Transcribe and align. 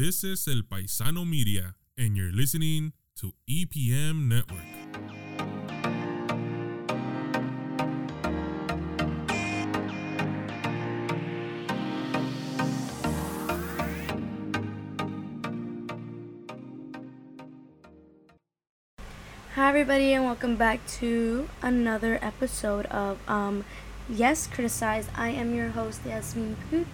This 0.00 0.24
is 0.24 0.48
El 0.48 0.62
Paisano 0.62 1.26
Media, 1.26 1.74
and 1.98 2.16
you're 2.16 2.32
listening 2.32 2.94
to 3.20 3.34
EPM 3.46 4.28
Network. 4.28 4.64
Hi 19.54 19.68
everybody 19.68 20.14
and 20.14 20.24
welcome 20.24 20.56
back 20.56 20.80
to 21.00 21.46
another 21.60 22.18
episode 22.22 22.86
of 22.86 23.18
um 23.28 23.66
Yes 24.08 24.46
Criticize. 24.46 25.10
I 25.14 25.28
am 25.28 25.54
your 25.54 25.68
host 25.76 26.00
Yasmine 26.06 26.56
Poot. 26.70 26.88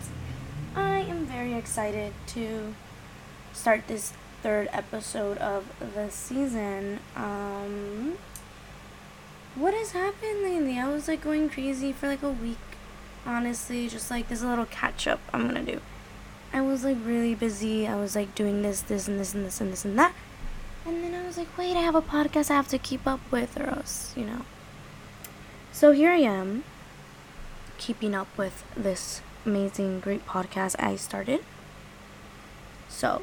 I 0.75 1.07
am 1.07 1.25
very 1.25 1.55
excited 1.55 2.13
to 2.35 2.75
start 3.57 3.89
this 3.89 4.13
third 4.43 4.69
episode 4.73 5.39
of 5.39 5.65
the 5.95 6.11
season. 6.11 7.01
Um 7.17 8.19
what 9.55 9.73
has 9.73 9.93
happened 9.93 10.43
lately? 10.43 10.79
I 10.79 10.89
was 10.89 11.09
like 11.09 11.23
going 11.23 11.49
crazy 11.49 11.93
for 11.93 12.07
like 12.07 12.23
a 12.23 12.31
week. 12.31 12.59
Honestly, 13.25 13.89
just 13.89 14.11
like 14.11 14.29
there's 14.29 14.43
a 14.43 14.49
little 14.49 14.67
catch 14.67 15.09
up 15.09 15.21
I'm 15.33 15.47
gonna 15.47 15.65
do. 15.65 15.81
I 16.53 16.61
was 16.61 16.85
like 16.85 16.99
really 17.05 17.35
busy. 17.35 17.87
I 17.87 17.97
was 17.97 18.15
like 18.15 18.35
doing 18.35 18.63
this, 18.63 18.83
this, 18.83 19.09
and 19.09 19.19
this, 19.19 19.35
and 19.35 19.45
this, 19.45 19.61
and 19.61 19.73
this, 19.73 19.85
and 19.85 19.99
that. 19.99 20.15
And 20.87 21.03
then 21.03 21.15
I 21.15 21.27
was 21.27 21.37
like, 21.37 21.59
wait, 21.59 21.77
I 21.77 21.81
have 21.81 21.97
a 21.97 22.03
podcast 22.03 22.51
I 22.51 22.55
have 22.55 22.69
to 22.69 22.79
keep 22.79 23.07
up 23.07 23.21
with, 23.31 23.59
or 23.59 23.65
else, 23.65 24.15
you 24.17 24.25
know. 24.25 24.43
So 25.73 25.91
here 25.91 26.11
I 26.11 26.19
am, 26.19 26.63
keeping 27.77 28.15
up 28.15 28.29
with 28.39 28.65
this 28.77 29.21
amazing, 29.45 30.01
great 30.01 30.25
podcast 30.27 30.77
I 30.79 30.97
started. 30.97 31.45
So, 32.89 33.23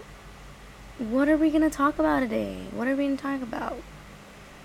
what 0.99 1.27
are 1.27 1.37
we 1.37 1.49
going 1.49 1.63
to 1.63 1.75
talk 1.75 1.97
about 1.97 2.19
today? 2.19 2.57
What 2.71 2.87
are 2.87 2.95
we 2.95 3.05
going 3.05 3.17
to 3.17 3.23
talk 3.23 3.41
about? 3.41 3.77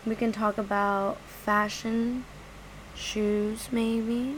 We 0.07 0.15
can 0.15 0.33
talk 0.33 0.59
about 0.59 1.19
fashion, 1.21 2.25
shoes, 2.95 3.69
maybe. 3.73 4.37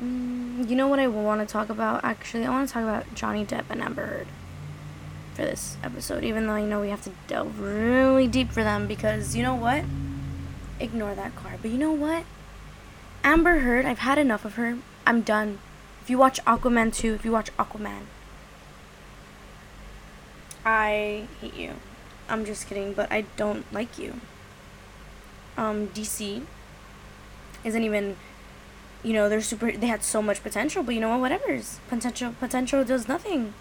Mm, 0.00 0.68
you 0.68 0.74
know 0.74 0.88
what 0.88 0.98
I 0.98 1.06
want 1.06 1.46
to 1.46 1.50
talk 1.50 1.68
about? 1.68 2.04
Actually, 2.04 2.44
I 2.44 2.50
want 2.50 2.68
to 2.68 2.72
talk 2.72 2.82
about 2.82 3.14
Johnny 3.14 3.44
Depp 3.44 3.64
and 3.70 3.80
Amber 3.80 4.06
Heard 4.06 4.26
for 5.34 5.42
this 5.42 5.76
episode, 5.82 6.24
even 6.24 6.46
though 6.46 6.54
I 6.54 6.64
know 6.64 6.80
we 6.80 6.90
have 6.90 7.02
to 7.02 7.12
delve 7.26 7.60
really 7.60 8.26
deep 8.26 8.50
for 8.50 8.62
them 8.62 8.86
because 8.86 9.36
you 9.36 9.42
know 9.42 9.54
what? 9.54 9.84
Ignore 10.80 11.14
that 11.14 11.36
card. 11.36 11.60
But 11.62 11.70
you 11.70 11.78
know 11.78 11.92
what? 11.92 12.24
Amber 13.22 13.60
Heard, 13.60 13.86
I've 13.86 14.00
had 14.00 14.18
enough 14.18 14.44
of 14.44 14.54
her. 14.54 14.78
I'm 15.06 15.22
done. 15.22 15.58
If 16.02 16.10
you 16.10 16.18
watch 16.18 16.44
Aquaman 16.44 16.92
2, 16.92 17.14
if 17.14 17.24
you 17.24 17.30
watch 17.30 17.56
Aquaman, 17.56 18.02
I 20.64 21.26
hate 21.40 21.54
you. 21.54 21.74
I'm 22.28 22.44
just 22.44 22.68
kidding, 22.68 22.92
but 22.92 23.10
I 23.10 23.22
don't 23.36 23.70
like 23.72 23.98
you. 23.98 24.20
Um, 25.56 25.88
DC 25.88 26.42
isn't 27.64 27.82
even, 27.82 28.16
you 29.02 29.12
know, 29.12 29.28
they're 29.28 29.42
super, 29.42 29.72
they 29.72 29.86
had 29.86 30.02
so 30.02 30.22
much 30.22 30.42
potential, 30.42 30.82
but 30.82 30.94
you 30.94 31.00
know 31.00 31.10
what? 31.10 31.20
Whatever's 31.20 31.80
potential, 31.88 32.34
potential 32.38 32.84
does 32.84 33.08
nothing 33.08 33.54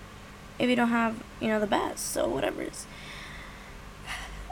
if 0.60 0.70
you 0.70 0.76
don't 0.76 0.90
have, 0.90 1.24
you 1.40 1.48
know, 1.48 1.60
the 1.60 1.68
best. 1.68 2.12
So 2.12 2.28
whatever's. 2.28 2.86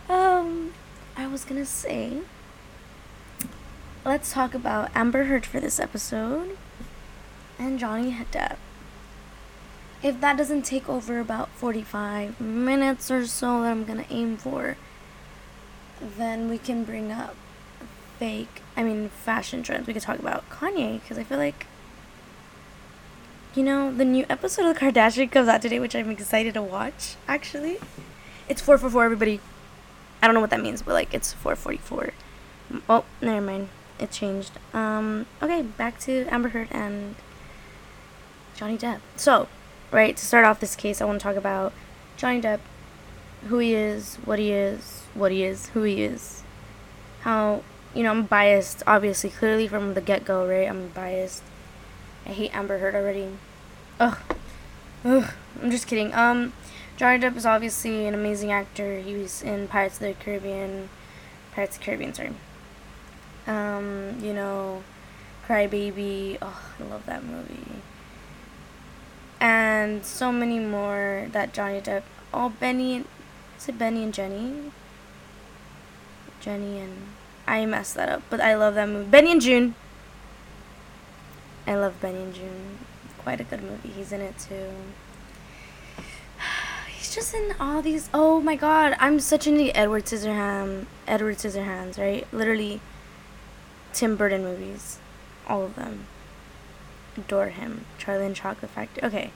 Um, 0.09 0.73
I 1.15 1.27
was 1.27 1.45
gonna 1.45 1.65
say. 1.65 2.21
Let's 4.03 4.33
talk 4.33 4.55
about 4.55 4.89
Amber 4.95 5.25
Heard 5.25 5.45
for 5.45 5.59
this 5.59 5.79
episode, 5.79 6.57
and 7.59 7.77
Johnny 7.77 8.17
Depp. 8.31 8.55
If 10.01 10.21
that 10.21 10.37
doesn't 10.37 10.63
take 10.63 10.87
over 10.87 11.19
about 11.19 11.49
forty-five 11.49 12.39
minutes 12.39 13.11
or 13.11 13.25
so 13.27 13.61
that 13.61 13.71
I'm 13.71 13.85
gonna 13.85 14.05
aim 14.09 14.37
for, 14.37 14.77
then 15.99 16.49
we 16.49 16.57
can 16.57 16.83
bring 16.83 17.11
up 17.11 17.35
fake. 18.17 18.61
I 18.77 18.83
mean, 18.83 19.09
fashion 19.09 19.63
trends. 19.63 19.87
We 19.87 19.93
could 19.93 20.01
talk 20.03 20.19
about 20.19 20.49
Kanye 20.49 21.01
because 21.01 21.17
I 21.17 21.23
feel 21.23 21.37
like 21.37 21.67
you 23.55 23.63
know, 23.63 23.91
the 23.93 24.05
new 24.05 24.25
episode 24.29 24.65
of 24.67 24.75
The 24.75 24.79
Kardashian 24.79 25.31
comes 25.31 25.47
out 25.47 25.61
today, 25.61 25.79
which 25.79 25.95
I'm 25.95 26.09
excited 26.11 26.53
to 26.53 26.61
watch, 26.61 27.15
actually. 27.27 27.77
It's 28.47 28.61
444, 28.61 29.05
everybody. 29.05 29.39
I 30.21 30.27
don't 30.27 30.35
know 30.35 30.41
what 30.41 30.51
that 30.51 30.61
means, 30.61 30.81
but, 30.81 30.93
like, 30.93 31.13
it's 31.13 31.33
444. 31.33 32.11
Oh, 32.87 33.05
never 33.21 33.41
mind. 33.45 33.69
It 33.99 34.11
changed. 34.11 34.51
Um, 34.73 35.25
okay, 35.41 35.63
back 35.63 35.99
to 36.01 36.27
Amber 36.29 36.49
Heard 36.49 36.67
and 36.71 37.15
Johnny 38.55 38.77
Depp. 38.77 38.99
So, 39.15 39.47
right, 39.91 40.15
to 40.15 40.25
start 40.25 40.45
off 40.45 40.59
this 40.59 40.75
case, 40.75 41.01
I 41.01 41.05
want 41.05 41.19
to 41.19 41.23
talk 41.23 41.35
about 41.35 41.73
Johnny 42.17 42.41
Depp, 42.41 42.59
who 43.47 43.59
he 43.59 43.73
is, 43.73 44.17
what 44.25 44.39
he 44.39 44.51
is, 44.51 45.03
what 45.13 45.31
he 45.31 45.43
is, 45.43 45.67
who 45.69 45.83
he 45.83 46.03
is. 46.03 46.43
How, 47.21 47.63
you 47.93 48.03
know, 48.03 48.11
I'm 48.11 48.23
biased, 48.23 48.83
obviously, 48.85 49.29
clearly 49.29 49.67
from 49.67 49.93
the 49.93 50.01
get 50.01 50.25
go, 50.25 50.47
right? 50.47 50.69
I'm 50.69 50.89
biased. 50.89 51.43
I 52.25 52.29
hate 52.29 52.55
Amber 52.55 52.79
Heard 52.79 52.95
already. 52.95 53.29
Ugh. 53.99 54.17
Ugh. 55.05 55.31
I'm 55.61 55.71
just 55.71 55.87
kidding. 55.87 56.13
Um, 56.13 56.53
Johnny 56.97 57.19
Depp 57.19 57.35
is 57.35 57.45
obviously 57.45 58.05
an 58.05 58.13
amazing 58.13 58.51
actor. 58.51 58.99
He 58.99 59.15
was 59.15 59.41
in 59.41 59.67
Pirates 59.67 59.95
of 59.95 60.01
the 60.01 60.13
Caribbean. 60.13 60.89
Pirates 61.53 61.75
of 61.75 61.79
the 61.79 61.85
Caribbean, 61.85 62.13
sorry. 62.13 62.31
Um, 63.47 64.19
you 64.21 64.33
know, 64.33 64.83
Cry 65.45 65.65
Baby. 65.65 66.37
Oh, 66.41 66.61
I 66.79 66.83
love 66.83 67.05
that 67.07 67.23
movie. 67.23 67.81
And 69.39 70.05
so 70.05 70.31
many 70.31 70.59
more 70.59 71.27
that 71.31 71.53
Johnny 71.53 71.81
Depp. 71.81 72.03
Oh, 72.33 72.49
Benny. 72.49 73.05
Is 73.57 73.69
it 73.69 73.77
Benny 73.77 74.03
and 74.03 74.13
Jenny? 74.13 74.71
Jenny 76.41 76.79
and. 76.79 77.07
I 77.47 77.65
messed 77.65 77.95
that 77.95 78.09
up, 78.09 78.21
but 78.29 78.39
I 78.39 78.55
love 78.55 78.75
that 78.75 78.87
movie. 78.87 79.09
Benny 79.09 79.31
and 79.31 79.41
Joon. 79.41 79.73
I 81.65 81.75
love 81.75 81.99
Benny 81.99 82.21
and 82.21 82.33
Joon. 82.33 82.77
Quite 83.17 83.41
a 83.41 83.43
good 83.43 83.63
movie. 83.63 83.89
He's 83.89 84.11
in 84.11 84.21
it 84.21 84.37
too. 84.37 84.69
He's 86.95 87.13
just 87.13 87.33
in 87.33 87.55
all 87.59 87.81
these. 87.81 88.07
Oh 88.13 88.39
my 88.39 88.55
god, 88.55 88.95
I'm 88.99 89.19
such 89.19 89.47
into 89.47 89.75
Edward 89.75 90.05
Scissorhands. 90.05 90.85
Edward 91.07 91.37
Scissorhands, 91.37 91.97
right? 91.97 92.27
Literally, 92.31 92.81
Tim 93.93 94.15
Burton 94.15 94.43
movies, 94.43 94.99
all 95.47 95.63
of 95.63 95.75
them. 95.75 96.05
Adore 97.17 97.49
him. 97.49 97.85
Charlie 97.97 98.25
and 98.25 98.35
Chocolate 98.35 98.71
Factory. 98.71 99.03
Okay, 99.03 99.31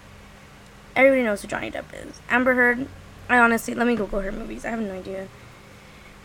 everybody 0.95 1.23
knows 1.23 1.41
who 1.41 1.47
Johnny 1.47 1.71
Depp 1.71 1.85
is. 1.93 2.21
Amber 2.29 2.53
Heard. 2.53 2.87
I 3.29 3.37
honestly 3.37 3.73
let 3.73 3.87
me 3.87 3.95
Google 3.95 4.21
her 4.21 4.31
movies. 4.31 4.65
I 4.65 4.69
have 4.69 4.79
no 4.79 4.93
idea 4.93 5.27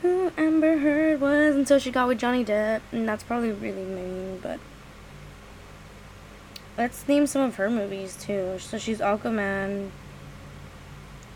who 0.02 0.30
Amber 0.36 0.78
Heard 0.78 1.20
was 1.20 1.56
until 1.56 1.78
she 1.78 1.90
got 1.90 2.08
with 2.08 2.18
Johnny 2.18 2.44
Depp, 2.44 2.80
and 2.92 3.08
that's 3.08 3.22
probably 3.22 3.52
really 3.52 3.84
mean, 3.84 4.38
but. 4.42 4.60
Let's 6.76 7.08
name 7.08 7.26
some 7.26 7.42
of 7.42 7.56
her 7.56 7.68
movies 7.68 8.16
too. 8.20 8.56
So 8.60 8.78
she's 8.78 9.00
Aquaman. 9.00 9.90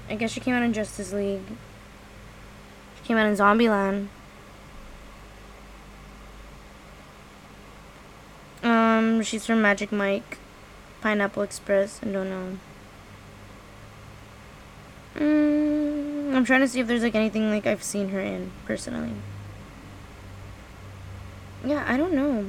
I 0.09 0.15
guess 0.15 0.31
she 0.31 0.39
came 0.39 0.55
out 0.55 0.63
in 0.63 0.73
Justice 0.73 1.13
League. 1.13 1.57
She 2.97 3.09
came 3.09 3.17
out 3.17 3.27
in 3.27 3.35
Zombieland. 3.35 4.07
Um, 9.03 9.23
she's 9.23 9.45
from 9.45 9.61
Magic 9.61 9.91
Mike, 9.91 10.39
Pineapple 11.01 11.43
Express. 11.43 11.99
I 12.05 12.07
don't 12.07 12.31
know. 12.31 12.59
Mm, 15.17 16.37
I'm 16.37 16.45
trying 16.45 16.61
to 16.61 16.69
see 16.69 16.79
if 16.79 16.87
there's 16.87 17.03
like 17.03 17.17
anything 17.17 17.51
like 17.51 17.67
I've 17.67 17.83
seen 17.83 18.11
her 18.11 18.21
in 18.21 18.53
personally. 18.65 19.15
Yeah, 21.65 21.85
I 21.87 21.97
don't 21.97 22.15
know. 22.15 22.47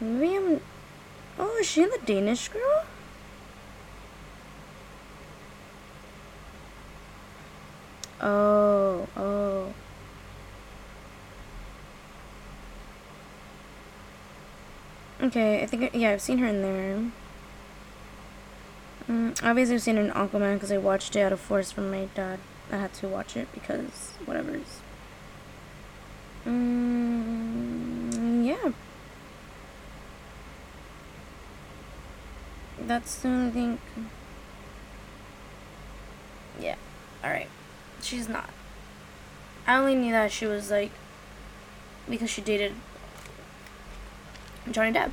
Maybe 0.00 0.36
I'm. 0.36 0.60
Oh, 1.38 1.56
is 1.60 1.68
she 1.68 1.84
the 1.84 2.00
Danish 2.04 2.48
girl? 2.48 2.84
Oh, 8.20 9.08
oh. 9.16 9.72
Okay, 15.22 15.62
I 15.62 15.66
think, 15.66 15.90
yeah, 15.94 16.10
I've 16.10 16.20
seen 16.20 16.38
her 16.38 16.46
in 16.46 16.62
there. 16.62 17.10
Mm, 19.08 19.42
obviously, 19.42 19.76
I've 19.76 19.82
seen 19.82 19.96
her 19.96 20.02
in 20.02 20.10
Aquaman 20.10 20.54
because 20.54 20.72
I 20.72 20.78
watched 20.78 21.16
it 21.16 21.20
out 21.20 21.32
of 21.32 21.40
force 21.40 21.72
from 21.72 21.90
my 21.90 22.08
dad. 22.14 22.38
I 22.70 22.76
had 22.76 22.92
to 22.94 23.08
watch 23.08 23.36
it 23.36 23.48
because 23.52 24.12
whatever's. 24.24 24.80
Mm, 26.44 28.46
yeah, 28.46 28.72
that's 32.86 33.16
the 33.16 33.28
only 33.28 33.50
thing. 33.50 33.78
Yeah. 36.60 36.76
Alright. 37.24 37.48
She's 38.02 38.28
not. 38.28 38.50
I 39.66 39.76
only 39.76 39.94
knew 39.94 40.12
that 40.12 40.32
she 40.32 40.46
was 40.46 40.70
like 40.70 40.92
because 42.08 42.30
she 42.30 42.40
dated 42.40 42.72
Johnny 44.70 44.92
Depp. 44.92 45.10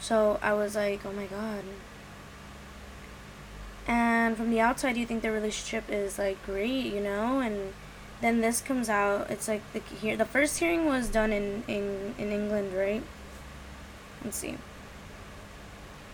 So 0.00 0.38
I 0.42 0.54
was 0.54 0.74
like, 0.74 1.04
oh 1.04 1.12
my 1.12 1.26
god. 1.26 1.64
And 3.86 4.36
from 4.36 4.50
the 4.50 4.60
outside, 4.60 4.96
you 4.96 5.06
think 5.06 5.22
their 5.22 5.32
relationship 5.32 5.84
is 5.88 6.18
like 6.18 6.44
great, 6.46 6.86
you 6.86 7.00
know, 7.00 7.40
and 7.40 7.72
then 8.20 8.40
this 8.40 8.60
comes 8.60 8.88
out. 8.88 9.30
It's 9.30 9.48
like 9.48 9.62
the 9.72 9.80
here 9.80 10.16
the 10.16 10.24
first 10.24 10.58
hearing 10.58 10.86
was 10.86 11.08
done 11.08 11.32
in 11.32 11.64
in 11.66 12.14
in 12.18 12.30
England, 12.30 12.72
right? 12.74 13.02
Let's 14.24 14.36
see. 14.36 14.56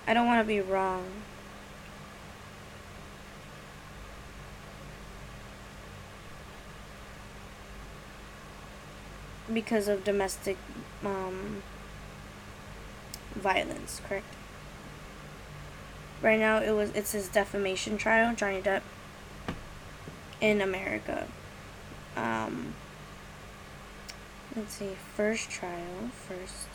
I 0.06 0.14
don't 0.14 0.26
want 0.26 0.40
to 0.40 0.46
be 0.46 0.60
wrong. 0.60 1.04
Because 9.52 9.86
of 9.86 10.02
domestic 10.04 10.56
um, 11.04 11.62
violence, 13.34 14.00
correct? 14.08 14.26
Right 16.22 16.38
now, 16.38 16.58
it 16.58 16.70
was 16.72 16.90
it's 16.94 17.12
his 17.12 17.28
defamation 17.28 17.96
trial, 17.98 18.34
Johnny 18.34 18.60
Depp, 18.60 18.82
in 20.40 20.60
America. 20.60 21.26
Um, 22.16 22.74
let's 24.56 24.74
see, 24.74 24.96
first 25.14 25.50
trial, 25.50 26.10
first. 26.12 26.68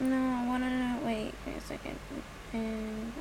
No, 0.00 0.16
I 0.16 0.46
wanna 0.46 0.70
know. 0.70 1.06
Wait, 1.06 1.34
wait 1.46 1.56
a 1.56 1.60
second. 1.82 1.98
And? 2.52 3.12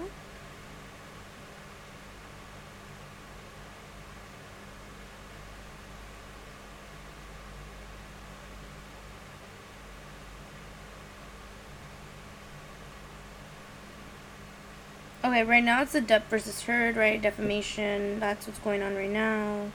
Okay, 15.23 15.44
right 15.44 15.63
now 15.63 15.81
it's 15.81 15.91
the 15.94 16.01
Depp 16.01 16.23
versus 16.25 16.63
Heard, 16.63 16.95
right? 16.95 17.21
Defamation. 17.21 18.19
That's 18.19 18.47
what's 18.47 18.59
going 18.59 18.81
on 18.81 18.95
right 18.95 19.09
now. 19.09 19.71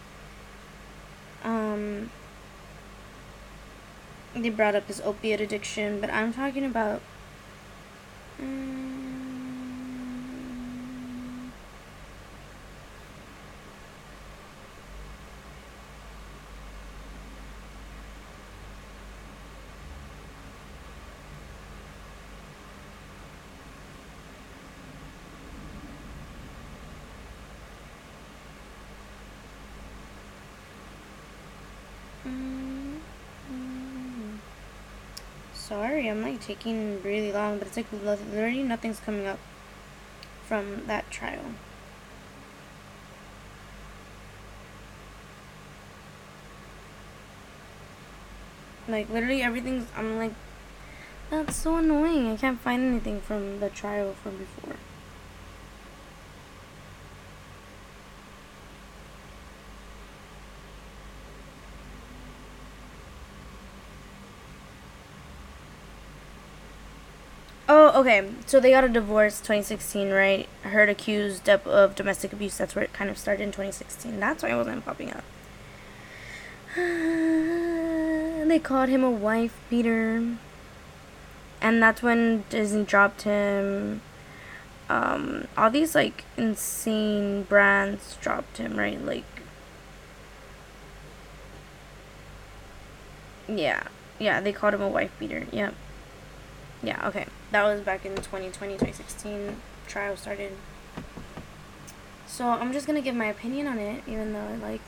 Um, 1.45 2.11
they 4.35 4.51
brought 4.51 4.75
up 4.75 4.87
his 4.89 5.01
opiate 5.03 5.41
addiction, 5.41 6.01
but 6.01 6.11
I'm 6.11 6.33
talking 6.33 6.65
about. 6.65 7.03
Um, 8.41 9.03
mm, 32.27 33.01
mm. 33.53 34.39
I'm 36.09 36.23
like 36.23 36.41
taking 36.41 37.03
really 37.03 37.33
long, 37.33 37.59
but 37.59 37.69
it's 37.69 37.77
like 37.77 37.93
literally 37.93 38.63
nothing's 38.63 39.01
coming 39.01 39.27
up 39.27 39.39
from 40.45 40.87
that 40.87 41.11
trial. 41.11 41.45
Like 48.89 49.09
literally 49.11 49.43
everything's. 49.43 49.87
I'm 49.97 50.17
like, 50.17 50.33
that's 51.31 51.57
so 51.57 51.77
annoying. 51.77 52.31
I 52.33 52.37
can't 52.37 52.61
find 52.61 52.83
anything 52.83 53.21
from 53.21 53.61
the 53.61 53.71
trial 53.71 54.15
from 54.23 54.37
before. 54.39 54.77
Oh, 67.69 67.84
okay. 67.95 68.31
So 68.47 68.61
they 68.61 68.71
got 68.71 68.85
a 68.85 68.89
divorce 68.89 69.39
2016, 69.39 70.11
right? 70.11 70.49
Heard 70.63 70.89
accused 70.89 71.49
of, 71.49 71.67
of 71.67 71.95
domestic 71.95 72.33
abuse. 72.33 72.57
That's 72.59 72.75
where 72.75 72.85
it 72.85 72.93
kind 72.93 73.09
of 73.09 73.17
started 73.17 73.43
in 73.43 73.49
2016. 73.51 74.19
That's 74.21 74.43
why 74.43 74.51
it 74.51 74.57
wasn't 74.57 74.85
popping 74.85 75.13
up. 75.13 75.25
they 76.77 78.59
called 78.63 78.89
him 78.89 79.05
a 79.05 79.11
wife 79.11 79.57
beater. 79.71 80.37
And 81.61 81.83
that's 81.83 82.03
when 82.03 82.45
Disney 82.51 82.85
dropped 82.85 83.23
him. 83.23 84.03
Um, 84.89 85.49
all 85.57 85.71
these 85.71 85.95
like 85.95 86.25
insane 86.37 87.45
brands 87.45 88.19
dropped 88.21 88.59
him, 88.59 88.77
right? 88.77 89.03
Like, 89.03 89.25
yeah, 93.49 93.85
yeah, 94.19 94.41
they 94.41 94.53
called 94.53 94.75
him 94.75 94.83
a 94.83 94.89
wife 94.89 95.13
beater. 95.19 95.47
Yep. 95.51 95.53
Yeah, 95.53 95.71
okay. 97.05 97.27
That 97.51 97.63
was 97.65 97.81
back 97.81 98.05
in 98.05 98.15
2020, 98.15 98.75
2016. 98.75 99.57
Trial 99.87 100.17
started. 100.17 100.53
So 102.27 102.49
I'm 102.49 102.73
just 102.73 102.87
gonna 102.87 103.01
give 103.01 103.15
my 103.15 103.27
opinion 103.27 103.67
on 103.67 103.79
it, 103.79 104.03
even 104.07 104.33
though, 104.33 104.59
like, 104.61 104.81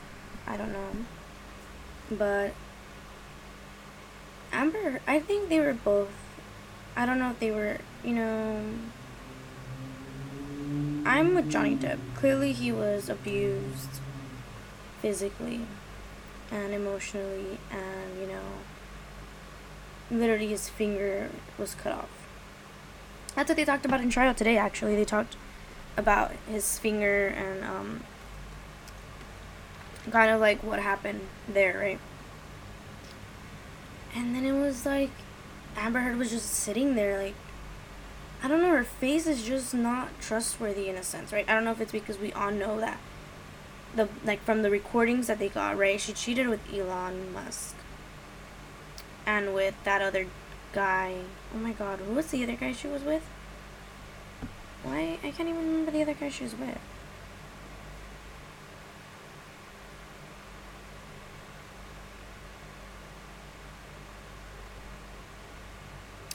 I 0.46 0.56
don't 0.56 0.72
know. 0.72 0.90
But 2.10 2.52
Amber, 4.52 5.00
I 5.06 5.20
think 5.20 5.48
they 5.48 5.60
were 5.60 5.75
both. 5.75 6.10
I 6.96 7.04
don't 7.06 7.19
know 7.19 7.31
if 7.31 7.38
they 7.38 7.50
were, 7.50 7.78
you 8.02 8.14
know. 8.14 8.60
I'm 11.04 11.34
with 11.34 11.50
Johnny 11.50 11.76
Depp. 11.76 11.99
Clearly, 12.14 12.52
he 12.52 12.72
was 12.72 13.08
abused 13.08 14.00
physically 15.00 15.66
and 16.50 16.72
emotionally, 16.72 17.58
and, 17.70 18.20
you 18.20 18.26
know, 18.26 18.42
literally 20.11 20.49
his 20.49 20.69
finger 20.69 21.31
was 21.58 21.75
cut 21.75 21.93
off. 21.93 22.11
That's 23.35 23.49
what 23.49 23.56
they 23.56 23.64
talked 23.64 23.85
about 23.85 24.00
in 24.00 24.11
trial 24.11 24.35
today, 24.35 24.56
actually. 24.56 24.97
They 24.97 25.05
talked 25.05 25.37
about 25.97 26.32
his 26.49 26.78
finger 26.78 27.26
and, 27.28 27.64
um, 27.64 28.02
kind 30.11 30.30
of 30.30 30.40
like 30.40 30.62
what 30.62 30.78
happened 30.78 31.21
there, 31.49 31.78
right? 31.78 31.99
And 34.14 34.35
then 34.35 34.45
it 34.45 34.52
was 34.52 34.87
like 34.87 35.11
Amber 35.76 36.00
Heard 36.00 36.16
was 36.16 36.30
just 36.30 36.49
sitting 36.49 36.95
there, 36.95 37.19
like 37.19 37.35
I 38.42 38.49
don't 38.49 38.61
know, 38.61 38.71
her 38.71 38.85
face 38.85 39.26
is 39.26 39.42
just 39.42 39.75
not 39.75 40.09
trustworthy 40.21 40.88
in 40.88 40.97
a 40.97 41.02
sense, 41.02 41.33
right? 41.33 41.49
I 41.49 41.54
don't 41.54 41.64
know 41.64 41.73
if 41.73 41.80
it's 41.80 41.92
because 41.92 42.19
we 42.19 42.33
all 42.33 42.50
know 42.50 42.80
that 42.80 42.99
the 43.95 44.09
like 44.25 44.42
from 44.42 44.62
the 44.62 44.71
recordings 44.71 45.26
that 45.26 45.38
they 45.38 45.49
got, 45.49 45.76
right? 45.76 46.00
She 46.00 46.12
cheated 46.12 46.49
with 46.49 46.61
Elon 46.73 47.33
Musk 47.33 47.75
and 49.26 49.52
with 49.52 49.75
that 49.85 50.00
other 50.00 50.26
guy. 50.73 51.16
Oh 51.54 51.59
my 51.59 51.73
god, 51.73 51.99
who 51.99 52.14
was 52.14 52.28
the 52.28 52.42
other 52.45 52.54
guy 52.54 52.73
she 52.73 52.87
was 52.87 53.02
with? 53.02 53.28
Why 54.83 55.18
I 55.23 55.33
can't 55.33 55.49
even 55.49 55.66
remember 55.66 55.90
the 55.90 56.02
other 56.02 56.14
guy 56.14 56.30
she 56.30 56.45
was 56.45 56.54
with. 56.54 56.78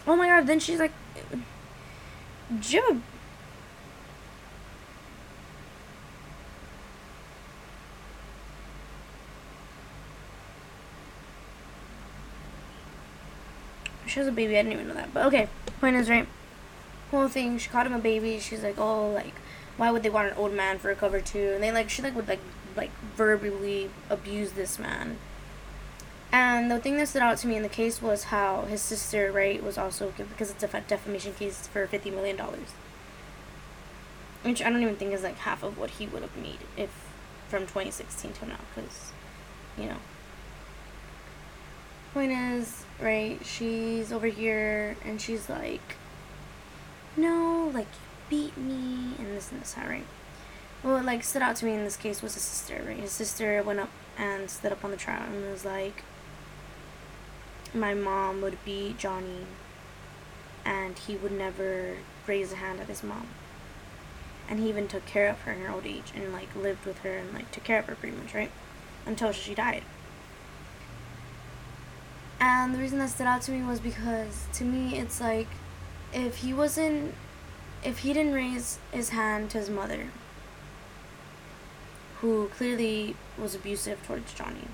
Oh 0.05 0.15
my 0.15 0.27
god, 0.27 0.47
then 0.47 0.59
she's 0.59 0.79
like 0.79 0.91
Jib 2.59 3.01
She 14.11 14.19
was 14.19 14.27
a 14.27 14.31
baby, 14.31 14.57
I 14.57 14.63
didn't 14.63 14.73
even 14.73 14.87
know 14.89 14.93
that. 14.95 15.13
But 15.13 15.25
okay, 15.27 15.47
point 15.79 15.95
is 15.95 16.09
right. 16.09 16.27
Whole 17.11 17.29
thing, 17.29 17.57
she 17.57 17.69
called 17.69 17.87
him 17.87 17.93
a 17.93 17.99
baby, 17.99 18.39
she's 18.39 18.61
like, 18.61 18.77
Oh, 18.77 19.09
like, 19.09 19.35
why 19.77 19.89
would 19.89 20.03
they 20.03 20.09
want 20.09 20.31
an 20.31 20.37
old 20.37 20.53
man 20.53 20.79
for 20.79 20.91
a 20.91 20.95
cover 20.95 21.21
too? 21.21 21.51
And 21.53 21.63
they 21.63 21.71
like 21.71 21.89
she 21.89 22.01
like 22.01 22.15
would 22.15 22.27
like 22.27 22.41
like 22.75 22.91
verbally 23.15 23.89
abuse 24.09 24.51
this 24.51 24.77
man. 24.77 25.17
And 26.31 26.69
the 26.69 26.79
thing 26.79 26.97
that 26.97 27.07
stood 27.07 27.21
out 27.21 27.37
to 27.37 27.47
me 27.47 27.55
in 27.55 27.63
the 27.63 27.69
case 27.69 28.01
was 28.01 28.25
how 28.25 28.63
his 28.63 28.81
sister, 28.81 29.31
right, 29.31 29.63
was 29.63 29.77
also 29.77 30.13
because 30.17 30.51
it's 30.51 30.63
a 30.63 30.67
defamation 30.67 31.33
case 31.33 31.67
for 31.67 31.87
fifty 31.87 32.11
million 32.11 32.35
dollars, 32.35 32.73
which 34.43 34.61
I 34.61 34.69
don't 34.69 34.81
even 34.81 34.97
think 34.97 35.13
is 35.13 35.23
like 35.23 35.37
half 35.37 35.63
of 35.63 35.77
what 35.77 35.91
he 35.91 36.07
would 36.07 36.21
have 36.21 36.35
made 36.35 36.59
if 36.75 36.89
from 37.47 37.65
twenty 37.65 37.91
sixteen 37.91 38.33
till 38.33 38.49
now, 38.49 38.59
because, 38.75 39.11
you 39.77 39.85
know. 39.85 39.97
Point 42.13 42.33
is, 42.33 42.83
right? 43.01 43.39
She's 43.45 44.11
over 44.11 44.27
here 44.27 44.95
and 45.03 45.19
she's 45.19 45.49
like, 45.49 45.95
no, 47.17 47.71
like 47.73 47.87
beat 48.29 48.55
me 48.57 49.13
and 49.17 49.35
this 49.35 49.51
and 49.51 49.61
this, 49.61 49.75
right? 49.77 50.05
What 50.83 51.05
like 51.05 51.23
stood 51.23 51.41
out 51.41 51.55
to 51.57 51.65
me 51.65 51.73
in 51.73 51.83
this 51.83 51.97
case 51.97 52.21
was 52.21 52.33
his 52.33 52.43
sister, 52.43 52.83
right? 52.85 52.97
His 52.97 53.11
sister 53.11 53.61
went 53.63 53.79
up 53.79 53.89
and 54.17 54.49
stood 54.49 54.71
up 54.71 54.83
on 54.83 54.91
the 54.91 54.97
trial 54.97 55.23
and 55.23 55.51
was 55.51 55.65
like, 55.65 56.03
my 57.73 57.93
mom 57.93 58.41
would 58.41 58.63
beat 58.65 58.97
Johnny 58.97 59.45
and 60.65 60.97
he 60.97 61.15
would 61.15 61.31
never 61.31 61.97
raise 62.27 62.51
a 62.51 62.57
hand 62.57 62.79
at 62.79 62.87
his 62.87 63.03
mom. 63.03 63.27
And 64.49 64.59
he 64.59 64.69
even 64.69 64.87
took 64.87 65.05
care 65.05 65.29
of 65.29 65.41
her 65.41 65.53
in 65.53 65.61
her 65.61 65.73
old 65.73 65.85
age 65.85 66.11
and 66.15 66.33
like 66.33 66.53
lived 66.55 66.85
with 66.85 66.99
her 66.99 67.17
and 67.17 67.33
like 67.33 67.51
took 67.51 67.63
care 67.63 67.79
of 67.79 67.85
her 67.85 67.95
pretty 67.95 68.17
much, 68.17 68.33
right? 68.33 68.51
Until 69.05 69.31
she 69.31 69.55
died. 69.55 69.83
And 72.41 72.73
the 72.73 72.79
reason 72.79 72.97
that 72.99 73.09
stood 73.11 73.27
out 73.27 73.43
to 73.43 73.51
me 73.51 73.63
was 73.63 73.79
because 73.79 74.47
to 74.53 74.65
me 74.65 74.97
it's 74.97 75.21
like 75.21 75.47
if 76.11 76.37
he 76.37 76.53
wasn't 76.53 77.13
if 77.83 77.99
he 77.99 78.11
didn't 78.13 78.33
raise 78.33 78.79
his 78.91 79.09
hand 79.09 79.51
to 79.51 79.59
his 79.59 79.69
mother 79.69 80.07
who 82.19 82.49
clearly 82.49 83.15
was 83.37 83.55
abusive 83.55 84.05
towards 84.05 84.33
Johnny 84.33 84.67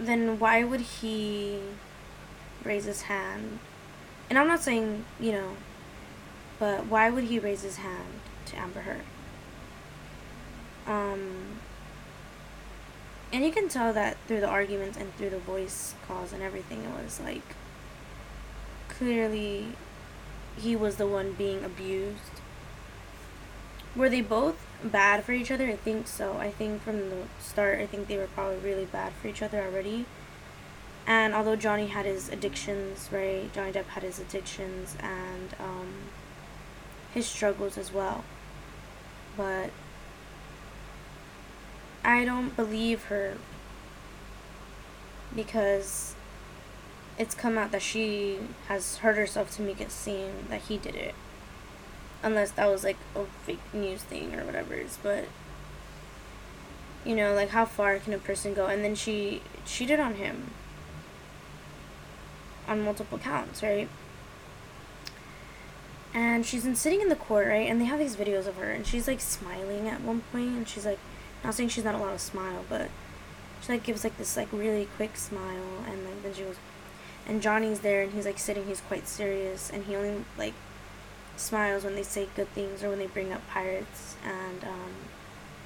then 0.00 0.38
why 0.38 0.64
would 0.64 0.80
he 0.80 1.60
raise 2.64 2.84
his 2.84 3.02
hand? 3.02 3.58
And 4.28 4.38
I'm 4.38 4.48
not 4.48 4.62
saying, 4.62 5.04
you 5.20 5.32
know, 5.32 5.56
but 6.58 6.86
why 6.86 7.10
would 7.10 7.24
he 7.24 7.38
raise 7.38 7.62
his 7.62 7.76
hand 7.76 8.20
to 8.46 8.56
Amber 8.56 8.80
Heard? 8.80 9.02
Um, 10.86 11.60
and 13.32 13.44
you 13.44 13.50
can 13.50 13.68
tell 13.68 13.92
that 13.92 14.16
through 14.26 14.40
the 14.40 14.48
arguments 14.48 14.98
and 14.98 15.14
through 15.16 15.30
the 15.30 15.38
voice 15.38 15.94
calls 16.06 16.32
and 16.32 16.42
everything, 16.42 16.82
it 16.82 17.02
was 17.02 17.20
like 17.20 17.56
clearly 18.88 19.68
he 20.56 20.76
was 20.76 20.96
the 20.96 21.06
one 21.06 21.32
being 21.32 21.64
abused. 21.64 22.40
Were 23.96 24.08
they 24.08 24.20
both 24.20 24.56
bad 24.82 25.24
for 25.24 25.32
each 25.32 25.50
other? 25.50 25.66
I 25.66 25.76
think 25.76 26.06
so. 26.08 26.36
I 26.38 26.50
think 26.50 26.82
from 26.82 27.10
the 27.10 27.16
start, 27.40 27.80
I 27.80 27.86
think 27.86 28.08
they 28.08 28.16
were 28.16 28.26
probably 28.26 28.58
really 28.58 28.84
bad 28.86 29.12
for 29.14 29.28
each 29.28 29.42
other 29.42 29.62
already. 29.62 30.06
And 31.06 31.34
although 31.34 31.56
Johnny 31.56 31.88
had 31.88 32.06
his 32.06 32.28
addictions, 32.28 33.08
right? 33.10 33.52
Johnny 33.52 33.72
Depp 33.72 33.86
had 33.86 34.02
his 34.02 34.18
addictions 34.20 34.96
and 35.00 35.54
um, 35.58 35.88
his 37.12 37.26
struggles 37.26 37.76
as 37.76 37.92
well. 37.92 38.24
But 39.36 39.70
I 42.04 42.24
don't 42.24 42.54
believe 42.56 43.04
her 43.04 43.36
because 45.34 46.14
it's 47.18 47.34
come 47.34 47.56
out 47.56 47.70
that 47.72 47.82
she 47.82 48.38
has 48.68 48.98
hurt 48.98 49.16
herself 49.16 49.50
to 49.52 49.62
make 49.62 49.80
it 49.80 49.90
seem 49.90 50.30
that 50.48 50.62
he 50.62 50.78
did 50.78 50.94
it. 50.94 51.14
Unless 52.22 52.52
that 52.52 52.68
was 52.68 52.84
like 52.84 52.96
a 53.14 53.24
fake 53.44 53.60
news 53.72 54.02
thing 54.02 54.34
or 54.34 54.44
whatever 54.44 54.74
it 54.74 54.86
is 54.86 54.98
but 55.02 55.24
you 57.04 57.16
know 57.16 57.34
like 57.34 57.48
how 57.48 57.64
far 57.64 57.98
can 57.98 58.12
a 58.12 58.18
person 58.18 58.54
go? 58.54 58.66
And 58.66 58.84
then 58.84 58.94
she 58.94 59.42
cheated 59.64 60.00
on 60.00 60.14
him. 60.14 60.50
On 62.68 62.82
multiple 62.82 63.18
counts 63.18 63.62
right? 63.62 63.88
And 66.14 66.44
she's 66.44 66.64
been 66.64 66.76
sitting 66.76 67.00
in 67.00 67.08
the 67.08 67.16
court 67.16 67.46
right? 67.46 67.68
And 67.68 67.80
they 67.80 67.86
have 67.86 67.98
these 67.98 68.16
videos 68.16 68.46
of 68.46 68.56
her 68.56 68.70
and 68.70 68.86
she's 68.86 69.06
like 69.06 69.20
smiling 69.20 69.88
at 69.88 70.00
one 70.00 70.22
point 70.32 70.50
and 70.50 70.68
she's 70.68 70.86
like 70.86 70.98
not 71.44 71.54
saying 71.54 71.68
she's 71.68 71.84
not 71.84 71.94
allowed 71.94 72.12
to 72.12 72.18
smile 72.18 72.64
but 72.68 72.88
she 73.60 73.72
like 73.72 73.82
gives 73.82 74.04
like 74.04 74.16
this 74.18 74.36
like 74.36 74.52
really 74.52 74.88
quick 74.96 75.16
smile 75.16 75.84
and 75.86 76.04
like 76.04 76.22
then 76.22 76.34
she 76.34 76.42
goes 76.42 76.56
and 77.26 77.42
johnny's 77.42 77.80
there 77.80 78.02
and 78.02 78.12
he's 78.12 78.26
like 78.26 78.38
sitting 78.38 78.66
he's 78.66 78.80
quite 78.80 79.06
serious 79.06 79.70
and 79.70 79.84
he 79.84 79.94
only 79.94 80.24
like 80.36 80.54
smiles 81.36 81.84
when 81.84 81.94
they 81.94 82.02
say 82.02 82.28
good 82.36 82.48
things 82.48 82.82
or 82.82 82.90
when 82.90 82.98
they 82.98 83.06
bring 83.06 83.32
up 83.32 83.46
pirates 83.48 84.16
and 84.24 84.64
um, 84.64 84.92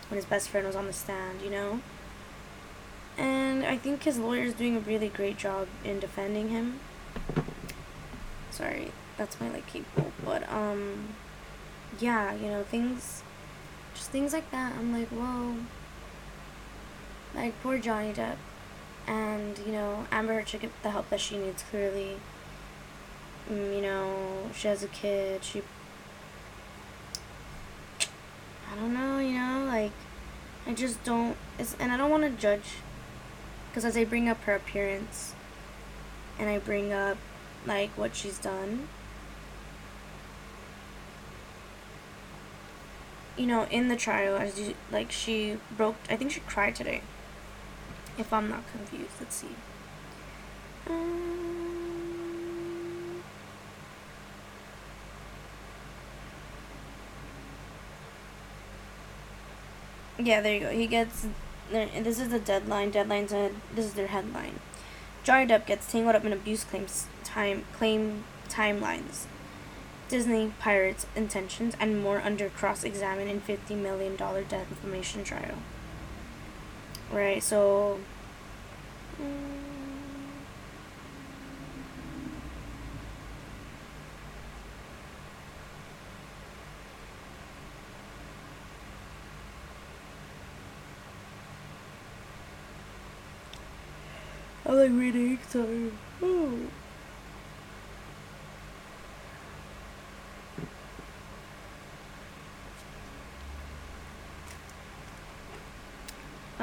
when 0.08 0.16
his 0.16 0.24
best 0.24 0.48
friend 0.48 0.66
was 0.66 0.76
on 0.76 0.86
the 0.86 0.92
stand, 0.92 1.42
you 1.42 1.50
know? 1.50 1.80
And 3.18 3.64
I 3.64 3.76
think 3.76 4.02
his 4.02 4.18
lawyer 4.18 4.42
is 4.42 4.54
doing 4.54 4.76
a 4.76 4.80
really 4.80 5.08
great 5.08 5.38
job 5.38 5.68
in 5.84 6.00
defending 6.00 6.50
him. 6.50 6.80
Sorry, 8.50 8.92
that's 9.16 9.40
my 9.40 9.50
like 9.50 9.66
cable. 9.66 10.12
But 10.24 10.48
um 10.50 11.14
yeah, 11.98 12.34
you 12.34 12.48
know, 12.48 12.62
things 12.62 13.22
just 13.96 14.10
things 14.10 14.32
like 14.32 14.50
that. 14.50 14.74
I'm 14.76 14.92
like, 14.92 15.08
whoa. 15.08 15.56
Like 17.34 17.60
poor 17.62 17.78
Johnny 17.78 18.12
Depp. 18.12 18.36
And, 19.06 19.58
you 19.58 19.72
know, 19.72 20.06
Amber 20.10 20.34
Heard 20.34 20.48
should 20.48 20.60
get 20.60 20.82
the 20.82 20.90
help 20.90 21.10
that 21.10 21.20
she 21.20 21.38
needs 21.38 21.62
clearly. 21.62 22.16
Mm, 23.50 23.76
you 23.76 23.82
know, 23.82 24.50
she 24.54 24.68
has 24.68 24.82
a 24.82 24.88
kid, 24.88 25.44
she 25.44 25.62
I 28.70 28.74
don't 28.74 28.92
know, 28.92 29.18
you 29.18 29.38
know, 29.38 29.64
like 29.66 29.92
I 30.66 30.74
just 30.74 31.02
don't 31.04 31.36
it's 31.58 31.76
and 31.78 31.92
I 31.92 31.96
don't 31.96 32.10
want 32.10 32.24
to 32.24 32.30
judge 32.30 32.78
because 33.68 33.84
as 33.84 33.96
I 33.96 34.04
bring 34.04 34.28
up 34.28 34.42
her 34.42 34.54
appearance 34.54 35.34
and 36.38 36.50
I 36.50 36.58
bring 36.58 36.92
up 36.92 37.16
like 37.64 37.90
what 37.96 38.16
she's 38.16 38.38
done 38.38 38.88
you 43.36 43.46
know, 43.46 43.66
in 43.70 43.88
the 43.88 43.96
trial 43.96 44.36
as 44.36 44.58
you 44.58 44.74
like 44.90 45.12
she 45.12 45.58
broke 45.76 45.96
I 46.08 46.16
think 46.16 46.32
she 46.32 46.40
cried 46.40 46.74
today. 46.74 47.02
If 48.18 48.32
I'm 48.32 48.48
not 48.48 48.64
confused, 48.72 49.12
let's 49.20 49.36
see. 49.36 49.48
Um, 50.88 51.26
Yeah, 60.18 60.40
there 60.40 60.54
you 60.54 60.60
go. 60.60 60.70
He 60.70 60.86
gets. 60.86 61.26
This 61.70 62.18
is 62.18 62.30
the 62.30 62.38
deadline. 62.38 62.92
Deadlines. 62.92 63.32
Uh, 63.32 63.52
this 63.74 63.84
is 63.84 63.94
their 63.94 64.06
headline. 64.06 64.60
Johnny 65.22 65.46
Depp 65.46 65.66
gets 65.66 65.90
tangled 65.90 66.14
up 66.14 66.24
in 66.24 66.32
abuse 66.32 66.64
claims 66.64 67.06
time 67.24 67.64
claim 67.72 68.24
timelines. 68.48 69.26
Disney 70.08 70.52
pirates 70.58 71.06
intentions 71.16 71.76
and 71.80 72.02
more 72.02 72.20
under 72.20 72.48
cross 72.48 72.84
examine 72.84 73.28
in 73.28 73.40
fifty 73.40 73.74
million 73.74 74.16
dollar 74.16 74.42
defamation 74.42 75.24
trial. 75.24 75.56
Right. 77.12 77.42
So. 77.42 77.98
I 94.68 94.72
like 94.72 94.90
reading, 94.90 95.38
so. 95.48 95.92
Oh. 96.20 96.58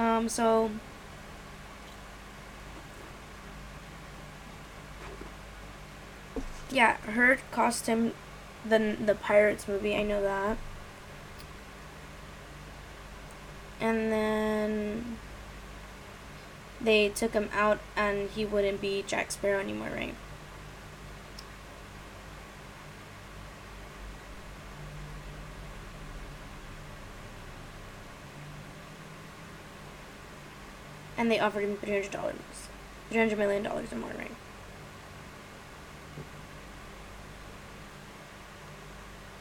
Um, 0.04 0.28
so. 0.28 0.70
Yeah, 6.70 6.98
Heard 6.98 7.40
cost 7.52 7.88
him 7.88 8.14
the 8.66 8.98
the 9.00 9.16
Pirates 9.16 9.68
movie. 9.68 9.96
I 9.96 10.04
know 10.04 10.22
that. 10.22 10.58
And 13.80 14.12
then 14.12 15.18
they 16.82 17.10
took 17.10 17.32
him 17.32 17.50
out 17.54 17.80
and 17.96 18.30
he 18.30 18.46
wouldn't 18.46 18.82
be 18.82 19.04
Jack 19.08 19.32
Sparrow 19.32 19.60
anymore, 19.60 19.90
right? 19.94 20.16
And 31.24 31.32
they 31.32 31.40
offered 31.40 31.64
him 31.64 31.78
three 31.78 31.94
hundred 31.94 32.12
dollars, 32.12 32.36
three 33.10 33.20
hundred 33.20 33.38
million 33.38 33.64
dollars 33.64 33.94
in 33.94 34.02
more, 34.02 34.12
right? 34.18 34.36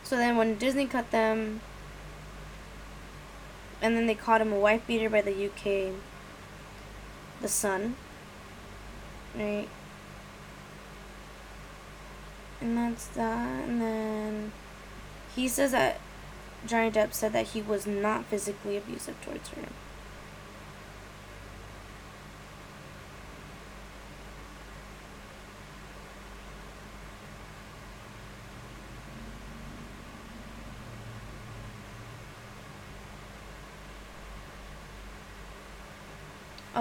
So 0.04 0.16
then, 0.16 0.36
when 0.36 0.54
Disney 0.58 0.86
cut 0.86 1.10
them, 1.10 1.60
and 3.80 3.96
then 3.96 4.06
they 4.06 4.14
caught 4.14 4.40
him 4.40 4.52
a 4.52 4.60
wife 4.60 4.86
beater 4.86 5.10
by 5.10 5.22
the 5.22 5.46
UK 5.46 5.92
the 7.40 7.48
sun. 7.48 7.96
Right? 9.36 9.68
And 12.60 12.78
that's 12.78 13.08
that. 13.08 13.68
And 13.68 13.82
then 13.82 14.52
he 15.34 15.48
says 15.48 15.72
that 15.72 15.98
Johnny 16.64 16.92
Depp 16.92 17.12
said 17.12 17.32
that 17.32 17.48
he 17.48 17.60
was 17.60 17.88
not 17.88 18.26
physically 18.26 18.76
abusive 18.76 19.20
towards 19.20 19.48
her. 19.48 19.66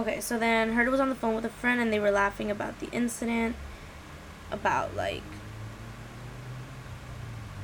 Okay, 0.02 0.20
so 0.20 0.40
then 0.40 0.74
Heard 0.74 0.90
was 0.90 1.00
on 1.00 1.10
the 1.10 1.16
phone 1.16 1.36
with 1.36 1.46
a 1.46 1.50
friend 1.50 1.80
and 1.80 1.94
they 1.94 2.00
were 2.00 2.10
laughing 2.10 2.50
about 2.50 2.80
the 2.80 2.90
incident. 2.90 3.56
About, 4.50 4.96
like. 4.96 5.22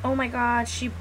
Oh 0.03 0.13
my 0.13 0.27
god, 0.27 0.67
she. 0.67 0.91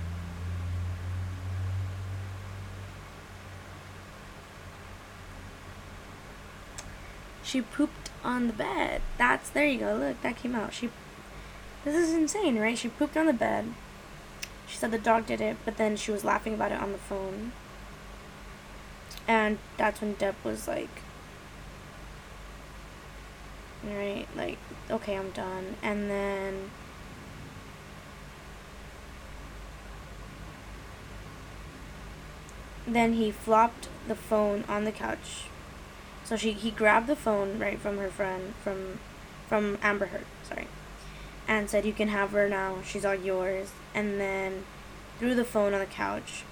She 7.43 7.61
pooped 7.61 8.09
on 8.25 8.47
the 8.47 8.55
bed. 8.55 9.03
That's. 9.19 9.51
There 9.51 9.67
you 9.67 9.79
go. 9.79 9.95
Look, 9.95 10.23
that 10.23 10.37
came 10.37 10.55
out. 10.55 10.73
She. 10.73 10.89
This 11.85 11.97
is 11.97 12.15
insane, 12.15 12.59
right? 12.59 12.79
She 12.79 12.89
pooped 12.89 13.19
on 13.19 13.27
the 13.27 13.35
bed. 13.35 13.75
She 14.67 14.79
said 14.79 14.91
the 14.91 14.97
dog 14.97 15.27
did 15.27 15.43
it, 15.43 15.59
but 15.67 15.77
then 15.77 15.99
she 15.99 16.11
was 16.11 16.25
laughing 16.25 16.55
about 16.55 16.73
it 16.73 16.81
on 16.81 16.93
the 16.93 16.99
phone. 16.99 17.53
And 19.29 19.59
that's 19.77 20.01
when 20.01 20.15
Depp 20.15 20.37
was 20.43 20.67
like, 20.67 21.03
right, 23.87 24.27
like, 24.35 24.59
okay, 24.91 25.17
I'm 25.17 25.31
done. 25.31 25.77
And 25.83 26.11
then. 26.11 26.71
Then 32.87 33.15
he 33.15 33.33
flopped 33.33 33.89
the 34.07 34.15
phone 34.15 34.65
on 34.69 34.85
the 34.85 34.93
couch. 34.93 35.47
So 36.25 36.37
she 36.37 36.53
he 36.53 36.71
grabbed 36.71 37.07
the 37.07 37.17
phone 37.17 37.59
right 37.59 37.79
from 37.79 37.99
her 37.99 38.09
friend 38.09 38.55
from 38.63 39.01
from 39.49 39.79
Amber 39.83 40.07
Heard, 40.07 40.27
sorry. 40.43 40.69
And 41.49 41.71
said 41.71 41.85
you 41.85 41.93
can 41.93 42.09
have 42.09 42.31
her 42.31 42.49
now. 42.49 42.79
She's 42.85 43.05
all 43.05 43.15
yours. 43.15 43.71
And 43.95 44.21
then 44.21 44.65
threw 45.19 45.35
the 45.35 45.45
phone 45.45 45.73
on 45.73 45.81
the 45.81 45.87
couch. 45.87 46.45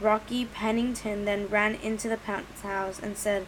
Rocky 0.00 0.44
Pennington 0.44 1.24
then 1.24 1.48
ran 1.48 1.74
into 1.76 2.08
the 2.08 2.18
house 2.62 3.00
and 3.00 3.16
said, 3.16 3.46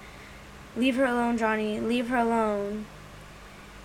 "Leave 0.76 0.96
her 0.96 1.04
alone, 1.04 1.38
Johnny. 1.38 1.80
Leave 1.80 2.08
her 2.08 2.16
alone." 2.18 2.86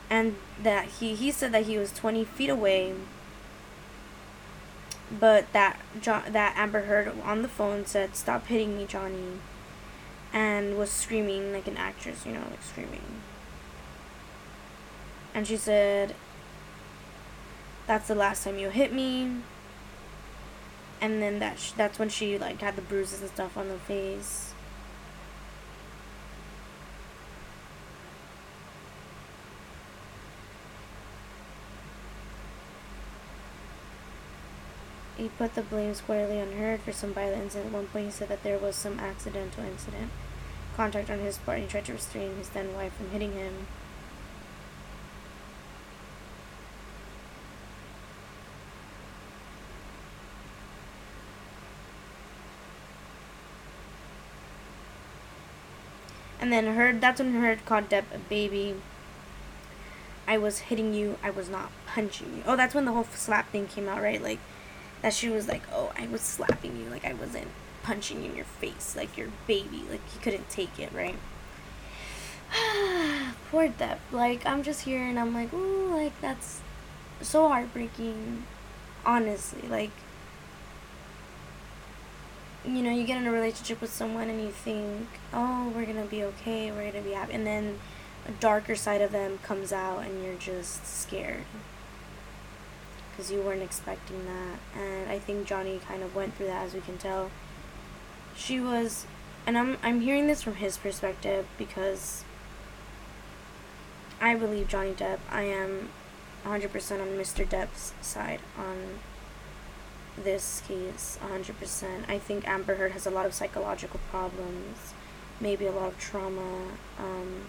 And 0.09 0.35
that 0.61 0.85
he 0.99 1.15
he 1.15 1.31
said 1.31 1.51
that 1.51 1.65
he 1.65 1.77
was 1.77 1.91
20 1.91 2.23
feet 2.25 2.49
away 2.49 2.95
but 5.11 5.51
that 5.53 5.79
jo- 6.01 6.23
that 6.29 6.55
Amber 6.57 6.81
Heard 6.81 7.11
on 7.23 7.41
the 7.41 7.47
phone 7.47 7.85
said, 7.85 8.15
"Stop 8.15 8.47
hitting 8.47 8.77
me, 8.77 8.85
Johnny," 8.85 9.39
and 10.33 10.77
was 10.77 10.91
screaming 10.91 11.53
like 11.53 11.67
an 11.67 11.77
actress, 11.77 12.25
you 12.25 12.33
know, 12.33 12.43
like 12.49 12.63
screaming. 12.63 13.21
And 15.33 15.47
she 15.47 15.57
said, 15.57 16.15
"That's 17.87 18.07
the 18.07 18.15
last 18.15 18.43
time 18.43 18.57
you 18.57 18.69
hit 18.69 18.91
me." 18.93 19.41
And 21.01 21.21
then 21.21 21.39
that 21.39 21.59
sh- 21.59 21.71
that's 21.71 21.99
when 21.99 22.09
she 22.09 22.37
like 22.37 22.61
had 22.61 22.75
the 22.75 22.81
bruises 22.81 23.21
and 23.21 23.29
stuff 23.29 23.57
on 23.57 23.67
the 23.67 23.77
face. 23.77 24.54
He 35.25 35.29
put 35.29 35.55
the 35.55 35.63
blame 35.63 35.95
squarely 35.95 36.39
on 36.39 36.51
her 36.51 36.77
for 36.77 36.91
some 36.91 37.11
violence. 37.11 37.55
At 37.55 37.71
one 37.71 37.87
point, 37.87 38.05
he 38.05 38.11
said 38.11 38.27
that 38.27 38.43
there 38.43 38.59
was 38.59 38.75
some 38.75 38.99
accidental 38.99 39.63
incident, 39.63 40.11
contact 40.75 41.09
on 41.09 41.17
his 41.17 41.39
part, 41.39 41.57
and 41.57 41.65
he 41.65 41.71
tried 41.71 41.85
to 41.85 41.93
restrain 41.93 42.35
his 42.35 42.49
then 42.49 42.75
wife 42.75 42.93
from 42.93 43.09
hitting 43.09 43.33
him. 43.33 43.65
And 56.39 56.53
then 56.53 56.75
Heard, 56.75 57.01
that's 57.01 57.19
when 57.19 57.33
Heard 57.33 57.65
called 57.65 57.89
Depp 57.89 58.03
a 58.13 58.19
baby. 58.19 58.75
I 60.27 60.37
was 60.37 60.59
hitting 60.59 60.93
you, 60.93 61.17
I 61.23 61.31
was 61.31 61.49
not 61.49 61.71
punching 61.87 62.37
you. 62.37 62.43
Oh, 62.45 62.55
that's 62.55 62.75
when 62.75 62.85
the 62.85 62.91
whole 62.91 63.07
slap 63.15 63.51
thing 63.51 63.65
came 63.65 63.87
out, 63.87 64.03
right? 64.03 64.21
Like, 64.21 64.39
that 65.01 65.13
she 65.13 65.29
was 65.29 65.47
like, 65.47 65.63
"Oh, 65.71 65.91
I 65.97 66.07
was 66.07 66.21
slapping 66.21 66.77
you, 66.77 66.89
like 66.89 67.05
I 67.05 67.13
wasn't 67.13 67.47
punching 67.83 68.23
you 68.23 68.31
in 68.31 68.35
your 68.35 68.45
face, 68.45 68.95
like 68.95 69.17
your 69.17 69.29
baby, 69.47 69.83
like 69.89 70.01
you 70.13 70.21
couldn't 70.21 70.49
take 70.49 70.79
it, 70.79 70.91
right?" 70.93 71.15
Poor 73.51 73.67
Depp. 73.69 73.99
Like 74.11 74.45
I'm 74.45 74.63
just 74.63 74.81
here 74.81 75.03
and 75.03 75.19
I'm 75.19 75.33
like, 75.33 75.53
"Ooh, 75.53 75.87
like 75.95 76.19
that's 76.21 76.61
so 77.21 77.47
heartbreaking." 77.47 78.43
Honestly, 79.05 79.67
like 79.67 79.91
you 82.65 82.81
know, 82.81 82.89
you 82.89 83.03
get 83.05 83.17
in 83.17 83.27
a 83.27 83.31
relationship 83.31 83.79
with 83.79 83.93
someone 83.93 84.29
and 84.29 84.41
you 84.41 84.51
think, 84.51 85.07
"Oh, 85.33 85.71
we're 85.75 85.85
to 85.85 86.05
be 86.09 86.23
okay, 86.23 86.71
we're 86.71 86.91
to 86.91 87.01
be 87.01 87.11
happy." 87.11 87.33
And 87.33 87.45
then 87.45 87.79
a 88.27 88.31
darker 88.31 88.75
side 88.75 89.01
of 89.01 89.11
them 89.11 89.39
comes 89.43 89.71
out 89.71 89.99
and 89.99 90.23
you're 90.23 90.35
just 90.35 90.85
scared 90.85 91.45
because 93.15 93.31
you 93.31 93.41
weren't 93.41 93.61
expecting 93.61 94.25
that. 94.25 94.59
And 94.79 95.09
I 95.09 95.19
think 95.19 95.47
Johnny 95.47 95.79
kind 95.87 96.03
of 96.03 96.15
went 96.15 96.35
through 96.35 96.47
that, 96.47 96.65
as 96.65 96.73
we 96.73 96.81
can 96.81 96.97
tell. 96.97 97.31
She 98.35 98.59
was, 98.59 99.05
and 99.47 99.57
I'm 99.57 99.77
I'm 99.81 100.01
hearing 100.01 100.27
this 100.27 100.41
from 100.41 100.55
his 100.55 100.77
perspective 100.77 101.47
because 101.57 102.23
I 104.19 104.35
believe 104.35 104.67
Johnny 104.67 104.91
Depp. 104.91 105.19
I 105.31 105.43
am 105.43 105.89
100% 106.45 107.01
on 107.01 107.07
Mr. 107.09 107.47
Depp's 107.47 107.93
side 108.01 108.39
on 108.57 108.99
this 110.21 110.61
case. 110.67 111.17
100%. 111.23 112.09
I 112.09 112.19
think 112.19 112.47
Amber 112.47 112.75
Heard 112.75 112.91
has 112.91 113.05
a 113.05 113.11
lot 113.11 113.25
of 113.25 113.33
psychological 113.33 113.99
problems, 114.09 114.93
maybe 115.39 115.65
a 115.65 115.71
lot 115.71 115.87
of 115.87 115.99
trauma. 115.99 116.67
Um, 116.99 117.45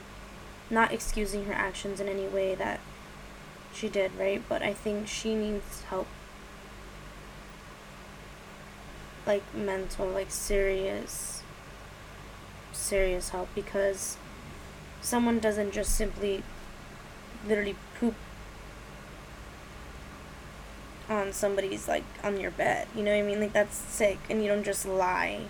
not 0.68 0.92
excusing 0.92 1.44
her 1.44 1.52
actions 1.52 2.00
in 2.00 2.08
any 2.08 2.26
way 2.26 2.54
that 2.54 2.80
she 3.76 3.88
did, 3.88 4.12
right? 4.18 4.42
But 4.48 4.62
I 4.62 4.72
think 4.72 5.06
she 5.06 5.34
needs 5.34 5.82
help. 5.84 6.06
Like 9.26 9.42
mental, 9.54 10.06
like 10.06 10.30
serious, 10.30 11.42
serious 12.72 13.30
help 13.30 13.48
because 13.54 14.16
someone 15.00 15.38
doesn't 15.40 15.72
just 15.72 15.94
simply 15.94 16.42
literally 17.46 17.76
poop 17.98 18.14
on 21.08 21.32
somebody's 21.32 21.88
like 21.88 22.04
on 22.22 22.40
your 22.40 22.50
bed. 22.50 22.88
You 22.94 23.02
know 23.02 23.12
what 23.12 23.24
I 23.24 23.26
mean? 23.26 23.40
Like 23.40 23.52
that's 23.52 23.76
sick 23.76 24.18
and 24.30 24.42
you 24.42 24.48
don't 24.48 24.64
just 24.64 24.86
lie. 24.86 25.42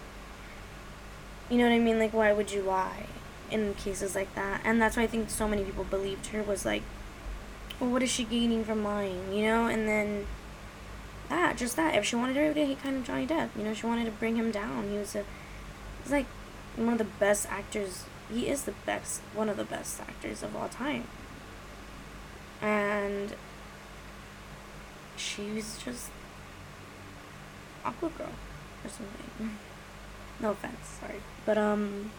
You 1.50 1.58
know 1.58 1.64
what 1.64 1.72
I 1.72 1.78
mean? 1.78 1.98
Like 1.98 2.12
why 2.12 2.32
would 2.32 2.50
you 2.50 2.62
lie 2.62 3.06
in 3.50 3.74
cases 3.74 4.14
like 4.14 4.34
that? 4.34 4.60
And 4.64 4.80
that's 4.80 4.96
why 4.96 5.04
I 5.04 5.06
think 5.06 5.30
so 5.30 5.46
many 5.46 5.64
people 5.64 5.84
believed 5.84 6.26
her 6.28 6.42
was 6.42 6.64
like 6.64 6.82
well, 7.80 7.90
what 7.90 8.02
is 8.02 8.10
she 8.10 8.24
gaining 8.24 8.64
from 8.64 8.82
lying, 8.84 9.32
you 9.32 9.42
know? 9.42 9.66
And 9.66 9.86
then 9.86 10.26
that, 11.28 11.56
just 11.56 11.76
that. 11.76 11.94
If 11.94 12.04
she 12.04 12.16
wanted 12.16 12.36
everybody 12.36 12.60
to 12.60 12.66
hate 12.66 12.82
kind 12.82 12.96
of 12.96 13.04
Johnny 13.04 13.26
Depp, 13.26 13.50
you 13.56 13.64
know, 13.64 13.74
she 13.74 13.86
wanted 13.86 14.06
to 14.06 14.10
bring 14.12 14.36
him 14.36 14.50
down. 14.50 14.88
He 14.88 14.96
was 14.96 15.14
a, 15.14 15.24
he's 16.02 16.12
like 16.12 16.26
one 16.76 16.92
of 16.92 16.98
the 16.98 17.04
best 17.04 17.46
actors. 17.50 18.04
He 18.32 18.48
is 18.48 18.64
the 18.64 18.74
best, 18.84 19.20
one 19.34 19.48
of 19.48 19.56
the 19.56 19.64
best 19.64 20.00
actors 20.00 20.42
of 20.42 20.56
all 20.56 20.68
time. 20.68 21.04
And 22.60 23.34
she 25.16 25.50
was 25.52 25.78
just 25.84 26.10
Aqua 27.84 28.10
Girl 28.10 28.32
or 28.84 28.88
something. 28.90 29.58
No 30.38 30.50
offense, 30.50 30.98
sorry. 31.00 31.22
But, 31.46 31.56
um, 31.56 32.10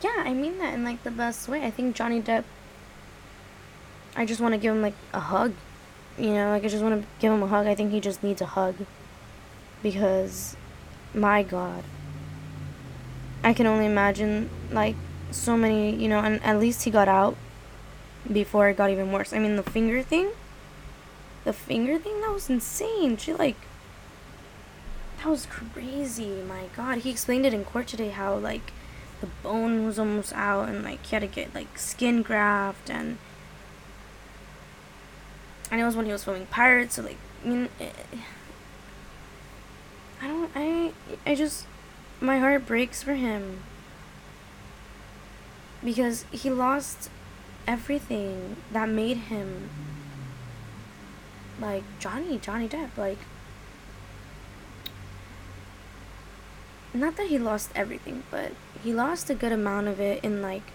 yeah, 0.00 0.22
I 0.24 0.32
mean 0.32 0.56
that 0.56 0.72
in 0.72 0.84
like 0.84 1.02
the 1.02 1.10
best 1.10 1.48
way. 1.48 1.62
I 1.64 1.70
think 1.70 1.94
Johnny 1.94 2.22
Depp 2.22 2.44
I 4.16 4.26
just 4.26 4.40
want 4.40 4.54
to 4.54 4.58
give 4.58 4.74
him 4.74 4.82
like 4.82 4.94
a 5.12 5.20
hug. 5.20 5.54
You 6.18 6.34
know, 6.34 6.50
like 6.50 6.64
I 6.64 6.68
just 6.68 6.82
want 6.82 7.00
to 7.00 7.08
give 7.20 7.32
him 7.32 7.42
a 7.42 7.46
hug. 7.46 7.66
I 7.66 7.74
think 7.74 7.92
he 7.92 8.00
just 8.00 8.22
needs 8.22 8.40
a 8.40 8.46
hug. 8.46 8.74
Because, 9.82 10.56
my 11.14 11.42
God. 11.42 11.84
I 13.42 13.54
can 13.54 13.66
only 13.66 13.86
imagine 13.86 14.50
like 14.70 14.96
so 15.30 15.56
many, 15.56 15.94
you 15.94 16.08
know, 16.08 16.18
and 16.18 16.42
at 16.42 16.58
least 16.58 16.84
he 16.84 16.90
got 16.90 17.08
out 17.08 17.36
before 18.30 18.68
it 18.68 18.76
got 18.76 18.90
even 18.90 19.12
worse. 19.12 19.32
I 19.32 19.38
mean, 19.38 19.56
the 19.56 19.62
finger 19.62 20.02
thing, 20.02 20.30
the 21.44 21.52
finger 21.52 21.98
thing, 21.98 22.20
that 22.20 22.32
was 22.32 22.50
insane. 22.50 23.16
She 23.16 23.32
like, 23.32 23.56
that 25.18 25.28
was 25.28 25.46
crazy. 25.46 26.42
My 26.42 26.64
God, 26.76 26.98
he 26.98 27.10
explained 27.10 27.46
it 27.46 27.54
in 27.54 27.64
court 27.64 27.86
today 27.86 28.10
how 28.10 28.36
like 28.36 28.72
the 29.20 29.28
bone 29.42 29.86
was 29.86 29.98
almost 29.98 30.32
out 30.32 30.68
and 30.68 30.82
like 30.82 31.04
he 31.06 31.16
had 31.16 31.20
to 31.20 31.26
get 31.26 31.54
like 31.54 31.78
skin 31.78 32.22
graft 32.22 32.90
and 32.90 33.18
Know 35.70 35.82
it 35.82 35.86
was 35.86 35.96
when 35.96 36.06
he 36.06 36.12
was 36.12 36.24
filming 36.24 36.46
Pirates, 36.46 36.96
so 36.96 37.02
like, 37.02 37.16
I 37.44 37.48
mean, 37.48 37.68
eh, 37.80 37.90
I 40.20 40.26
don't, 40.26 40.50
I, 40.54 40.92
I 41.24 41.34
just, 41.34 41.66
my 42.20 42.38
heart 42.38 42.66
breaks 42.66 43.02
for 43.02 43.14
him. 43.14 43.62
Because 45.82 46.24
he 46.30 46.50
lost 46.50 47.08
everything 47.66 48.56
that 48.72 48.88
made 48.88 49.16
him, 49.16 49.70
like, 51.60 51.84
Johnny, 51.98 52.38
Johnny 52.38 52.68
Depp, 52.68 52.96
like, 52.98 53.18
not 56.92 57.16
that 57.16 57.28
he 57.28 57.38
lost 57.38 57.70
everything, 57.74 58.24
but 58.30 58.52
he 58.82 58.92
lost 58.92 59.30
a 59.30 59.34
good 59.34 59.52
amount 59.52 59.88
of 59.88 60.00
it 60.00 60.22
in 60.24 60.42
like 60.42 60.72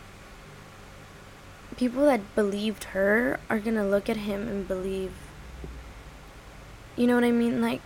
people 1.77 2.05
that 2.05 2.35
believed 2.35 2.85
her 2.85 3.39
are 3.49 3.59
gonna 3.59 3.87
look 3.87 4.09
at 4.09 4.17
him 4.17 4.47
and 4.47 4.67
believe 4.67 5.11
you 6.95 7.07
know 7.07 7.15
what 7.15 7.23
I 7.23 7.31
mean? 7.31 7.61
Like 7.61 7.81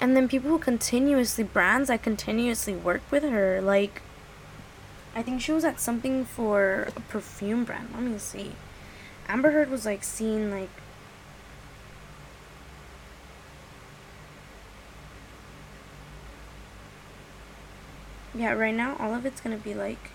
and 0.00 0.16
then 0.16 0.28
people 0.28 0.50
who 0.50 0.58
continuously 0.58 1.44
brands 1.44 1.88
that 1.88 2.02
continuously 2.02 2.74
work 2.74 3.02
with 3.10 3.24
her, 3.24 3.60
like 3.60 4.02
I 5.14 5.22
think 5.22 5.40
she 5.40 5.52
was 5.52 5.64
at 5.64 5.80
something 5.80 6.24
for 6.24 6.88
a 6.96 7.00
perfume 7.00 7.64
brand. 7.64 7.88
Let 7.92 8.02
me 8.02 8.18
see. 8.18 8.52
Amber 9.28 9.50
Heard 9.50 9.70
was 9.70 9.84
like 9.84 10.04
seen 10.04 10.50
like 10.50 10.70
Yeah, 18.34 18.52
right 18.52 18.74
now 18.74 18.96
all 19.00 19.14
of 19.14 19.26
it's 19.26 19.40
gonna 19.40 19.56
be 19.56 19.74
like 19.74 20.12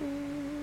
Let's 0.00 0.53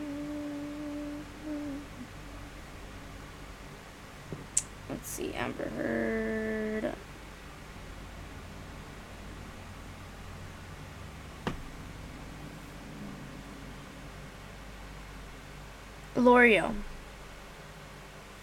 see, 5.12 5.34
Amber 5.34 5.69
Heard. 5.76 6.93
L'Oreal. 16.15 16.74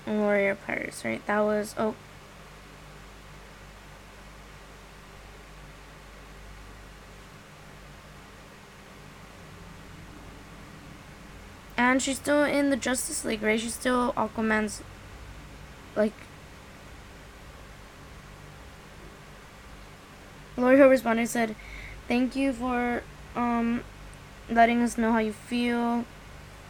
L'Oreal 0.07 0.57
Paris, 0.67 1.05
right? 1.05 1.25
That 1.27 1.41
was 1.41 1.75
oh 1.79 1.95
And 11.79 12.03
she's 12.03 12.17
still 12.17 12.43
in 12.43 12.71
the 12.71 12.77
Justice 12.77 13.25
League, 13.25 13.43
right? 13.43 13.59
She's 13.59 13.73
still 13.73 14.13
Aquaman's 14.15 14.83
like 15.97 16.13
L'Oreal 20.59 20.91
responded 20.91 21.29
said, 21.29 21.55
Thank 22.09 22.35
you 22.35 22.53
for 22.53 23.03
um 23.37 23.85
letting 24.51 24.83
us 24.83 24.99
know 24.99 25.13
how 25.13 25.19
you 25.19 25.33
feel 25.33 26.05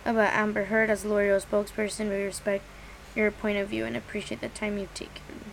about 0.05 0.35
Amber 0.35 0.65
Heard 0.65 0.91
as 0.91 1.05
L'Oreal 1.05 1.41
spokesperson. 1.43 2.11
We 2.11 2.23
respect 2.23 2.65
your 3.15 3.31
point 3.31 3.59
of 3.59 3.69
view 3.69 3.85
and 3.85 3.97
appreciate 3.97 4.41
the 4.41 4.49
time 4.49 4.79
you've 4.79 4.93
taken. 4.95 5.53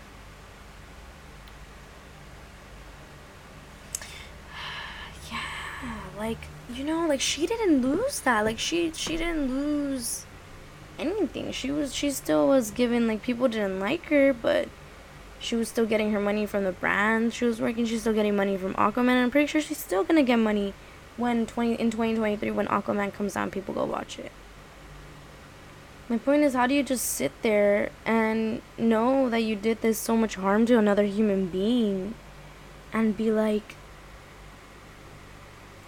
yeah, 5.32 6.00
like 6.17 6.50
you 6.74 6.84
know, 6.84 7.08
like 7.08 7.21
she 7.21 7.48
didn't 7.48 7.82
lose 7.82 8.19
that. 8.21 8.43
Like 8.43 8.60
she 8.60 8.91
she 8.93 9.15
didn't 9.15 9.48
lose 9.48 10.26
anything. 11.00 11.52
She 11.54 11.71
was 11.71 11.95
she 11.95 12.12
still 12.12 12.48
was 12.48 12.71
given 12.71 13.08
like 13.08 13.21
people 13.21 13.48
didn't 13.48 13.80
like 13.80 14.06
her, 14.08 14.34
but 14.34 14.67
she 15.39 15.56
was 15.56 15.67
still 15.69 15.86
getting 15.86 16.12
her 16.12 16.19
money 16.19 16.45
from 16.45 16.63
the 16.63 16.71
brand 16.71 17.34
she 17.34 17.45
was 17.45 17.62
working. 17.62 17.86
She's 17.86 18.02
still 18.02 18.13
getting 18.13 18.36
money 18.36 18.58
from 18.58 18.74
Aquaman. 18.76 19.10
And 19.10 19.24
I'm 19.24 19.32
pretty 19.32 19.48
sure 19.48 19.62
she's 19.62 19.78
still 19.78 20.04
gonna 20.04 20.24
get 20.24 20.38
money 20.38 20.74
when 21.17 21.45
twenty 21.45 21.76
in 21.76 21.91
twenty 21.91 22.15
twenty 22.15 22.36
three 22.36 22.52
when 22.52 22.67
Aquaman 22.67 23.13
comes 23.13 23.36
out. 23.36 23.52
People 23.52 23.74
go 23.74 23.86
watch 23.86 24.17
it. 24.19 24.32
My 26.08 26.17
point 26.19 26.43
is, 26.43 26.54
how 26.54 26.67
do 26.67 26.76
you 26.76 26.84
just 26.84 27.06
sit 27.06 27.32
there 27.41 27.89
and 28.06 28.62
know 28.78 29.28
that 29.30 29.41
you 29.41 29.56
did 29.56 29.82
this 29.82 29.98
so 29.98 30.15
much 30.15 30.36
harm 30.36 30.65
to 30.67 30.78
another 30.78 31.04
human 31.04 31.48
being 31.48 32.13
and 32.93 33.17
be 33.17 33.32
like 33.32 33.76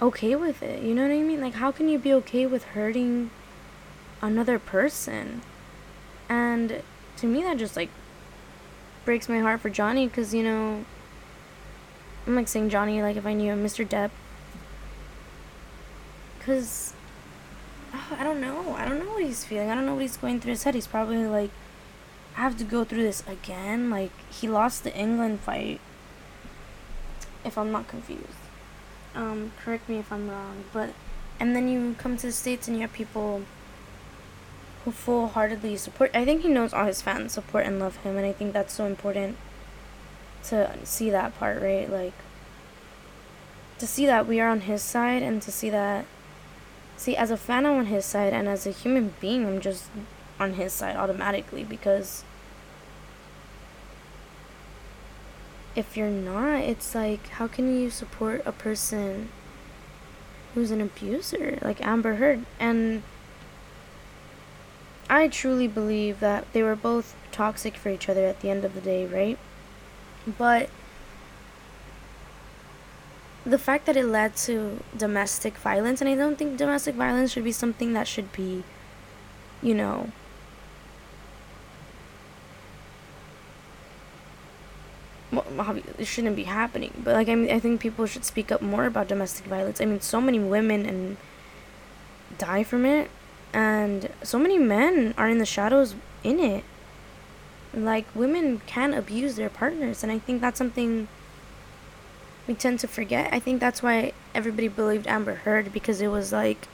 okay 0.02 0.36
with 0.36 0.64
it? 0.64 0.82
You 0.82 0.96
know 0.96 1.04
what 1.04 1.12
I 1.12 1.22
mean? 1.22 1.40
Like, 1.40 1.56
how 1.56 1.72
can 1.72 1.88
you 1.88 2.00
be 2.00 2.14
okay 2.14 2.48
with 2.48 2.64
hurting 2.66 3.30
another 4.22 4.58
person? 4.58 5.42
And 6.30 6.82
to 7.18 7.28
me, 7.28 7.44
that 7.44 7.58
just 7.58 7.76
like 7.76 7.90
breaks 9.08 9.30
my 9.30 9.40
heart 9.40 9.62
for 9.62 9.70
Johnny 9.70 10.06
because, 10.06 10.34
you 10.34 10.44
know, 10.44 10.84
I'm 12.28 12.36
like 12.36 12.50
saying 12.50 12.70
Johnny 12.70 13.02
like 13.02 13.16
if 13.16 13.26
I 13.26 13.32
knew 13.32 13.54
Mr. 13.54 13.88
Depp. 13.88 14.12
Because 16.38 16.94
I 18.12 18.26
don't 18.26 18.42
know. 18.42 18.76
I 18.76 18.84
don't 18.84 19.00
know 19.00 19.14
what 19.14 19.24
he's 19.24 19.46
feeling. 19.46 19.70
I 19.70 19.76
don't 19.76 19.86
know 19.86 19.94
what 19.94 20.02
he's 20.02 20.18
going 20.18 20.42
through 20.42 20.52
his 20.52 20.64
head. 20.64 20.76
He's 20.76 20.88
probably 20.88 21.26
like, 21.26 21.52
I 22.36 22.42
have 22.42 22.58
to 22.58 22.66
go 22.66 22.84
through 22.84 23.04
this 23.04 23.24
again. 23.26 23.90
Like, 23.90 24.12
he 24.30 24.50
lost 24.50 24.84
the 24.84 24.94
England 24.94 25.40
fight. 25.40 25.80
If 27.46 27.58
I'm 27.58 27.72
not 27.72 27.88
confused. 27.88 28.44
Um, 29.16 29.54
correct 29.64 29.88
me 29.88 30.00
if 30.00 30.12
I'm 30.12 30.30
wrong. 30.30 30.66
But, 30.74 30.90
and 31.40 31.56
then 31.56 31.70
you 31.70 31.96
come 31.98 32.18
to 32.18 32.28
the 32.28 32.34
States 32.34 32.68
and 32.68 32.76
you 32.76 32.82
have 32.82 32.92
people 32.92 33.44
who 34.88 34.92
full 34.94 35.28
heartedly 35.28 35.76
support. 35.76 36.12
I 36.14 36.24
think 36.24 36.44
he 36.44 36.48
knows 36.48 36.74
all 36.74 36.86
his 36.86 37.02
fans 37.02 37.34
support 37.34 37.66
and 37.66 37.78
love 37.78 37.98
him. 37.98 38.16
And 38.16 38.26
I 38.26 38.32
think 38.32 38.54
that's 38.54 38.74
so 38.74 38.86
important 38.86 39.36
to 40.46 40.74
see 40.86 41.10
that 41.10 41.38
part, 41.38 41.62
right? 41.62 41.92
Like, 41.92 42.14
to 43.80 43.86
see 43.86 44.06
that 44.06 44.26
we 44.26 44.40
are 44.40 44.50
on 44.50 44.62
his 44.62 44.82
side 44.82 45.22
and 45.24 45.42
to 45.42 45.52
see 45.52 45.70
that 45.70 46.06
See, 46.98 47.16
as 47.16 47.30
a 47.30 47.38
fan, 47.38 47.68
I'm 47.68 47.78
on 47.78 47.86
his 47.86 48.06
side, 48.06 48.34
and 48.34 48.48
as 48.48 48.66
a 48.66 48.72
human 48.72 49.14
being, 49.22 49.46
I'm 49.46 49.62
just 49.62 49.86
on 50.40 50.54
his 50.54 50.74
side 50.74 50.96
automatically 50.96 51.64
because 51.64 52.24
if 55.76 55.96
you're 55.96 56.10
not, 56.10 56.62
it's 56.62 56.96
like, 56.96 57.28
how 57.30 57.48
can 57.48 57.80
you 57.80 57.92
support 57.92 58.42
a 58.48 58.52
person 58.52 59.30
who's 60.56 60.72
an 60.72 60.82
abuser, 60.82 61.60
like 61.62 61.86
Amber 61.86 62.16
Heard? 62.16 62.48
And 62.60 63.04
I 65.10 65.28
truly 65.28 65.68
believe 65.68 66.20
that 66.20 66.52
they 66.54 66.64
were 66.64 66.76
both 66.76 67.16
toxic 67.32 67.78
for 67.78 67.90
each 67.90 68.10
other 68.10 68.26
at 68.26 68.42
the 68.42 68.50
end 68.50 68.66
of 68.66 68.74
the 68.74 68.82
day, 68.82 69.06
right? 69.06 69.38
But 70.26 70.70
the 73.46 73.58
fact 73.58 73.86
that 73.86 73.96
it 73.96 74.06
led 74.06 74.36
to 74.36 74.84
domestic 74.98 75.56
violence, 75.58 76.02
and 76.02 76.10
I 76.10 76.16
don't 76.16 76.38
think 76.38 76.58
domestic 76.58 76.96
violence 76.96 77.32
should 77.32 77.46
be 77.46 77.54
something 77.54 77.94
that 77.94 78.08
should 78.08 78.34
be, 78.34 78.64
you 79.62 79.74
know, 79.74 80.12
well, 85.32 85.78
it 85.98 86.06
shouldn't 86.06 86.36
be 86.36 86.44
happening. 86.44 86.92
But 87.04 87.14
like 87.16 87.30
I 87.30 87.36
mean, 87.36 87.52
I 87.52 87.60
think 87.60 87.80
people 87.80 88.06
should 88.06 88.26
speak 88.26 88.52
up 88.52 88.62
more 88.62 88.86
about 88.86 89.08
domestic 89.08 89.46
violence. 89.46 89.80
I 89.80 89.86
mean, 89.86 90.02
so 90.02 90.20
many 90.20 90.40
women 90.40 90.86
and 90.86 91.18
die 92.38 92.64
from 92.64 92.86
it, 92.86 93.10
and 93.58 94.12
so 94.22 94.38
many 94.38 94.60
men 94.60 95.16
are 95.18 95.28
in 95.28 95.40
the 95.40 95.46
shadows 95.46 95.96
in 96.24 96.40
it. 96.40 96.64
Like 97.74 98.06
women 98.14 98.62
can 98.68 98.94
abuse 98.94 99.36
their 99.36 99.50
partners, 99.50 100.04
and 100.04 100.12
I 100.12 100.20
think 100.20 100.42
that's 100.42 100.60
something 100.60 101.08
we 102.48 102.54
tend 102.54 102.80
to 102.82 102.88
forget. 102.88 103.34
I 103.34 103.40
think 103.40 103.60
that's 103.60 103.82
why 103.82 104.14
everybody 104.36 104.68
believed 104.68 105.08
Amber 105.08 105.34
Heard 105.34 105.74
because 105.74 106.02
it 106.02 106.10
was 106.10 106.32
like, 106.32 106.68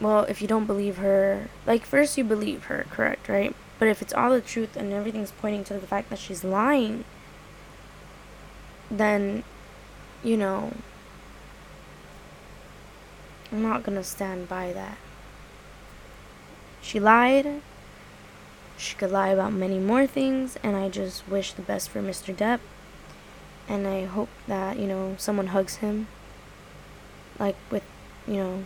well, 0.00 0.24
if 0.24 0.40
you 0.40 0.48
don't 0.48 0.64
believe 0.64 0.96
her, 0.96 1.50
like 1.66 1.84
first 1.84 2.16
you 2.16 2.24
believe 2.24 2.64
her, 2.64 2.86
correct, 2.88 3.28
right? 3.28 3.54
But 3.78 3.88
if 3.88 4.00
it's 4.00 4.14
all 4.14 4.30
the 4.30 4.40
truth 4.40 4.76
and 4.76 4.94
everything's 4.94 5.30
pointing 5.30 5.64
to 5.64 5.74
the 5.74 5.86
fact 5.86 6.08
that 6.08 6.18
she's 6.18 6.42
lying, 6.42 7.04
then, 8.90 9.44
you 10.24 10.38
know, 10.38 10.72
I'm 13.52 13.60
not 13.62 13.82
gonna 13.82 14.02
stand 14.02 14.48
by 14.48 14.72
that. 14.72 14.96
She 16.82 17.00
lied. 17.00 17.60
She 18.76 18.96
could 18.96 19.10
lie 19.10 19.28
about 19.28 19.52
many 19.52 19.78
more 19.78 20.06
things, 20.06 20.56
and 20.62 20.74
I 20.74 20.88
just 20.88 21.28
wish 21.28 21.52
the 21.52 21.62
best 21.62 21.90
for 21.90 22.00
Mr. 22.00 22.34
Depp. 22.34 22.60
And 23.68 23.86
I 23.86 24.04
hope 24.04 24.30
that 24.48 24.78
you 24.78 24.86
know 24.86 25.14
someone 25.18 25.48
hugs 25.48 25.76
him. 25.76 26.08
Like 27.38 27.56
with 27.70 27.84
you 28.26 28.34
know 28.34 28.64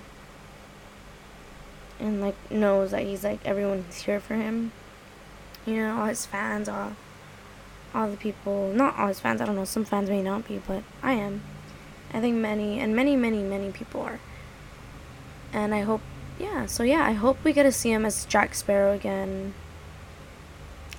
and 2.00 2.20
like 2.20 2.36
knows 2.50 2.90
that 2.90 3.02
he's 3.02 3.24
like 3.24 3.44
everyone's 3.44 4.02
here 4.02 4.20
for 4.20 4.34
him. 4.34 4.72
You 5.66 5.76
know 5.76 6.00
all 6.00 6.06
his 6.06 6.26
fans 6.26 6.68
all 6.68 6.92
all 7.94 8.10
the 8.10 8.16
people. 8.16 8.72
Not 8.72 8.98
all 8.98 9.08
his 9.08 9.20
fans 9.20 9.40
I 9.40 9.46
don't 9.46 9.56
know. 9.56 9.64
Some 9.64 9.84
fans 9.84 10.08
may 10.08 10.22
not 10.22 10.46
be 10.46 10.60
but 10.66 10.82
I 11.02 11.12
am. 11.12 11.42
I 12.12 12.20
think 12.20 12.36
many 12.36 12.78
and 12.80 12.94
many 12.94 13.16
many 13.16 13.42
many 13.42 13.70
people 13.70 14.02
are. 14.02 14.20
And 15.52 15.74
I 15.74 15.82
hope 15.82 16.00
yeah 16.38 16.66
so 16.66 16.82
yeah 16.82 17.04
I 17.04 17.12
hope 17.12 17.42
we 17.44 17.52
get 17.52 17.62
to 17.64 17.72
see 17.72 17.92
him 17.92 18.04
as 18.04 18.24
Jack 18.26 18.54
Sparrow 18.54 18.92
again 18.92 19.54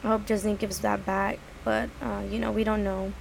I 0.04 0.08
hope 0.10 0.26
Disney 0.26 0.56
gives 0.56 0.80
that 0.80 1.06
back 1.06 1.40
but 1.64 1.90
uh, 2.02 2.24
you 2.30 2.40
know 2.40 2.52
we 2.52 2.64
don't 2.64 2.84
know 2.84 3.14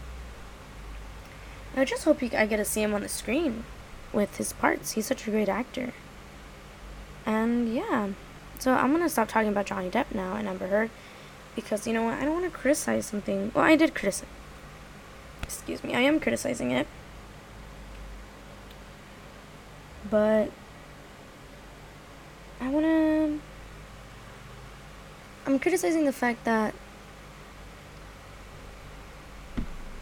I 1.77 1.85
just 1.85 2.05
hope 2.05 2.21
he, 2.21 2.35
I 2.37 2.47
get 2.47 2.59
to 2.59 2.65
see 2.65 2.83
him 2.83 2.95
on 2.95 3.03
the 3.03 3.09
screen 3.09 3.65
with 4.13 4.37
his 4.37 4.53
parts. 4.53 4.93
He's 4.93 5.07
such 5.07 5.27
a 5.27 5.31
great 5.31 5.49
actor. 5.49 5.93
And 7.27 7.75
yeah, 7.75 8.11
so 8.59 8.73
I'm 8.73 8.93
gonna 8.93 9.09
stop 9.09 9.29
talking 9.29 9.49
about 9.49 9.67
Johnny 9.67 9.91
Depp 9.91 10.15
now 10.15 10.37
and 10.37 10.47
Amber 10.47 10.69
Heard 10.69 10.91
because 11.57 11.87
you 11.87 11.93
know 11.93 12.05
what? 12.05 12.15
I 12.15 12.25
don't 12.25 12.35
want 12.35 12.45
to 12.45 12.51
criticize 12.51 13.07
something. 13.07 13.51
Well, 13.55 13.65
I 13.65 13.77
did 13.77 13.95
criticize. 13.95 14.29
Excuse 15.43 15.83
me, 15.83 15.95
I 15.95 16.01
am 16.01 16.21
criticizing 16.21 16.71
it. 16.71 16.87
But 20.09 20.51
I 22.61 22.69
want 22.69 22.87
to. 22.87 23.41
I'm 25.47 25.59
criticizing 25.59 26.05
the 26.05 26.13
fact 26.13 26.45
that 26.45 26.75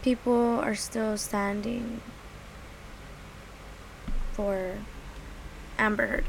people 0.01 0.59
are 0.59 0.75
still 0.75 1.17
standing 1.17 2.01
for 4.33 4.77
Amber 5.77 6.07
Heard. 6.07 6.25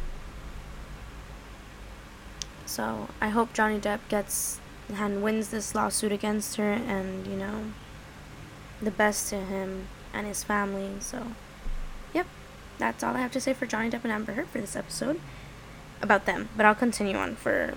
So 2.66 3.08
I 3.20 3.28
hope 3.28 3.52
Johnny 3.52 3.78
Depp 3.78 4.00
gets 4.08 4.60
and 4.92 5.22
wins 5.22 5.48
this 5.48 5.74
lawsuit 5.74 6.12
against 6.12 6.56
her, 6.56 6.72
and 6.72 7.26
you 7.26 7.36
know, 7.36 7.66
the 8.82 8.90
best 8.90 9.30
to 9.30 9.36
him 9.36 9.86
and 10.12 10.26
his 10.26 10.42
family. 10.42 10.90
So, 11.00 11.28
yep, 12.12 12.26
that's 12.78 13.02
all 13.02 13.14
I 13.14 13.20
have 13.20 13.32
to 13.32 13.40
say 13.40 13.54
for 13.54 13.66
Johnny 13.66 13.90
Depp 13.90 14.04
and 14.04 14.12
Amber 14.12 14.32
Heard 14.32 14.48
for 14.48 14.60
this 14.60 14.76
episode 14.76 15.20
about 16.04 16.26
them. 16.26 16.48
But 16.56 16.66
I'll 16.66 16.74
continue 16.74 17.16
on 17.16 17.34
for. 17.34 17.74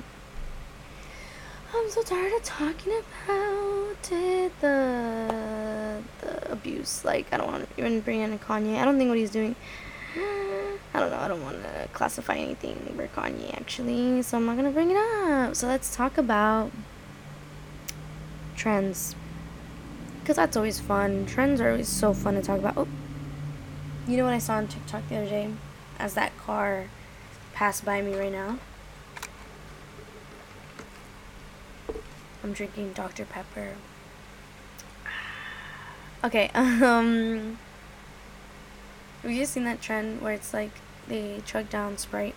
I'm 1.74 1.90
so 1.90 2.02
tired 2.04 2.34
of 2.34 2.44
talking 2.44 2.94
about 2.94 4.12
it. 4.12 4.52
The 4.62 6.04
the 6.22 6.52
abuse. 6.52 7.04
Like 7.04 7.26
I 7.32 7.38
don't 7.38 7.48
want 7.48 7.68
to 7.68 7.82
even 7.82 8.02
bring 8.02 8.22
in 8.22 8.38
Kanye. 8.38 8.78
I 8.78 8.86
don't 8.86 8.98
think 8.98 9.10
what 9.10 9.18
he's 9.18 9.32
doing. 9.32 9.56
I 10.16 11.00
don't 11.00 11.10
know. 11.10 11.18
I 11.18 11.28
don't 11.28 11.44
want 11.44 11.64
to 11.64 11.90
classify 11.94 12.36
anything 12.36 12.94
for 12.96 13.08
Kanye 13.08 13.56
actually, 13.56 14.22
so 14.22 14.38
I'm 14.38 14.46
not 14.46 14.56
gonna 14.56 14.72
bring 14.72 14.92
it 14.92 14.98
up. 14.98 15.56
So 15.56 15.68
let's 15.68 15.96
talk 15.96 16.18
about 16.18 16.72
trends 18.56 19.16
because 20.20 20.36
that's 20.36 20.58
always 20.58 20.80
fun. 20.80 21.26
Trends 21.26 21.62
are 21.62 21.72
always 21.72 21.88
so 21.88 22.14
fun 22.14 22.36
to 22.36 22.42
talk 22.42 22.60
about. 22.60 22.74
Oh, 22.78 22.88
you 24.08 24.18
know 24.18 24.24
what 24.24 24.34
I 24.34 24.40
saw 24.40 24.56
on 24.56 24.68
TikTok 24.68 25.08
the 25.10 25.18
other 25.18 25.30
day 25.30 25.50
as 26.00 26.14
that 26.14 26.38
car 26.38 26.86
passed 27.58 27.84
by 27.84 28.04
me 28.04 28.16
right 28.16 28.32
now? 28.32 28.60
I'm 32.44 32.54
drinking 32.54 32.94
Dr. 32.94 33.26
Pepper. 33.26 33.74
Okay, 36.24 36.52
um. 36.54 37.58
Have 39.24 39.32
you 39.32 39.44
seen 39.48 39.64
that 39.64 39.82
trend 39.82 40.22
where 40.22 40.34
it's 40.34 40.54
like 40.54 40.70
they 41.08 41.42
chug 41.48 41.68
down 41.72 41.98
Sprite 41.98 42.36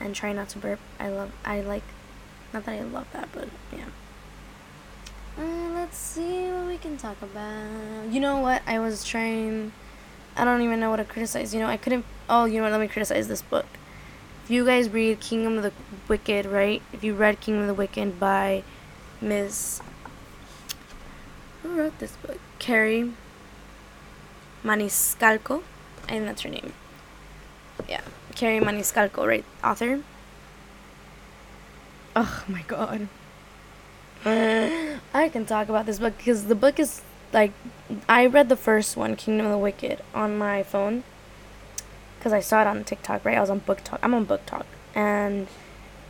and 0.00 0.16
try 0.16 0.32
not 0.32 0.48
to 0.48 0.58
burp? 0.58 0.80
I 0.98 1.10
love, 1.10 1.30
I 1.44 1.60
like, 1.60 1.84
not 2.52 2.64
that 2.64 2.74
I 2.74 2.82
love 2.82 3.06
that, 3.12 3.28
but 3.32 3.48
yeah. 3.72 3.84
Uh, 5.38 5.74
let's 5.74 5.96
see 5.96 6.50
what 6.50 6.66
we 6.66 6.76
can 6.76 6.96
talk 6.96 7.22
about. 7.22 8.10
You 8.10 8.18
know 8.18 8.38
what? 8.38 8.62
I 8.66 8.80
was 8.80 9.04
trying. 9.04 9.70
I 10.36 10.44
don't 10.44 10.62
even 10.62 10.80
know 10.80 10.90
what 10.90 10.96
to 10.96 11.04
criticize. 11.04 11.54
You 11.54 11.60
know, 11.60 11.68
I 11.68 11.76
couldn't. 11.76 12.04
Oh, 12.28 12.46
you 12.46 12.56
know 12.56 12.64
what? 12.64 12.72
Let 12.72 12.80
me 12.80 12.88
criticize 12.88 13.28
this 13.28 13.42
book. 13.42 13.66
If 14.50 14.54
you 14.54 14.66
guys 14.66 14.90
read 14.90 15.20
Kingdom 15.20 15.58
of 15.58 15.62
the 15.62 15.72
Wicked, 16.08 16.44
right? 16.44 16.82
If 16.92 17.04
you 17.04 17.14
read 17.14 17.40
Kingdom 17.40 17.62
of 17.62 17.68
the 17.68 17.74
Wicked 17.74 18.18
by 18.18 18.64
Miss. 19.20 19.80
Who 21.62 21.68
wrote 21.76 21.96
this 22.00 22.16
book? 22.16 22.40
Kerri 22.58 23.12
Maniscalco. 24.64 25.62
I 26.02 26.08
think 26.08 26.24
that's 26.24 26.42
her 26.42 26.48
name. 26.48 26.72
Yeah. 27.88 28.00
Kerri 28.32 28.60
Maniscalco, 28.60 29.24
right? 29.24 29.44
Author. 29.62 30.02
Oh 32.16 32.44
my 32.48 32.62
god. 32.66 33.06
I 34.24 35.28
can 35.28 35.46
talk 35.46 35.68
about 35.68 35.86
this 35.86 36.00
book 36.00 36.18
because 36.18 36.46
the 36.46 36.56
book 36.56 36.80
is 36.80 37.02
like 37.32 37.52
I 38.08 38.26
read 38.26 38.48
the 38.48 38.56
first 38.56 38.96
one, 38.96 39.14
Kingdom 39.14 39.46
of 39.46 39.52
the 39.52 39.58
Wicked, 39.58 40.02
on 40.12 40.36
my 40.36 40.64
phone 40.64 41.04
because 42.20 42.34
I 42.34 42.40
saw 42.40 42.60
it 42.60 42.66
on 42.66 42.84
TikTok. 42.84 43.24
Right, 43.24 43.36
I 43.36 43.40
was 43.40 43.50
on 43.50 43.60
BookTok. 43.62 43.98
I'm 44.02 44.12
on 44.12 44.26
BookTok, 44.26 44.64
and 44.94 45.48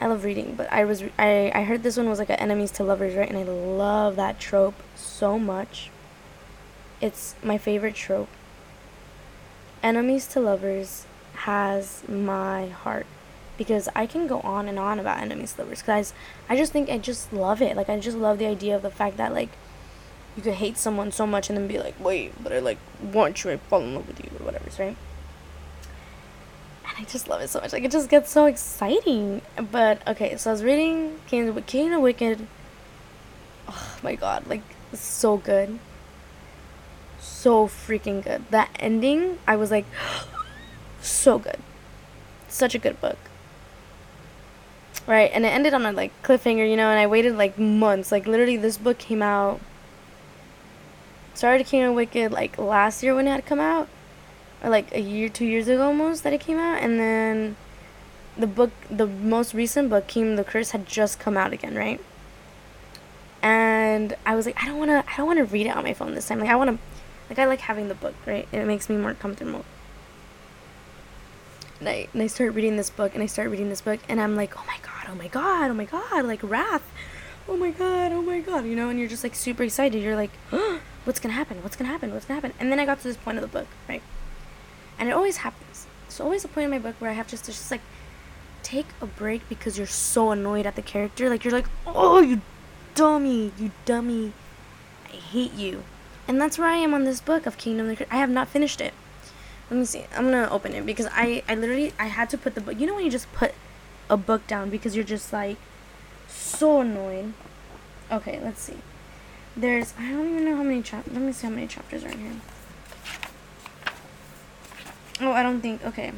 I 0.01 0.09
love 0.09 0.25
reading. 0.25 0.55
But 0.57 0.71
I 0.73 0.85
was 0.85 1.05
I 1.19 1.53
I 1.55 1.63
heard 1.63 1.85
this 1.85 1.97
one 1.97 2.09
was 2.09 2.19
like 2.19 2.31
a 2.31 2.41
enemies 2.41 2.73
to 2.73 2.85
lovers, 2.85 3.15
right? 3.15 3.29
And 3.29 3.39
I 3.39 3.45
love 3.45 4.17
that 4.17 4.41
trope 4.41 4.83
so 4.97 5.39
much. 5.39 5.91
It's 7.01 7.37
my 7.43 7.59
favorite 7.59 7.95
trope. 7.95 8.29
Enemies 9.83 10.27
to 10.29 10.41
lovers 10.41 11.07
has 11.35 12.03
my 12.09 12.67
heart 12.69 13.07
because 13.57 13.89
I 13.95 14.07
can 14.07 14.27
go 14.27 14.41
on 14.41 14.69
and 14.69 14.79
on 14.79 14.99
about 14.99 15.19
enemies 15.19 15.55
to 15.55 15.63
lovers 15.63 15.81
guys 15.83 16.13
I 16.51 16.57
just 16.57 16.73
think 16.73 16.91
I 16.91 16.99
just 16.99 17.33
love 17.33 17.63
it 17.63 17.77
like 17.77 17.89
I 17.89 17.99
just 17.99 18.17
love 18.17 18.39
the 18.39 18.47
idea 18.47 18.77
of 18.77 18.83
the 18.83 18.91
fact 18.91 19.17
that 19.17 19.33
like 19.33 19.49
you 20.37 20.43
could 20.43 20.55
hate 20.55 20.77
someone 20.77 21.13
so 21.13 21.27
much 21.27 21.49
and 21.49 21.57
then 21.57 21.67
be 21.67 21.79
like 21.79 21.95
wait 21.99 22.33
but 22.43 22.53
I 22.53 22.59
like 22.59 22.79
want 23.03 23.43
you 23.43 23.51
I 23.51 23.57
fall 23.57 23.81
in 23.81 23.95
love 23.95 24.07
with 24.07 24.23
you 24.23 24.31
or 24.39 24.45
whatever 24.45 24.69
right 24.83 24.97
I 27.01 27.05
just 27.05 27.29
love 27.29 27.41
it 27.41 27.49
so 27.49 27.61
much. 27.61 27.73
Like 27.73 27.83
it 27.83 27.91
just 27.91 28.11
gets 28.11 28.31
so 28.31 28.45
exciting. 28.45 29.41
But 29.73 30.07
okay 30.07 30.37
so 30.37 30.51
I 30.51 30.53
was 30.53 30.63
reading 30.63 31.19
King 31.27 31.49
of, 31.49 31.67
King 31.67 31.95
of 31.95 32.03
Wicked. 32.03 32.47
Oh 33.67 33.97
my 34.03 34.15
god 34.15 34.47
like 34.47 34.63
so 34.93 35.39
good. 35.39 35.79
So 37.19 37.67
freaking 37.67 38.23
good. 38.23 38.45
That 38.51 38.69
ending 38.79 39.39
I 39.47 39.57
was 39.57 39.71
like 39.71 39.87
so 41.01 41.39
good. 41.39 41.59
Such 42.49 42.75
a 42.75 42.79
good 42.79 43.01
book. 43.01 43.19
Right 45.07 45.31
and 45.33 45.47
it 45.47 45.49
ended 45.49 45.73
on 45.73 45.87
a 45.87 45.93
like 45.93 46.13
cliffhanger 46.23 46.69
you 46.69 46.77
know 46.77 46.91
and 46.91 46.99
i 46.99 47.07
waited 47.07 47.35
like 47.35 47.59
months. 47.59 48.13
Like 48.13 48.27
literally 48.27 48.59
this 48.59 48.77
book 48.77 48.99
came 48.99 49.23
out. 49.23 49.59
Started 51.33 51.67
king 51.67 51.83
of 51.83 51.95
wicked 51.95 52.31
like 52.31 52.59
last 52.59 53.03
year 53.03 53.15
when 53.15 53.27
it 53.27 53.31
had 53.31 53.47
come 53.47 53.61
out 53.61 53.89
or 54.63 54.71
like 54.71 54.93
a 54.95 55.01
year 55.01 55.29
two 55.29 55.45
years 55.45 55.69
ago 55.69 55.83
almost 55.83 56.23
that 56.23 56.33
it 56.33 56.41
came 56.41 56.59
out 56.59 56.83
and 56.83 56.99
then 56.99 57.57
the 58.37 58.47
book 58.47 58.71
the 58.91 59.07
most 59.07 59.55
recent 59.55 59.91
book 59.91 60.17
of 60.17 60.37
the 60.37 60.45
curse 60.45 60.71
had 60.71 60.87
just 60.87 61.19
come 61.19 61.37
out 61.37 61.53
again 61.53 61.75
right 61.75 62.01
and 63.43 64.15
i 64.27 64.35
was 64.35 64.47
like 64.47 64.63
i 64.63 64.67
don't 64.67 64.79
want 64.79 64.91
to 64.91 65.13
i 65.13 65.17
don't 65.17 65.27
want 65.27 65.39
to 65.39 65.45
read 65.45 65.67
it 65.67 65.77
on 65.77 65.83
my 65.83 65.95
phone 65.95 66.15
this 66.15 66.29
time 66.29 66.39
like 66.39 66.49
i 66.49 66.57
want 66.57 66.71
to 66.71 66.79
like 67.29 67.39
i 67.39 67.45
like 67.45 67.61
having 67.61 67.89
the 67.89 67.95
book 67.95 68.15
right 68.27 68.47
it 68.53 68.65
makes 68.67 68.89
me 68.89 68.97
more 68.97 69.15
comfortable 69.15 69.65
and 71.81 71.89
I, 71.89 72.09
and 72.13 72.23
I 72.23 72.27
started 72.27 72.53
reading 72.53 72.77
this 72.77 72.91
book 72.91 73.15
and 73.15 73.23
I 73.23 73.27
start 73.27 73.49
reading 73.49 73.71
this 73.71 73.81
book 73.81 74.01
and 74.09 74.21
I'm 74.21 74.37
like, 74.37 74.57
oh 74.57 74.65
my 74.67 74.77
god, 74.83 75.07
oh 75.11 75.15
my 75.15 75.29
god, 75.29 75.71
oh 75.71 75.75
my 75.75 75.87
god, 75.87 76.27
like 76.27 76.41
Wrath, 76.43 76.83
oh 77.49 77.57
my 77.57 77.71
god, 77.71 78.13
oh 78.13 78.23
my 78.23 78.41
god, 78.41 78.67
you 78.67 78.77
know, 78.77 78.91
and 78.91 78.99
you're 78.99 79.09
just 79.09 79.25
like 79.25 79.35
super 79.35 79.63
excited. 79.63 80.03
You're 80.03 80.17
like, 80.17 80.31
oh, 80.53 80.81
what's 81.05 81.19
gonna 81.19 81.35
happen? 81.35 81.63
What's 81.63 81.77
gonna 81.77 81.91
happen? 81.91 82.13
What's 82.13 82.27
gonna 82.27 82.39
happen? 82.41 82.53
And 82.61 82.71
then 82.71 82.79
I 82.79 82.85
got 82.85 82.99
to 82.99 83.05
this 83.05 83.17
point 83.17 83.39
of 83.39 83.43
the 83.43 83.49
book, 83.49 83.67
right? 83.89 84.03
And 85.01 85.09
it 85.09 85.13
always 85.13 85.39
happens. 85.39 85.87
There's 86.07 86.21
always 86.21 86.45
a 86.45 86.49
point 86.49 86.67
in 86.67 86.71
my 86.71 86.79
book 86.79 86.95
where 87.01 87.11
I 87.11 87.15
have 87.15 87.27
just 87.27 87.47
to 87.47 87.51
just 87.51 87.71
like 87.71 87.81
take 88.63 88.87
a 89.01 89.07
break 89.07 89.49
because 89.49 89.79
you're 89.79 89.87
so 89.87 90.31
annoyed 90.31 90.67
at 90.67 90.77
the 90.77 90.83
character. 90.83 91.29
Like 91.29 91.43
you're 91.43 91.53
like, 91.53 91.67
oh, 91.87 92.21
you 92.21 92.43
dummy, 92.95 93.53
you 93.59 93.73
dummy, 93.87 94.33
I 95.07 95.17
hate 95.17 95.55
you. 95.55 95.85
And 96.29 96.41
that's 96.41 96.59
where 96.59 96.69
I 96.69 96.77
am 96.77 96.95
on 96.95 97.05
this 97.05 97.21
book 97.21 97.47
of 97.47 97.57
Kingdom 97.57 97.97
I 98.11 98.17
have 98.17 98.31
not 98.31 98.49
finished 98.49 98.81
it. 98.81 98.95
Let 99.71 99.79
me 99.79 99.85
see. 99.85 100.05
I'm 100.15 100.25
gonna 100.31 100.49
open 100.51 100.75
it 100.75 100.85
because 100.85 101.09
I 101.11 101.43
I 101.49 101.55
literally 101.55 101.93
I 101.99 102.07
had 102.07 102.29
to 102.31 102.39
put 102.39 102.55
the 102.55 102.61
book. 102.61 102.79
You 102.79 102.87
know 102.87 102.97
when 102.97 103.05
you 103.05 103.11
just 103.11 103.33
put 103.33 103.55
a 104.09 104.17
book 104.17 104.47
down 104.47 104.69
because 104.69 104.95
you're 104.95 105.05
just 105.05 105.33
like 105.33 105.57
so 106.29 106.81
annoyed. 106.81 107.33
Okay, 108.13 108.41
let's 108.43 108.61
see. 108.61 108.79
There's 109.57 109.95
I 109.99 110.11
don't 110.11 110.29
even 110.29 110.45
know 110.45 110.57
how 110.57 110.63
many 110.63 110.83
chapters. 110.83 111.15
Let 111.15 111.23
me 111.23 111.33
see 111.33 111.47
how 111.47 111.53
many 111.53 111.69
chapters 111.69 112.05
are 112.05 112.09
in 112.09 112.19
here. 112.19 112.41
Oh, 115.23 115.33
I 115.33 115.43
don't 115.43 115.61
think. 115.61 115.85
Okay. 115.85 116.13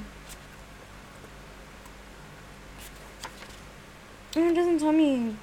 Oh, 4.37 4.49
it 4.49 4.55
doesn't 4.55 4.79
tell 4.79 4.93
me. 4.93 5.37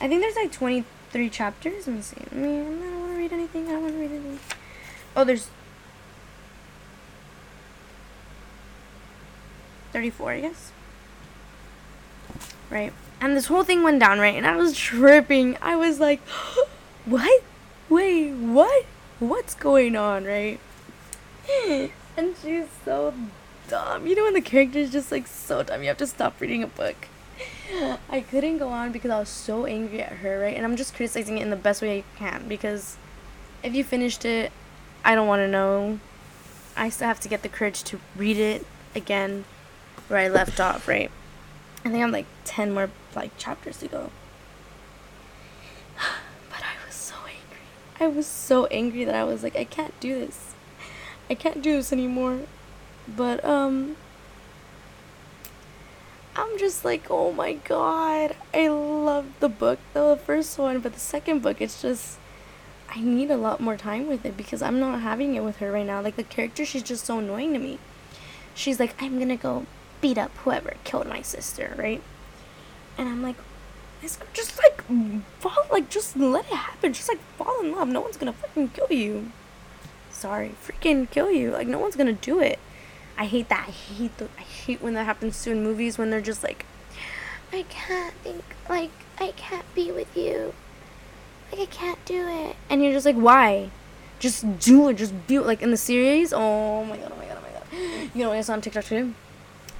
I 0.00 0.08
think 0.08 0.20
there's 0.20 0.36
like 0.36 0.52
23 0.52 1.28
chapters. 1.30 1.86
Let 1.86 1.96
me 1.96 2.02
see. 2.02 2.16
I 2.30 2.34
mean, 2.34 2.60
I 2.60 2.86
don't 2.86 3.00
want 3.00 3.12
to 3.12 3.18
read 3.18 3.32
anything. 3.32 3.68
I 3.68 3.72
don't 3.72 3.82
want 3.82 3.94
to 3.94 4.00
read 4.00 4.10
anything. 4.12 4.38
Oh, 5.16 5.24
there's 5.24 5.48
34, 9.92 10.30
I 10.30 10.40
guess. 10.40 10.72
Right? 12.70 12.92
And 13.20 13.36
this 13.36 13.46
whole 13.46 13.64
thing 13.64 13.82
went 13.82 14.00
down, 14.00 14.20
right? 14.20 14.34
And 14.34 14.46
I 14.46 14.56
was 14.56 14.76
tripping. 14.76 15.58
I 15.60 15.74
was 15.76 15.98
like, 15.98 16.20
what? 17.04 17.42
Wait, 17.88 18.30
what? 18.32 18.86
What's 19.18 19.54
going 19.54 19.96
on, 19.96 20.24
right? 20.24 20.60
and 22.16 22.34
she's 22.42 22.66
so 22.84 23.14
dumb. 23.68 24.06
You 24.06 24.14
know 24.14 24.24
when 24.24 24.34
the 24.34 24.40
character 24.40 24.78
is 24.78 24.92
just 24.92 25.10
like 25.10 25.26
so 25.26 25.62
dumb, 25.62 25.82
you 25.82 25.88
have 25.88 25.98
to 25.98 26.06
stop 26.06 26.40
reading 26.40 26.62
a 26.62 26.66
book. 26.66 27.08
I 28.10 28.20
couldn't 28.20 28.58
go 28.58 28.68
on 28.68 28.92
because 28.92 29.10
I 29.10 29.18
was 29.18 29.28
so 29.28 29.64
angry 29.66 30.02
at 30.02 30.12
her, 30.12 30.40
right? 30.40 30.54
And 30.54 30.64
I'm 30.64 30.76
just 30.76 30.94
criticizing 30.94 31.38
it 31.38 31.42
in 31.42 31.50
the 31.50 31.56
best 31.56 31.82
way 31.82 31.98
I 31.98 32.18
can 32.18 32.46
because 32.48 32.96
if 33.62 33.74
you 33.74 33.82
finished 33.82 34.24
it, 34.24 34.52
I 35.04 35.14
don't 35.14 35.26
want 35.26 35.40
to 35.40 35.48
know. 35.48 35.98
I 36.76 36.88
still 36.90 37.08
have 37.08 37.20
to 37.20 37.28
get 37.28 37.42
the 37.42 37.48
courage 37.48 37.82
to 37.84 37.98
read 38.16 38.36
it 38.36 38.66
again 38.94 39.44
where 40.08 40.20
I 40.20 40.28
left 40.28 40.60
off, 40.60 40.86
right? 40.86 41.10
I 41.84 41.90
think 41.90 42.02
I'm 42.02 42.12
like 42.12 42.26
10 42.44 42.74
more 42.74 42.90
like 43.14 43.36
chapters 43.38 43.78
to 43.78 43.88
go. 43.88 44.10
But 46.50 46.60
I 46.60 46.86
was 46.86 46.94
so 46.94 47.14
angry. 47.24 47.66
I 47.98 48.06
was 48.06 48.26
so 48.26 48.66
angry 48.66 49.04
that 49.04 49.14
I 49.14 49.24
was 49.24 49.42
like, 49.42 49.56
I 49.56 49.64
can't 49.64 49.98
do 50.00 50.14
this. 50.18 50.51
I 51.32 51.34
can't 51.34 51.62
do 51.62 51.76
this 51.76 51.94
anymore. 51.94 52.40
But 53.08 53.42
um 53.42 53.96
I'm 56.36 56.58
just 56.58 56.84
like, 56.84 57.06
oh 57.08 57.32
my 57.32 57.54
god. 57.54 58.36
I 58.52 58.68
love 58.68 59.24
the 59.40 59.48
book, 59.48 59.78
the 59.94 60.18
first 60.26 60.58
one, 60.58 60.80
but 60.80 60.92
the 60.92 61.00
second 61.00 61.40
book 61.40 61.62
it's 61.62 61.80
just 61.80 62.18
I 62.94 63.00
need 63.00 63.30
a 63.30 63.38
lot 63.38 63.60
more 63.60 63.78
time 63.78 64.08
with 64.08 64.26
it 64.26 64.36
because 64.36 64.60
I'm 64.60 64.78
not 64.78 65.00
having 65.00 65.34
it 65.34 65.42
with 65.42 65.56
her 65.56 65.72
right 65.72 65.86
now. 65.86 66.02
Like 66.02 66.16
the 66.16 66.22
character 66.22 66.66
she's 66.66 66.82
just 66.82 67.06
so 67.06 67.18
annoying 67.18 67.54
to 67.54 67.58
me. 67.58 67.78
She's 68.54 68.78
like, 68.78 68.94
I'm 69.02 69.18
gonna 69.18 69.38
go 69.38 69.64
beat 70.02 70.18
up 70.18 70.36
whoever 70.44 70.74
killed 70.84 71.06
my 71.06 71.22
sister, 71.22 71.74
right? 71.78 72.02
And 72.98 73.08
I'm 73.08 73.22
like, 73.22 73.36
just 74.02 74.58
like 74.58 74.82
fall 75.40 75.66
like 75.70 75.88
just 75.88 76.14
let 76.14 76.44
it 76.44 76.58
happen. 76.68 76.92
Just 76.92 77.08
like 77.08 77.20
fall 77.38 77.58
in 77.62 77.72
love. 77.72 77.88
No 77.88 78.02
one's 78.02 78.18
gonna 78.18 78.34
fucking 78.34 78.68
kill 78.68 78.92
you. 78.92 79.32
Sorry, 80.22 80.54
freaking 80.64 81.10
kill 81.10 81.32
you. 81.32 81.50
Like 81.50 81.66
no 81.66 81.80
one's 81.80 81.96
gonna 81.96 82.12
do 82.12 82.38
it. 82.38 82.60
I 83.18 83.24
hate 83.24 83.48
that. 83.48 83.64
I 83.66 83.72
hate 83.72 84.16
the, 84.18 84.28
I 84.38 84.42
hate 84.42 84.80
when 84.80 84.94
that 84.94 85.02
happens 85.02 85.42
too 85.42 85.50
in 85.50 85.64
movies 85.64 85.98
when 85.98 86.10
they're 86.10 86.20
just 86.20 86.44
like, 86.44 86.64
I 87.52 87.64
can't 87.64 88.14
think 88.22 88.44
like 88.68 88.92
I 89.18 89.32
can't 89.32 89.66
be 89.74 89.90
with 89.90 90.16
you. 90.16 90.54
Like 91.50 91.62
I 91.62 91.66
can't 91.66 92.04
do 92.04 92.28
it. 92.28 92.54
And 92.70 92.84
you're 92.84 92.92
just 92.92 93.04
like, 93.04 93.16
why? 93.16 93.70
Just 94.20 94.60
do 94.60 94.88
it. 94.90 94.94
Just 94.94 95.26
be 95.26 95.40
like 95.40 95.60
in 95.60 95.72
the 95.72 95.76
series. 95.76 96.32
Oh 96.32 96.84
my 96.84 96.98
god. 96.98 97.10
Oh 97.12 97.18
my 97.18 97.26
god. 97.26 97.38
Oh 97.38 97.42
my 97.42 97.80
god. 97.80 98.10
You 98.14 98.22
know 98.22 98.28
what 98.28 98.38
I 98.38 98.42
saw 98.42 98.52
on 98.52 98.60
TikTok 98.60 98.84
too? 98.84 99.12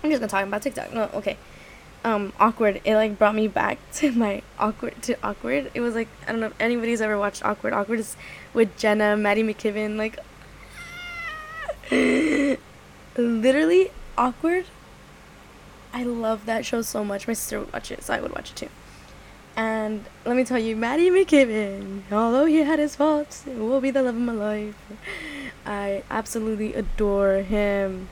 I'm 0.02 0.10
just 0.10 0.18
gonna 0.18 0.26
talk 0.26 0.44
about 0.44 0.60
TikTok. 0.60 0.92
No, 0.92 1.08
okay 1.14 1.36
um 2.04 2.32
awkward 2.40 2.80
it 2.84 2.96
like 2.96 3.16
brought 3.16 3.34
me 3.34 3.46
back 3.46 3.78
to 3.92 4.10
my 4.12 4.42
awkward 4.58 5.00
to 5.02 5.16
awkward 5.22 5.70
it 5.74 5.80
was 5.80 5.94
like 5.94 6.08
i 6.26 6.32
don't 6.32 6.40
know 6.40 6.46
if 6.46 6.60
anybody's 6.60 7.00
ever 7.00 7.16
watched 7.16 7.44
awkward 7.44 7.72
awkward 7.72 8.00
is 8.00 8.16
with 8.52 8.76
jenna 8.76 9.16
Matty 9.16 9.42
McKibben 9.42 9.96
like 9.96 10.18
literally 13.16 13.90
awkward. 14.16 14.66
I 15.92 16.04
love 16.04 16.46
that 16.46 16.64
show 16.64 16.82
so 16.82 17.04
much. 17.04 17.26
My 17.26 17.34
sister 17.34 17.60
would 17.60 17.72
watch 17.72 17.90
it 17.90 18.02
so 18.02 18.14
i 18.14 18.20
would 18.20 18.32
watch 18.32 18.50
it 18.50 18.56
too. 18.56 18.68
And 19.54 20.06
let 20.24 20.36
me 20.36 20.44
tell 20.44 20.58
you 20.58 20.74
Matty 20.74 21.10
McKibben 21.10 22.04
although 22.10 22.46
he 22.46 22.58
had 22.58 22.78
his 22.78 22.96
faults 22.96 23.46
it 23.46 23.58
will 23.58 23.80
be 23.80 23.90
the 23.90 24.02
love 24.02 24.16
of 24.16 24.20
my 24.20 24.32
life. 24.32 24.76
I 25.66 26.02
absolutely 26.10 26.74
adore 26.74 27.42
him 27.42 28.08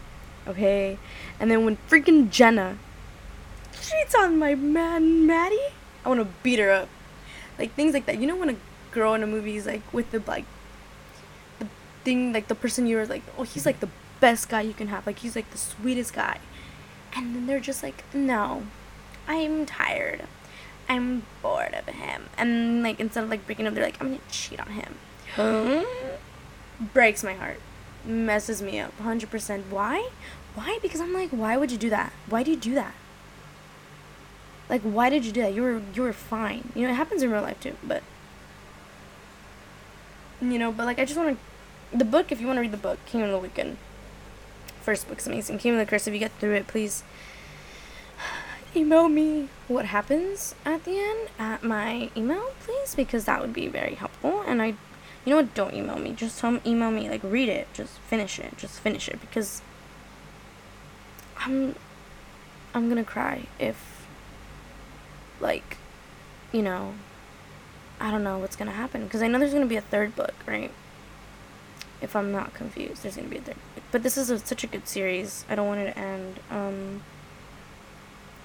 okay? 0.46 0.98
And 1.38 1.50
then 1.50 1.64
when 1.64 1.78
freaking 1.88 2.30
jenna 2.30 2.76
cheats 3.80 4.14
on 4.14 4.38
my 4.38 4.54
man 4.54 5.26
Matty, 5.26 5.58
I 6.04 6.08
want 6.08 6.20
to 6.20 6.28
beat 6.42 6.58
her 6.58 6.70
up. 6.70 6.88
Like 7.58 7.72
things 7.74 7.94
like 7.94 8.06
that. 8.06 8.18
You 8.18 8.26
know 8.26 8.36
when 8.36 8.50
a 8.50 8.56
girl 8.90 9.14
in 9.14 9.22
a 9.22 9.26
movie 9.26 9.56
is 9.56 9.66
like 9.66 9.82
with 9.92 10.10
the 10.10 10.22
like 10.26 10.44
thing 12.04 12.32
like 12.32 12.48
the 12.48 12.54
person 12.54 12.86
you're 12.86 13.06
like 13.06 13.22
oh 13.36 13.42
he's 13.42 13.66
like 13.66 13.80
the 13.80 13.88
best 14.20 14.48
guy 14.48 14.60
you 14.60 14.72
can 14.72 14.88
have 14.88 15.06
like 15.06 15.18
he's 15.18 15.34
like 15.36 15.50
the 15.50 15.58
sweetest 15.58 16.14
guy, 16.14 16.38
and 17.14 17.34
then 17.34 17.46
they're 17.46 17.60
just 17.60 17.82
like 17.82 18.04
no, 18.14 18.64
I'm 19.26 19.66
tired. 19.66 20.24
I'm 20.88 21.22
bored 21.40 21.72
of 21.72 21.86
him. 21.86 22.24
And 22.36 22.82
like 22.82 22.98
instead 22.98 23.22
of 23.22 23.30
like 23.30 23.46
breaking 23.46 23.66
up, 23.68 23.74
they're 23.74 23.84
like, 23.84 24.00
I'm 24.00 24.08
gonna 24.08 24.20
cheat 24.28 24.58
on 24.58 24.72
him. 24.72 24.94
Huh? 25.36 25.84
Breaks 26.92 27.22
my 27.22 27.34
heart. 27.34 27.60
Messes 28.04 28.60
me 28.60 28.80
up. 28.80 28.92
100%. 28.98 29.68
Why? 29.70 30.10
Why? 30.56 30.80
Because 30.82 31.00
I'm 31.00 31.12
like, 31.12 31.30
why 31.30 31.56
would 31.56 31.70
you 31.70 31.78
do 31.78 31.90
that? 31.90 32.12
Why 32.28 32.42
do 32.42 32.50
you 32.50 32.56
do 32.56 32.74
that? 32.74 32.94
Like, 34.68 34.82
why 34.82 35.10
did 35.10 35.24
you 35.24 35.30
do 35.30 35.42
that? 35.42 35.54
You 35.54 35.62
were 35.62 35.82
you 35.94 36.02
were 36.02 36.12
fine. 36.12 36.72
You 36.74 36.86
know, 36.86 36.92
it 36.92 36.96
happens 36.96 37.22
in 37.22 37.30
real 37.30 37.42
life 37.42 37.60
too, 37.60 37.76
but 37.84 38.02
you 40.40 40.58
know, 40.58 40.72
but 40.72 40.86
like 40.86 40.98
I 40.98 41.04
just 41.04 41.16
want 41.18 41.38
to 41.38 41.44
the 41.92 42.04
book. 42.04 42.32
If 42.32 42.40
you 42.40 42.46
want 42.46 42.56
to 42.58 42.60
read 42.60 42.72
the 42.72 42.76
book, 42.76 43.04
Kingdom 43.06 43.30
of 43.30 43.34
the 43.34 43.48
Wicked. 43.48 43.76
First 44.82 45.08
book's 45.08 45.26
amazing. 45.26 45.58
King 45.58 45.72
of 45.72 45.78
the 45.78 45.86
Curse. 45.86 46.06
If 46.06 46.14
you 46.14 46.20
get 46.20 46.32
through 46.32 46.54
it, 46.54 46.66
please 46.66 47.02
email 48.76 49.08
me 49.08 49.48
what 49.68 49.86
happens 49.86 50.54
at 50.64 50.84
the 50.84 50.98
end 50.98 51.28
at 51.38 51.62
my 51.62 52.10
email, 52.16 52.52
please, 52.64 52.94
because 52.94 53.24
that 53.26 53.40
would 53.40 53.52
be 53.52 53.68
very 53.68 53.94
helpful. 53.94 54.42
And 54.46 54.62
I, 54.62 54.66
you 55.24 55.30
know 55.30 55.36
what? 55.36 55.54
Don't 55.54 55.74
email 55.74 55.98
me. 55.98 56.12
Just 56.12 56.38
tell 56.38 56.58
email 56.66 56.90
me. 56.90 57.08
Like 57.08 57.22
read 57.22 57.48
it. 57.48 57.68
Just 57.72 57.98
finish 57.98 58.38
it. 58.38 58.56
Just 58.56 58.80
finish 58.80 59.08
it 59.08 59.20
because 59.20 59.62
I'm 61.38 61.74
I'm 62.74 62.88
gonna 62.88 63.04
cry 63.04 63.46
if 63.58 64.06
like, 65.40 65.78
you 66.52 66.62
know, 66.62 66.94
I 67.98 68.10
don't 68.10 68.22
know 68.22 68.38
what's 68.38 68.56
gonna 68.56 68.70
happen 68.72 69.04
because 69.04 69.22
I 69.22 69.28
know 69.28 69.38
there's 69.38 69.52
gonna 69.52 69.66
be 69.66 69.76
a 69.76 69.80
third 69.80 70.14
book, 70.14 70.34
right? 70.46 70.70
If 72.00 72.16
I'm 72.16 72.32
not 72.32 72.54
confused, 72.54 73.02
there's 73.02 73.16
gonna 73.16 73.28
be 73.28 73.38
a 73.38 73.40
third. 73.40 73.56
But 73.90 74.02
this 74.02 74.16
is 74.16 74.30
a, 74.30 74.38
such 74.38 74.64
a 74.64 74.66
good 74.66 74.88
series. 74.88 75.44
I 75.48 75.54
don't 75.54 75.66
want 75.66 75.80
it 75.80 75.92
to 75.92 75.98
end. 75.98 76.40
Um. 76.50 77.02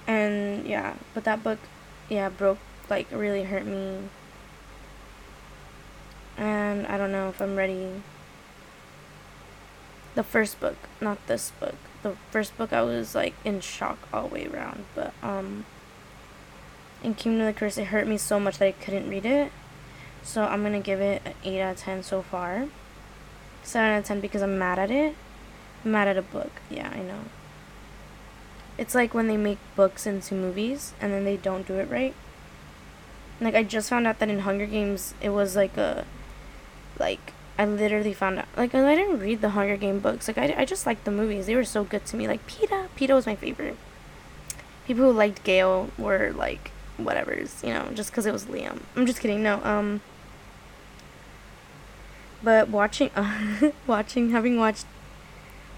And 0.06 0.66
yeah, 0.66 0.94
but 1.14 1.24
that 1.24 1.42
book, 1.42 1.58
yeah, 2.08 2.28
broke 2.28 2.58
like 2.88 3.10
really 3.10 3.44
hurt 3.44 3.66
me. 3.66 4.08
And 6.36 6.86
I 6.86 6.98
don't 6.98 7.12
know 7.12 7.28
if 7.28 7.40
I'm 7.40 7.56
ready. 7.56 8.02
The 10.14 10.22
first 10.22 10.60
book, 10.60 10.76
not 11.00 11.26
this 11.26 11.52
book. 11.58 11.74
The 12.02 12.16
first 12.30 12.56
book, 12.56 12.72
I 12.72 12.82
was 12.82 13.14
like 13.14 13.34
in 13.44 13.60
shock 13.60 13.98
all 14.12 14.28
the 14.28 14.34
way 14.34 14.46
around. 14.46 14.84
But 14.94 15.12
um 15.22 15.64
in 17.02 17.14
Kingdom 17.14 17.46
of 17.46 17.54
the 17.54 17.58
Curse, 17.58 17.78
it 17.78 17.86
hurt 17.86 18.06
me 18.06 18.16
so 18.16 18.40
much 18.40 18.58
that 18.58 18.66
I 18.66 18.72
couldn't 18.72 19.08
read 19.08 19.26
it. 19.26 19.52
So 20.22 20.42
I'm 20.42 20.62
gonna 20.62 20.80
give 20.80 21.00
it 21.00 21.22
an 21.24 21.34
8 21.44 21.60
out 21.60 21.74
of 21.74 21.78
10 21.78 22.02
so 22.02 22.22
far. 22.22 22.66
7 23.66 23.90
out 23.90 23.98
of 23.98 24.04
10 24.04 24.20
because 24.20 24.42
I'm 24.42 24.58
mad 24.58 24.78
at 24.78 24.90
it. 24.90 25.14
I'm 25.84 25.92
mad 25.92 26.08
at 26.08 26.16
a 26.16 26.22
book. 26.22 26.50
Yeah, 26.70 26.90
I 26.92 27.00
know. 27.00 27.20
It's 28.78 28.94
like 28.94 29.14
when 29.14 29.28
they 29.28 29.36
make 29.36 29.58
books 29.74 30.06
into 30.06 30.34
movies 30.34 30.92
and 31.00 31.12
then 31.12 31.24
they 31.24 31.36
don't 31.36 31.66
do 31.66 31.74
it 31.74 31.90
right. 31.90 32.14
Like 33.40 33.54
I 33.54 33.62
just 33.62 33.90
found 33.90 34.06
out 34.06 34.18
that 34.18 34.28
in 34.28 34.40
Hunger 34.40 34.66
Games 34.66 35.14
it 35.20 35.30
was 35.30 35.56
like 35.56 35.76
a 35.76 36.04
like 36.98 37.32
I 37.58 37.64
literally 37.64 38.12
found 38.12 38.38
out 38.38 38.48
like 38.56 38.74
I 38.74 38.94
didn't 38.94 39.20
read 39.20 39.40
the 39.40 39.50
Hunger 39.50 39.76
Game 39.76 40.00
books. 40.00 40.28
Like 40.28 40.38
I, 40.38 40.54
I 40.58 40.64
just 40.64 40.86
liked 40.86 41.04
the 41.04 41.10
movies. 41.10 41.46
They 41.46 41.56
were 41.56 41.64
so 41.64 41.84
good 41.84 42.04
to 42.06 42.16
me. 42.16 42.28
Like 42.28 42.46
Peeta, 42.46 42.88
Peeta 42.96 43.14
was 43.14 43.26
my 43.26 43.36
favorite. 43.36 43.76
People 44.86 45.04
who 45.04 45.12
liked 45.12 45.42
Gale 45.42 45.90
were 45.98 46.32
like 46.32 46.70
whatever's, 46.96 47.62
you 47.62 47.70
know, 47.70 47.90
just 47.94 48.10
because 48.10 48.26
it 48.26 48.32
was 48.32 48.44
Liam. 48.46 48.80
I'm 48.94 49.06
just 49.06 49.20
kidding. 49.20 49.42
No, 49.42 49.62
um. 49.64 50.00
But 52.42 52.68
watching, 52.68 53.10
uh, 53.16 53.70
watching, 53.86 54.30
having 54.30 54.58
watched 54.58 54.86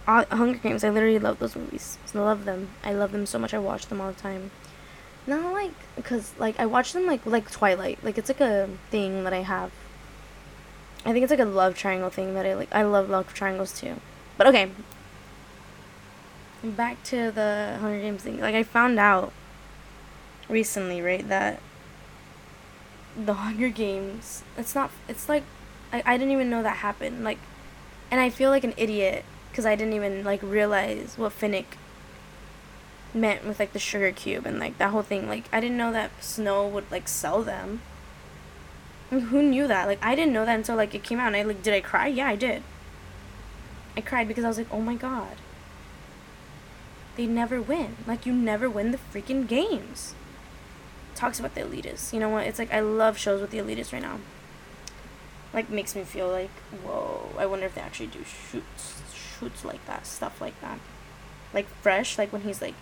all, 0.07 0.25
Hunger 0.31 0.59
Games, 0.59 0.85
I 0.85 0.91
literally 0.91 1.19
love 1.19 1.39
those 1.39 1.57
movies. 1.57 1.99
I 2.15 2.19
love 2.19 2.45
them. 2.45 2.71
I 2.85 2.93
love 2.93 3.13
them 3.13 3.27
so 3.27 3.39
much. 3.39 3.55
I 3.55 3.59
watch 3.59 3.87
them 3.87 4.01
all 4.01 4.13
the 4.13 4.21
time. 4.21 4.51
Not 5.27 5.53
like, 5.53 5.73
cause 6.05 6.33
like 6.39 6.59
I 6.59 6.67
watch 6.67 6.93
them 6.93 7.07
like 7.07 7.25
like 7.27 7.51
Twilight. 7.51 8.03
Like 8.03 8.17
it's 8.17 8.31
like 8.31 8.41
a 8.41 8.69
thing 8.91 9.25
that 9.25 9.33
I 9.33 9.43
have. 9.43 9.71
I 11.05 11.13
think 11.13 11.23
it's 11.23 11.31
like 11.31 11.39
a 11.39 11.45
love 11.45 11.77
triangle 11.77 12.11
thing 12.11 12.35
that 12.35 12.47
I 12.47 12.55
like. 12.55 12.69
I 12.73 12.83
love 12.83 13.11
love 13.11 13.33
triangles 13.35 13.79
too. 13.79 13.97
But 14.37 14.47
okay. 14.47 14.71
Back 16.63 17.03
to 17.05 17.31
the 17.31 17.77
Hunger 17.81 18.01
Games 18.01 18.23
thing. 18.23 18.41
Like 18.41 18.55
I 18.55 18.63
found 18.63 18.99
out 18.99 19.33
recently, 20.49 21.03
right? 21.03 21.29
That 21.29 21.61
the 23.17 23.35
Hunger 23.35 23.69
Games, 23.69 24.43
it's 24.57 24.75
not, 24.75 24.91
it's 25.09 25.29
like, 25.29 25.43
I, 25.93 26.03
I 26.05 26.19
didn't 26.19 26.33
even 26.33 26.51
know 26.51 26.63
that 26.63 26.79
happened. 26.79 27.25
Like, 27.25 27.39
and 28.11 28.21
I 28.21 28.31
feel 28.31 28.51
like 28.51 28.65
an 28.65 28.75
idiot 28.77 29.25
because 29.51 29.67
I 29.67 29.75
didn't 29.75 29.95
even 29.95 30.25
like 30.25 30.43
realize 30.43 31.17
what 31.17 31.33
Finnick 31.39 31.77
meant 33.15 33.45
with 33.45 33.59
like 33.59 33.73
the 33.73 33.79
sugar 33.79 34.13
cube 34.13 34.47
and 34.47 34.59
like 34.59 34.79
that 34.79 34.91
whole 34.91 35.03
thing. 35.03 35.29
Like, 35.29 35.45
I 35.53 35.61
didn't 35.61 35.77
know 35.77 35.93
that 35.93 36.11
Snow 36.23 36.67
would 36.67 36.91
like 36.91 37.09
sell 37.09 37.43
them. 37.43 37.81
Like, 39.11 39.23
who 39.23 39.43
knew 39.43 39.67
that? 39.67 39.87
Like, 39.87 40.05
I 40.05 40.15
didn't 40.15 40.33
know 40.33 40.45
that 40.45 40.55
until 40.55 40.77
like 40.77 40.95
it 40.95 41.03
came 41.03 41.19
out. 41.19 41.29
And 41.29 41.37
I 41.37 41.43
like, 41.43 41.63
did 41.63 41.75
I 41.75 41.81
cry? 41.81 42.07
Yeah, 42.07 42.29
I 42.29 42.37
did. 42.37 42.63
I 43.97 44.01
cried 44.01 44.29
because 44.29 44.45
I 44.45 44.49
was 44.49 44.59
like, 44.59 44.73
oh 44.73 44.81
my 44.81 44.95
god. 44.95 45.37
They 47.17 47.27
never 47.27 47.61
win. 47.61 47.97
Like, 48.07 48.27
you 48.27 48.33
never 48.33 48.71
win 48.71 48.93
the 48.93 48.99
freaking 49.13 49.49
games 49.49 50.15
talks 51.19 51.41
about 51.41 51.55
the 51.55 51.61
elitists. 51.63 52.13
You 52.13 52.21
know 52.21 52.29
what? 52.29 52.47
It's 52.47 52.59
like 52.59 52.73
I 52.73 52.81
love 52.81 53.19
shows 53.19 53.41
with 53.41 53.51
the 53.51 53.59
elitists 53.59 53.93
right 53.93 54.01
now. 54.03 54.21
Like 55.53 55.71
makes 55.71 55.95
me 55.95 56.05
feel 56.05 56.29
like 56.29 56.51
whoa. 56.85 57.31
I 57.39 57.47
wonder 57.47 57.67
if 57.67 57.75
they 57.75 57.81
actually 57.81 58.09
do 58.09 58.25
shoots 58.25 59.03
shoots 59.15 59.65
like 59.65 59.85
that, 59.87 60.07
stuff 60.07 60.41
like 60.41 60.61
that. 60.61 60.79
Like 61.55 61.67
fresh, 61.83 62.19
like 62.19 62.33
when 62.33 62.43
he's 62.43 62.61
like 62.61 62.75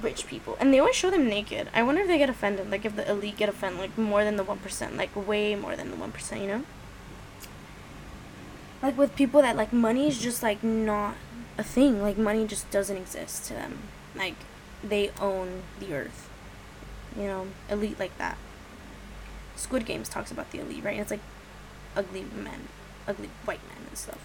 rich 0.00 0.26
people, 0.26 0.56
and 0.58 0.72
they 0.72 0.78
always 0.80 0.96
show 0.96 1.10
them 1.10 1.28
naked. 1.28 1.68
I 1.72 1.82
wonder 1.82 2.02
if 2.02 2.08
they 2.08 2.18
get 2.18 2.28
offended. 2.28 2.70
Like 2.70 2.84
if 2.84 2.96
the 2.96 3.08
elite 3.08 3.36
get 3.36 3.48
offended, 3.48 3.80
like 3.80 3.98
more 3.98 4.24
than 4.24 4.36
the 4.36 4.44
one 4.44 4.58
percent, 4.58 4.96
like 4.96 5.14
way 5.14 5.54
more 5.54 5.76
than 5.76 5.90
the 5.90 5.96
one 5.96 6.12
percent. 6.12 6.40
You 6.42 6.48
know. 6.48 6.64
Like 8.82 8.98
with 8.98 9.16
people 9.16 9.40
that 9.42 9.56
like 9.56 9.72
money 9.72 10.08
is 10.08 10.20
just 10.20 10.42
like 10.42 10.62
not 10.62 11.14
a 11.56 11.62
thing. 11.62 12.02
Like 12.02 12.18
money 12.18 12.46
just 12.46 12.70
doesn't 12.70 12.96
exist 12.96 13.44
to 13.46 13.54
them. 13.54 13.78
Like 14.14 14.34
they 14.82 15.10
own 15.20 15.62
the 15.80 15.94
earth 15.94 16.28
you 17.16 17.24
know, 17.24 17.46
elite 17.70 17.98
like 17.98 18.16
that. 18.18 18.36
Squid 19.56 19.86
Games 19.86 20.08
talks 20.08 20.30
about 20.30 20.50
the 20.50 20.60
elite, 20.60 20.84
right? 20.84 20.92
And 20.92 21.00
it's 21.00 21.10
like 21.10 21.20
ugly 21.96 22.24
men, 22.34 22.68
ugly 23.06 23.30
white 23.44 23.60
men 23.68 23.86
and 23.88 23.96
stuff. 23.98 24.18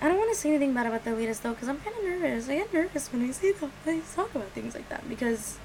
I 0.00 0.06
don't 0.06 0.18
want 0.18 0.32
to 0.32 0.38
say 0.38 0.50
anything 0.50 0.74
bad 0.74 0.86
about 0.86 1.04
the 1.04 1.10
elitists 1.10 1.42
though, 1.42 1.52
because 1.52 1.68
I'm 1.68 1.78
kind 1.78 1.96
of 1.96 2.04
nervous. 2.04 2.48
I 2.48 2.56
get 2.56 2.72
nervous 2.72 3.12
when 3.12 3.28
I 3.28 3.32
say 3.32 3.52
that. 3.52 3.70
I 3.86 4.00
talk 4.14 4.34
about 4.34 4.50
things 4.50 4.74
like 4.74 4.88
that 4.90 5.08
because, 5.08 5.58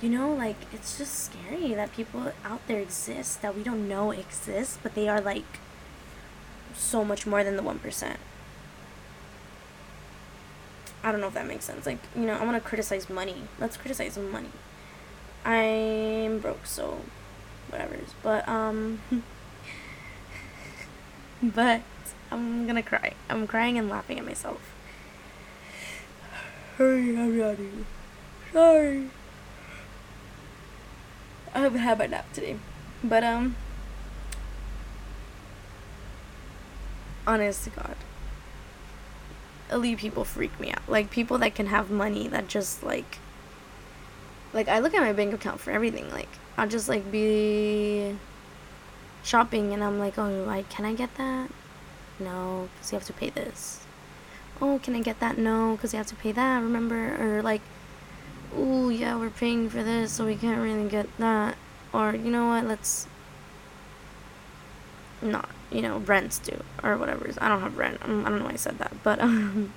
you 0.00 0.08
know, 0.08 0.32
like 0.32 0.56
it's 0.72 0.96
just 0.96 1.24
scary 1.24 1.74
that 1.74 1.92
people 1.92 2.32
out 2.44 2.66
there 2.68 2.80
exist 2.80 3.42
that 3.42 3.56
we 3.56 3.62
don't 3.62 3.88
know 3.88 4.12
exist, 4.12 4.78
but 4.82 4.94
they 4.94 5.08
are 5.08 5.20
like 5.20 5.58
so 6.74 7.04
much 7.04 7.26
more 7.26 7.42
than 7.42 7.56
the 7.56 7.62
one 7.62 7.80
percent. 7.80 8.18
I 11.04 11.10
don't 11.10 11.20
know 11.20 11.26
if 11.26 11.34
that 11.34 11.48
makes 11.48 11.64
sense. 11.64 11.84
Like, 11.84 11.98
you 12.14 12.22
know, 12.22 12.34
I 12.34 12.44
want 12.44 12.62
to 12.62 12.68
criticize 12.68 13.10
money. 13.10 13.42
Let's 13.58 13.76
criticize 13.76 14.16
money. 14.16 14.50
I'm 15.44 16.38
broke, 16.38 16.64
so 16.64 17.00
whatever. 17.72 17.96
But 18.22 18.48
um, 18.48 19.00
but 21.42 21.82
I'm 22.30 22.66
gonna 22.66 22.82
cry. 22.82 23.14
I'm 23.28 23.46
crying 23.46 23.78
and 23.78 23.88
laughing 23.88 24.18
at 24.18 24.26
myself. 24.26 24.72
Sorry, 26.76 27.16
I'm 27.16 27.36
yawning. 27.36 27.86
Sorry. 28.52 29.08
I 31.54 31.58
haven't 31.58 31.80
had 31.80 31.98
my 31.98 32.06
nap 32.06 32.32
today, 32.32 32.56
but 33.04 33.22
um, 33.22 33.56
honest 37.26 37.64
to 37.64 37.70
God, 37.70 37.96
elite 39.70 39.98
people 39.98 40.24
freak 40.24 40.58
me 40.58 40.70
out. 40.70 40.88
Like 40.88 41.10
people 41.10 41.36
that 41.38 41.54
can 41.54 41.66
have 41.66 41.90
money 41.90 42.26
that 42.28 42.48
just 42.48 42.82
like, 42.82 43.18
like 44.54 44.68
I 44.68 44.78
look 44.78 44.94
at 44.94 45.02
my 45.02 45.12
bank 45.12 45.34
account 45.34 45.60
for 45.60 45.72
everything. 45.72 46.10
Like 46.10 46.30
I'll 46.56 46.68
just 46.68 46.88
like 46.88 47.10
be 47.10 48.16
shopping 49.22 49.72
and 49.72 49.82
I'm 49.82 49.98
like, 49.98 50.18
oh, 50.18 50.44
like 50.46 50.68
can 50.68 50.84
I 50.84 50.94
get 50.94 51.14
that? 51.16 51.50
No, 52.18 52.68
because 52.74 52.92
you 52.92 52.98
have 52.98 53.06
to 53.06 53.12
pay 53.12 53.30
this. 53.30 53.84
Oh, 54.60 54.78
can 54.82 54.94
I 54.94 55.00
get 55.00 55.18
that? 55.20 55.38
No, 55.38 55.72
because 55.72 55.92
you 55.92 55.96
have 55.96 56.06
to 56.08 56.14
pay 56.14 56.32
that. 56.32 56.62
Remember, 56.62 57.16
or 57.18 57.42
like, 57.42 57.62
oh 58.54 58.90
yeah, 58.90 59.16
we're 59.16 59.30
paying 59.30 59.68
for 59.68 59.82
this, 59.82 60.12
so 60.12 60.26
we 60.26 60.36
can't 60.36 60.60
really 60.60 60.88
get 60.88 61.06
that. 61.18 61.56
Or 61.92 62.14
you 62.14 62.30
know 62.30 62.48
what? 62.48 62.66
Let's 62.66 63.06
not, 65.20 65.48
you 65.70 65.82
know, 65.82 65.98
rents 65.98 66.38
do 66.38 66.62
or 66.82 66.96
whatever. 66.96 67.28
I 67.40 67.48
don't 67.48 67.60
have 67.60 67.76
rent. 67.76 67.98
I 68.02 68.06
don't 68.06 68.38
know 68.38 68.44
why 68.44 68.52
I 68.52 68.56
said 68.56 68.78
that, 68.78 68.92
but 69.02 69.20
um, 69.20 69.72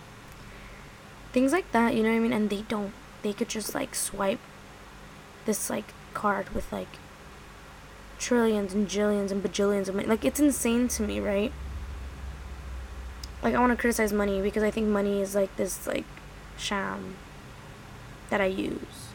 things 1.34 1.52
like 1.52 1.72
that. 1.72 1.96
You 1.96 2.04
know 2.04 2.10
what 2.10 2.18
I 2.18 2.20
mean? 2.20 2.34
And 2.34 2.50
they 2.50 2.62
don't. 2.64 2.94
They 3.22 3.34
could 3.34 3.50
just 3.50 3.74
like 3.74 3.96
swipe 3.96 4.40
this 5.46 5.70
like 5.70 5.94
card 6.16 6.50
with 6.50 6.72
like 6.72 6.98
trillions 8.18 8.74
and 8.74 8.88
jillions 8.88 9.30
and 9.30 9.44
bajillions 9.44 9.88
of 9.88 9.94
money. 9.96 10.08
Like 10.08 10.26
it's 10.26 10.40
insane 10.40 10.88
to 10.88 11.04
me, 11.04 11.20
right? 11.20 11.52
Like 13.44 13.54
I 13.54 13.60
want 13.60 13.72
to 13.72 13.78
criticize 13.78 14.12
money 14.12 14.42
because 14.42 14.64
I 14.64 14.72
think 14.72 14.88
money 14.88 15.22
is 15.22 15.36
like 15.36 15.56
this 15.56 15.86
like 15.86 16.06
sham 16.58 17.16
that 18.32 18.42
I 18.42 18.46
use. 18.46 19.14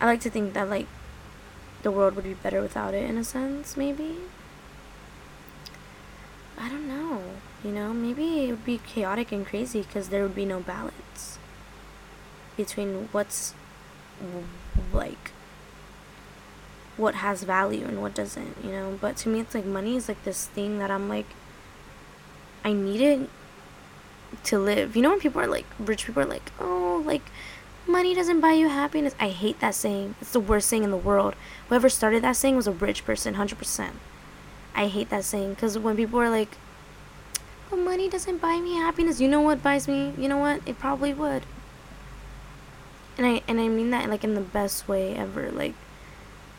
I 0.00 0.06
like 0.06 0.20
to 0.22 0.30
think 0.30 0.52
that 0.52 0.68
like 0.68 0.86
the 1.82 1.90
world 1.90 2.14
would 2.14 2.24
be 2.24 2.34
better 2.34 2.60
without 2.60 2.94
it 2.94 3.08
in 3.08 3.16
a 3.16 3.24
sense, 3.24 3.76
maybe. 3.76 4.18
I 6.58 6.68
don't 6.68 6.86
know. 6.86 7.22
You 7.64 7.70
know, 7.70 7.92
maybe 7.92 8.44
it 8.44 8.50
would 8.50 8.64
be 8.64 8.78
chaotic 8.78 9.32
and 9.32 9.46
crazy 9.46 9.82
because 9.82 10.08
there 10.08 10.22
would 10.22 10.34
be 10.34 10.44
no 10.44 10.60
balance 10.60 11.38
between 12.56 13.08
what's 13.12 13.54
like 14.92 15.31
what 16.96 17.16
has 17.16 17.42
value 17.42 17.84
and 17.84 18.02
what 18.02 18.14
doesn't, 18.14 18.56
you 18.62 18.70
know. 18.70 18.98
But 19.00 19.16
to 19.18 19.28
me, 19.28 19.40
it's 19.40 19.54
like 19.54 19.64
money 19.64 19.96
is 19.96 20.08
like 20.08 20.22
this 20.24 20.46
thing 20.46 20.78
that 20.78 20.90
I'm 20.90 21.08
like, 21.08 21.26
I 22.64 22.72
need 22.72 23.00
it 23.00 23.28
to 24.44 24.58
live. 24.58 24.94
You 24.96 25.02
know, 25.02 25.10
when 25.10 25.20
people 25.20 25.40
are 25.40 25.46
like, 25.46 25.66
rich 25.78 26.06
people 26.06 26.22
are 26.22 26.26
like, 26.26 26.52
oh, 26.60 27.02
like, 27.04 27.22
money 27.86 28.14
doesn't 28.14 28.40
buy 28.40 28.52
you 28.52 28.68
happiness. 28.68 29.14
I 29.18 29.28
hate 29.28 29.60
that 29.60 29.74
saying. 29.74 30.14
It's 30.20 30.32
the 30.32 30.40
worst 30.40 30.68
saying 30.68 30.84
in 30.84 30.90
the 30.90 30.96
world. 30.96 31.34
Whoever 31.68 31.88
started 31.88 32.22
that 32.22 32.36
saying 32.36 32.56
was 32.56 32.66
a 32.66 32.72
rich 32.72 33.04
person, 33.04 33.34
100%. 33.34 33.90
I 34.74 34.86
hate 34.86 35.10
that 35.10 35.24
saying 35.24 35.54
because 35.54 35.78
when 35.78 35.96
people 35.96 36.20
are 36.20 36.30
like, 36.30 36.56
oh, 37.70 37.76
money 37.76 38.08
doesn't 38.08 38.40
buy 38.40 38.58
me 38.60 38.76
happiness, 38.76 39.20
you 39.20 39.28
know 39.28 39.40
what 39.40 39.62
buys 39.62 39.86
me? 39.86 40.14
You 40.16 40.28
know 40.28 40.38
what? 40.38 40.60
It 40.66 40.78
probably 40.78 41.12
would. 41.12 41.44
And 43.18 43.26
I 43.26 43.42
and 43.46 43.60
I 43.60 43.68
mean 43.68 43.90
that 43.90 44.08
like 44.08 44.24
in 44.24 44.34
the 44.34 44.40
best 44.40 44.88
way 44.88 45.14
ever. 45.14 45.50
Like 45.50 45.74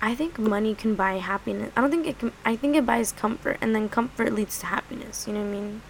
I 0.03 0.15
think 0.15 0.37
money 0.37 0.75
can 0.75 0.95
buy 0.95 1.13
happiness. 1.13 1.71
I 1.77 1.81
don't 1.81 1.89
think 1.89 2.05
it 2.05 2.19
can. 2.19 2.33
I 2.43 2.57
think 2.57 2.75
it 2.75 2.85
buys 2.85 3.13
comfort, 3.13 3.57
and 3.61 3.73
then 3.73 3.87
comfort 3.87 4.33
leads 4.33 4.59
to 4.59 4.65
happiness. 4.65 5.25
You 5.25 5.33
know 5.33 5.39
what 5.39 5.47
I 5.47 5.51
mean? 5.51 5.81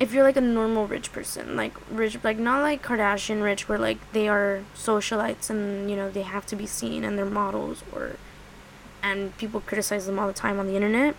If 0.00 0.12
you're 0.12 0.24
like 0.24 0.36
a 0.36 0.40
normal 0.40 0.88
rich 0.88 1.12
person, 1.12 1.54
like 1.54 1.72
rich, 1.88 2.18
like 2.24 2.36
not 2.36 2.62
like 2.62 2.82
Kardashian 2.82 3.44
rich, 3.44 3.68
where 3.68 3.78
like 3.78 3.98
they 4.12 4.26
are 4.28 4.64
socialites 4.74 5.50
and 5.50 5.88
you 5.88 5.94
know 5.94 6.10
they 6.10 6.22
have 6.22 6.46
to 6.46 6.56
be 6.56 6.66
seen 6.66 7.04
and 7.04 7.16
they're 7.16 7.24
models, 7.24 7.84
or 7.92 8.16
and 9.04 9.36
people 9.38 9.60
criticize 9.60 10.06
them 10.06 10.18
all 10.18 10.26
the 10.26 10.32
time 10.32 10.58
on 10.58 10.66
the 10.66 10.74
internet. 10.74 11.14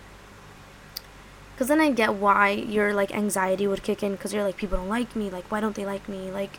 Cause 1.56 1.68
then 1.68 1.80
I 1.80 1.90
get 1.90 2.14
why 2.14 2.50
your 2.50 2.92
like 2.92 3.14
anxiety 3.14 3.66
would 3.66 3.82
kick 3.82 4.02
in, 4.02 4.18
cause 4.18 4.34
you're 4.34 4.44
like 4.44 4.58
people 4.58 4.76
don't 4.76 4.90
like 4.90 5.16
me, 5.16 5.30
like 5.30 5.50
why 5.50 5.60
don't 5.62 5.74
they 5.74 5.86
like 5.86 6.06
me, 6.06 6.30
like 6.30 6.58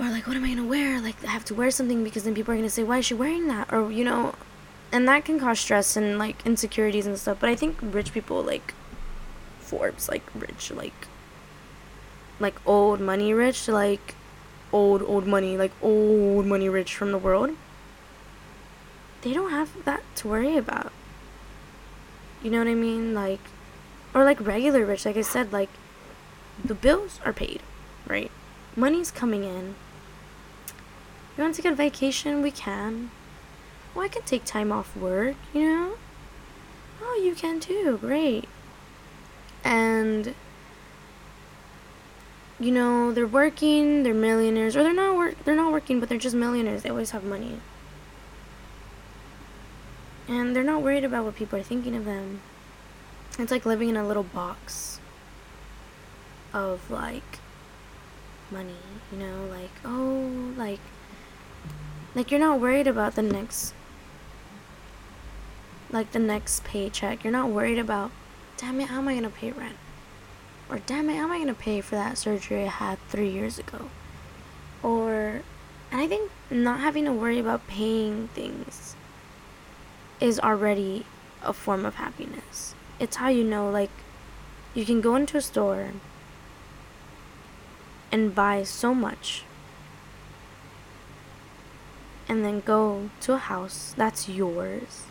or 0.00 0.08
like 0.10 0.26
what 0.26 0.36
am 0.36 0.44
i 0.44 0.48
going 0.48 0.56
to 0.56 0.64
wear? 0.68 1.00
Like 1.00 1.22
i 1.24 1.28
have 1.28 1.44
to 1.46 1.54
wear 1.54 1.70
something 1.70 2.02
because 2.02 2.24
then 2.24 2.34
people 2.34 2.52
are 2.52 2.56
going 2.56 2.66
to 2.68 2.74
say 2.74 2.82
why 2.82 2.98
is 2.98 3.06
she 3.06 3.14
wearing 3.14 3.46
that? 3.48 3.72
Or 3.72 3.90
you 3.92 4.04
know 4.04 4.34
and 4.92 5.06
that 5.06 5.24
can 5.24 5.38
cause 5.38 5.60
stress 5.60 5.96
and 5.96 6.18
like 6.18 6.44
insecurities 6.44 7.06
and 7.06 7.16
stuff 7.16 7.38
but 7.38 7.48
i 7.48 7.54
think 7.54 7.76
rich 7.80 8.12
people 8.12 8.42
like 8.42 8.74
forbes 9.60 10.08
like 10.08 10.24
rich 10.34 10.72
like 10.72 11.06
like 12.40 12.56
old 12.66 13.00
money 13.00 13.32
rich 13.32 13.68
like 13.68 14.16
old 14.72 15.02
old 15.02 15.26
money 15.26 15.56
like 15.56 15.72
old 15.82 16.46
money 16.46 16.68
rich 16.68 16.96
from 16.96 17.12
the 17.12 17.18
world 17.18 17.50
they 19.22 19.32
don't 19.32 19.50
have 19.50 19.84
that 19.84 20.02
to 20.16 20.28
worry 20.28 20.56
about. 20.56 20.92
You 22.42 22.50
know 22.50 22.58
what 22.58 22.68
i 22.68 22.74
mean? 22.74 23.12
Like 23.12 23.40
or 24.14 24.24
like 24.24 24.40
regular 24.40 24.84
rich 24.84 25.04
like 25.04 25.16
i 25.16 25.20
said 25.20 25.52
like 25.52 25.68
the 26.64 26.74
bills 26.74 27.20
are 27.24 27.32
paid 27.32 27.60
right? 28.08 28.30
Money's 28.74 29.10
coming 29.10 29.44
in 29.44 29.74
you 31.40 31.46
want 31.46 31.56
to 31.56 31.62
take 31.62 31.72
a 31.72 31.74
vacation? 31.74 32.42
We 32.42 32.50
can. 32.50 33.10
Well, 33.94 34.04
I 34.04 34.08
can 34.08 34.22
take 34.22 34.44
time 34.44 34.70
off 34.70 34.96
work, 34.96 35.36
you 35.52 35.62
know? 35.62 35.92
Oh, 37.02 37.20
you 37.24 37.34
can 37.34 37.60
too. 37.60 37.98
Great. 37.98 38.46
And 39.64 40.34
you 42.58 42.70
know, 42.70 43.10
they're 43.10 43.26
working, 43.26 44.02
they're 44.02 44.12
millionaires, 44.12 44.76
or 44.76 44.82
they're 44.82 44.92
not 44.92 45.16
work 45.16 45.34
they're 45.44 45.56
not 45.56 45.72
working, 45.72 45.98
but 45.98 46.10
they're 46.10 46.18
just 46.18 46.36
millionaires. 46.36 46.82
They 46.82 46.90
always 46.90 47.10
have 47.12 47.24
money. 47.24 47.58
And 50.28 50.54
they're 50.54 50.62
not 50.62 50.82
worried 50.82 51.04
about 51.04 51.24
what 51.24 51.36
people 51.36 51.58
are 51.58 51.62
thinking 51.62 51.96
of 51.96 52.04
them. 52.04 52.42
It's 53.38 53.50
like 53.50 53.64
living 53.64 53.88
in 53.88 53.96
a 53.96 54.06
little 54.06 54.22
box 54.22 55.00
of 56.52 56.90
like 56.90 57.38
money, 58.50 58.76
you 59.10 59.18
know, 59.18 59.46
like 59.46 59.70
oh, 59.84 60.52
like 60.56 60.80
like 62.14 62.30
you're 62.30 62.40
not 62.40 62.60
worried 62.60 62.86
about 62.86 63.14
the 63.14 63.22
next 63.22 63.74
like 65.92 66.12
the 66.12 66.18
next 66.18 66.64
paycheck. 66.64 67.24
You're 67.24 67.32
not 67.32 67.50
worried 67.50 67.78
about 67.78 68.10
damn 68.56 68.80
it, 68.80 68.88
how 68.88 68.98
am 68.98 69.08
I 69.08 69.14
gonna 69.14 69.30
pay 69.30 69.52
rent? 69.52 69.76
Or 70.68 70.78
damn 70.78 71.08
it, 71.10 71.16
how 71.16 71.24
am 71.24 71.32
I 71.32 71.38
gonna 71.38 71.54
pay 71.54 71.80
for 71.80 71.94
that 71.96 72.18
surgery 72.18 72.64
I 72.64 72.68
had 72.68 72.98
three 73.08 73.30
years 73.30 73.58
ago? 73.58 73.90
Or 74.82 75.42
and 75.90 76.00
I 76.00 76.06
think 76.06 76.30
not 76.50 76.80
having 76.80 77.04
to 77.06 77.12
worry 77.12 77.38
about 77.38 77.66
paying 77.66 78.28
things 78.28 78.94
is 80.20 80.38
already 80.38 81.06
a 81.42 81.52
form 81.52 81.84
of 81.84 81.96
happiness. 81.96 82.74
It's 82.98 83.16
how 83.16 83.28
you 83.28 83.44
know 83.44 83.70
like 83.70 83.90
you 84.74 84.84
can 84.84 85.00
go 85.00 85.16
into 85.16 85.36
a 85.36 85.40
store 85.40 85.90
and 88.12 88.34
buy 88.34 88.62
so 88.62 88.94
much 88.94 89.44
and 92.30 92.44
then 92.44 92.60
go 92.60 93.10
to 93.20 93.32
a 93.32 93.38
house 93.38 93.92
that's 93.96 94.28
yours. 94.28 95.06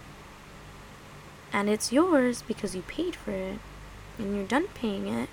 And 1.51 1.69
it's 1.69 1.91
yours 1.91 2.41
because 2.41 2.73
you 2.73 2.81
paid 2.81 3.13
for 3.13 3.31
it 3.31 3.59
and 4.17 4.37
you're 4.37 4.45
done 4.45 4.67
paying 4.73 5.07
it. 5.07 5.27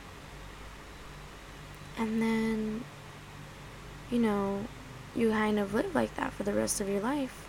And 1.97 2.21
then, 2.21 2.85
you 4.11 4.19
know, 4.19 4.65
you 5.15 5.31
kind 5.31 5.61
of 5.61 5.75
live 5.75 5.95
like 5.95 6.17
that 6.17 6.33
for 6.33 6.43
the 6.43 6.53
rest 6.53 6.81
of 6.81 6.89
your 6.89 7.01
life. 7.01 7.47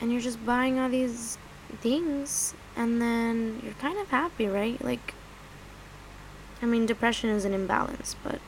And 0.00 0.10
you're 0.10 0.20
just 0.20 0.44
buying 0.44 0.80
all 0.80 0.88
these 0.88 1.38
things 1.80 2.54
and 2.74 3.00
then 3.00 3.60
you're 3.62 3.74
kind 3.74 3.98
of 3.98 4.08
happy, 4.08 4.48
right? 4.48 4.84
Like, 4.84 5.14
I 6.60 6.66
mean, 6.66 6.86
depression 6.86 7.30
is 7.30 7.44
an 7.44 7.54
imbalance, 7.54 8.16
but 8.24 8.40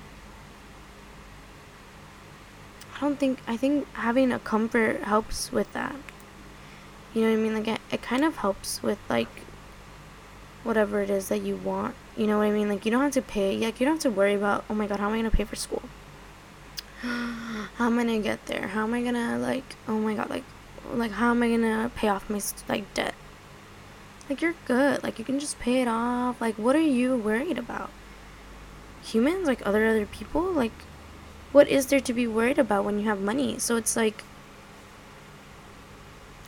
I 2.99 3.01
don't 3.01 3.18
think 3.18 3.38
I 3.46 3.57
think 3.57 3.86
having 3.94 4.32
a 4.32 4.40
comfort 4.40 5.05
helps 5.05 5.53
with 5.53 5.72
that. 5.72 5.94
You 7.14 7.22
know 7.22 7.30
what 7.30 7.38
I 7.38 7.40
mean? 7.40 7.55
Like 7.55 7.68
it, 7.68 7.80
it 7.92 8.03
kind 8.03 8.24
of 8.24 8.38
helps 8.38 8.82
with 8.82 8.99
like 9.09 9.28
whatever 10.64 11.01
it 11.01 11.09
is 11.09 11.28
that 11.28 11.42
you 11.42 11.55
want. 11.57 11.94
You 12.16 12.26
know 12.26 12.38
what 12.38 12.44
I 12.44 12.51
mean? 12.51 12.68
Like 12.68 12.84
you 12.84 12.90
don't 12.90 13.03
have 13.03 13.12
to 13.12 13.22
pay. 13.22 13.57
Like 13.57 13.78
you 13.78 13.86
don't 13.86 13.94
have 13.94 14.03
to 14.03 14.11
worry 14.11 14.34
about, 14.34 14.64
"Oh 14.68 14.74
my 14.74 14.88
god, 14.88 14.99
how 14.99 15.07
am 15.07 15.12
I 15.12 15.18
going 15.18 15.30
to 15.30 15.36
pay 15.36 15.44
for 15.44 15.55
school?" 15.55 15.82
how 17.01 17.86
am 17.86 18.01
I 18.01 18.05
going 18.05 18.20
to 18.20 18.28
get 18.28 18.46
there? 18.46 18.66
How 18.66 18.82
am 18.82 18.92
I 18.94 19.03
going 19.03 19.14
to 19.14 19.38
like, 19.38 19.76
"Oh 19.86 19.99
my 20.01 20.14
god, 20.14 20.28
like 20.28 20.44
like 20.92 21.12
how 21.12 21.30
am 21.30 21.42
I 21.44 21.49
going 21.49 21.62
to 21.62 21.92
pay 21.94 22.09
off 22.09 22.28
my 22.28 22.40
like 22.68 22.92
debt?" 22.94 23.14
Like 24.28 24.42
you're 24.42 24.57
good. 24.66 25.05
Like 25.05 25.20
you 25.20 25.24
can 25.24 25.38
just 25.38 25.61
pay 25.61 25.82
it 25.82 25.88
off. 25.88 26.40
Like 26.40 26.57
what 26.57 26.74
are 26.74 26.80
you 26.80 27.16
worried 27.16 27.59
about? 27.59 27.90
Humans 29.05 29.46
like 29.46 29.64
other 29.64 29.86
other 29.86 30.05
people 30.05 30.42
like 30.42 30.72
what 31.53 31.68
is 31.68 31.86
there 31.86 32.01
to 32.01 32.12
be 32.12 32.26
worried 32.26 32.59
about 32.59 32.84
when 32.84 32.99
you 32.99 33.05
have 33.07 33.20
money? 33.20 33.59
So 33.59 33.76
it's 33.76 33.96
like 33.96 34.24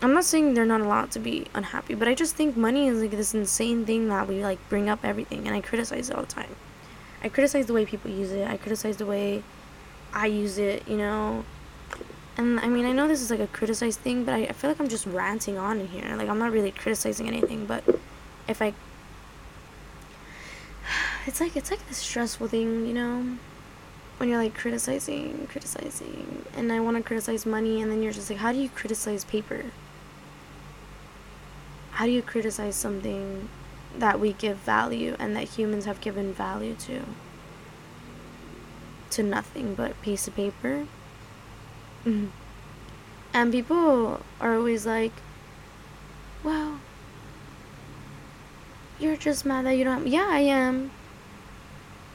I'm 0.03 0.15
not 0.15 0.25
saying 0.25 0.55
they're 0.55 0.65
not 0.65 0.81
allowed 0.81 1.11
to 1.13 1.19
be 1.19 1.47
unhappy, 1.55 1.95
but 1.95 2.09
I 2.09 2.15
just 2.15 2.35
think 2.35 2.57
money 2.57 2.89
is 2.89 3.03
like 3.03 3.11
this 3.11 3.35
insane 3.35 3.85
thing 3.85 4.09
that 4.09 4.27
we 4.29 4.43
like 4.43 4.59
bring 4.69 4.89
up 4.89 5.05
everything 5.05 5.47
and 5.47 5.55
I 5.55 5.61
criticize 5.61 6.09
it 6.09 6.17
all 6.17 6.23
the 6.23 6.29
time. 6.29 6.57
I 7.23 7.29
criticize 7.29 7.67
the 7.67 7.75
way 7.75 7.85
people 7.85 8.11
use 8.11 8.33
it. 8.33 8.49
I 8.49 8.57
criticize 8.57 8.97
the 8.97 9.05
way 9.05 9.43
I 10.15 10.27
use 10.27 10.57
it, 10.57 10.89
you 10.89 10.97
know. 10.97 11.45
And 12.39 12.59
I 12.61 12.69
mean, 12.69 12.87
I 12.87 12.93
know 12.93 13.09
this 13.09 13.21
is 13.21 13.31
like 13.31 13.41
a 13.41 13.47
criticized 13.47 14.01
thing, 14.01 14.25
but 14.25 14.33
I, 14.33 14.45
I 14.45 14.53
feel 14.53 14.71
like 14.71 14.81
I'm 14.81 14.89
just 14.89 15.05
ranting 15.05 15.59
on 15.59 15.81
in 15.81 15.89
here. 15.89 16.17
Like 16.17 16.31
I'm 16.31 16.39
not 16.39 16.53
really 16.53 16.71
criticizing 16.71 17.29
anything, 17.29 17.67
but 17.67 17.85
if 18.49 18.63
I 18.63 18.73
it's 21.27 21.41
like 21.41 21.57
it's 21.57 21.71
like 21.71 21.87
this 21.89 21.99
stressful 21.99 22.49
thing, 22.49 22.87
you 22.87 22.95
know 22.95 23.37
when 24.21 24.29
you're 24.29 24.39
like 24.39 24.55
criticizing, 24.55 25.49
criticizing, 25.51 26.45
and 26.55 26.71
I 26.71 26.79
want 26.79 26.99
to 26.99 27.03
criticize 27.03 27.45
money, 27.47 27.81
and 27.81 27.91
then 27.91 28.03
you're 28.03 28.13
just 28.13 28.31
like, 28.31 28.39
how 28.39 28.53
do 28.53 28.59
you 28.59 28.69
criticize 28.69 29.25
paper? 29.25 29.65
how 32.01 32.07
do 32.07 32.13
you 32.13 32.23
criticize 32.23 32.77
something 32.77 33.47
that 33.95 34.19
we 34.19 34.33
give 34.33 34.57
value 34.57 35.15
and 35.19 35.37
that 35.37 35.45
humans 35.45 35.85
have 35.85 36.01
given 36.01 36.33
value 36.33 36.75
to? 36.75 37.03
To 39.11 39.23
nothing 39.23 39.75
but 39.75 39.91
a 39.91 39.95
piece 39.97 40.27
of 40.27 40.35
paper. 40.35 40.87
Mm-hmm. 42.07 42.29
And 43.35 43.53
people 43.53 44.23
are 44.41 44.55
always 44.55 44.87
like, 44.87 45.13
well, 46.43 46.81
you're 48.99 49.19
just 49.19 49.45
mad 49.45 49.67
that 49.67 49.75
you 49.75 49.85
don't. 49.85 49.99
Have-. 49.99 50.07
Yeah, 50.07 50.27
I 50.31 50.41
am. 50.41 50.91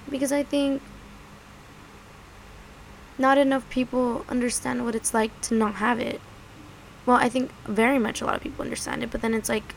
Because 0.09 0.31
I 0.31 0.41
think 0.41 0.81
not 3.17 3.37
enough 3.37 3.69
people 3.69 4.25
understand 4.29 4.83
what 4.85 4.95
it's 4.95 5.13
like 5.13 5.39
to 5.41 5.53
not 5.53 5.75
have 5.75 5.99
it 5.99 6.19
well, 7.05 7.17
I 7.17 7.29
think 7.29 7.51
very 7.65 7.99
much 7.99 8.21
a 8.21 8.25
lot 8.25 8.35
of 8.35 8.41
people 8.41 8.63
understand 8.63 9.03
it, 9.03 9.11
but 9.11 9.21
then 9.21 9.33
it's 9.33 9.49
like 9.49 9.75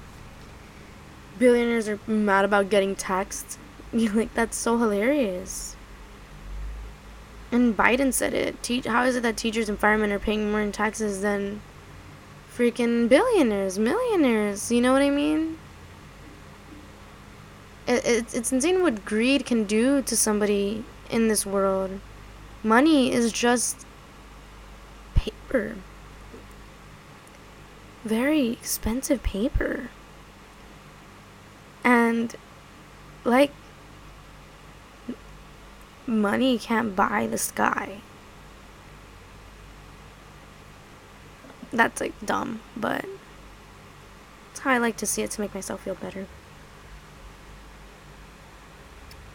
billionaires 1.38 1.88
are 1.88 1.98
mad 2.06 2.44
about 2.44 2.70
getting 2.70 2.96
taxed. 2.96 3.58
like 3.92 4.32
that's 4.34 4.56
so 4.56 4.78
hilarious. 4.78 5.76
And 7.52 7.76
Biden 7.76 8.12
said 8.12 8.34
it. 8.34 8.62
Te- 8.62 8.82
how 8.82 9.04
is 9.04 9.16
it 9.16 9.22
that 9.22 9.36
teachers 9.36 9.68
and 9.68 9.78
firemen 9.78 10.12
are 10.12 10.18
paying 10.18 10.50
more 10.50 10.60
in 10.60 10.72
taxes 10.72 11.22
than 11.22 11.60
freaking 12.54 13.08
billionaires, 13.08 13.78
millionaires? 13.78 14.70
You 14.70 14.80
know 14.80 14.92
what 14.92 15.02
I 15.02 15.10
mean? 15.10 15.58
It, 17.86 18.04
it, 18.04 18.34
it's 18.34 18.52
insane 18.52 18.82
what 18.82 19.04
greed 19.04 19.46
can 19.46 19.64
do 19.64 20.02
to 20.02 20.16
somebody 20.16 20.84
in 21.10 21.28
this 21.28 21.46
world. 21.46 22.00
Money 22.62 23.12
is 23.12 23.32
just 23.32 23.86
paper 25.14 25.76
very 28.08 28.48
expensive 28.50 29.22
paper. 29.22 29.90
And 31.84 32.34
like 33.24 33.52
money 36.06 36.58
can't 36.58 36.96
buy 36.96 37.26
the 37.26 37.38
sky. 37.38 38.00
That's 41.70 42.00
like 42.00 42.14
dumb, 42.24 42.60
but 42.76 43.04
that's 44.48 44.60
how 44.60 44.70
I 44.70 44.78
like 44.78 44.96
to 44.98 45.06
see 45.06 45.22
it 45.22 45.30
to 45.32 45.40
make 45.40 45.54
myself 45.54 45.82
feel 45.82 45.94
better. 45.94 46.26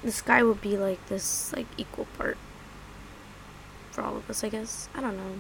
The 0.04 0.12
sky 0.12 0.44
would 0.44 0.62
be 0.62 0.78
like 0.78 1.06
this 1.08 1.54
like 1.54 1.68
equal 1.78 2.08
part 2.18 2.38
for 3.94 4.04
all 4.04 4.18
of 4.18 4.30
us, 4.30 4.44
I 4.44 4.50
guess. 4.50 4.90
I 4.96 5.02
don't 5.02 5.16
know. 5.16 5.36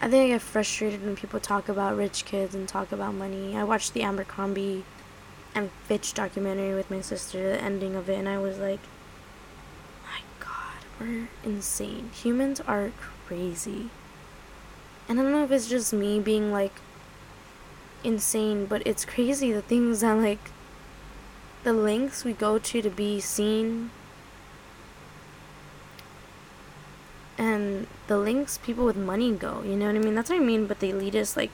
I 0.00 0.08
think 0.08 0.24
I 0.24 0.28
get 0.28 0.40
frustrated 0.40 1.04
when 1.04 1.16
people 1.16 1.40
talk 1.40 1.68
about 1.68 1.96
rich 1.96 2.24
kids 2.24 2.54
and 2.54 2.66
talk 2.66 2.92
about 2.92 3.12
money. 3.12 3.56
I 3.56 3.64
watched 3.64 3.92
the 3.92 4.02
Abercrombie 4.02 4.84
and 5.54 5.70
Fitch 5.84 6.14
documentary 6.14 6.74
with 6.74 6.90
my 6.90 7.00
sister, 7.00 7.50
the 7.50 7.60
ending 7.60 7.96
of 7.96 8.08
it, 8.08 8.18
and 8.18 8.28
I 8.28 8.38
was 8.38 8.58
like, 8.58 8.80
my 10.04 10.20
god, 10.38 10.78
we're 10.98 11.28
insane. 11.42 12.10
Humans 12.14 12.60
are 12.62 12.92
crazy. 13.26 13.90
And 15.08 15.18
I 15.18 15.22
don't 15.24 15.32
know 15.32 15.44
if 15.44 15.50
it's 15.50 15.68
just 15.68 15.92
me 15.92 16.20
being 16.20 16.52
like 16.52 16.80
insane, 18.04 18.66
but 18.66 18.86
it's 18.86 19.04
crazy 19.04 19.52
the 19.52 19.60
things 19.60 20.00
that 20.00 20.14
like 20.14 20.50
the 21.64 21.72
lengths 21.72 22.24
we 22.24 22.32
go 22.32 22.58
to 22.58 22.80
to 22.80 22.90
be 22.90 23.20
seen 23.20 23.90
and 27.40 27.86
the 28.06 28.18
links 28.18 28.58
people 28.58 28.84
with 28.84 28.96
money 28.96 29.32
go. 29.32 29.62
You 29.62 29.74
know 29.74 29.86
what 29.86 29.94
I 29.94 29.98
mean? 29.98 30.14
That's 30.14 30.28
what 30.28 30.36
I 30.36 30.44
mean. 30.44 30.66
But 30.66 30.80
the 30.80 30.92
elitist, 30.92 31.38
like, 31.38 31.50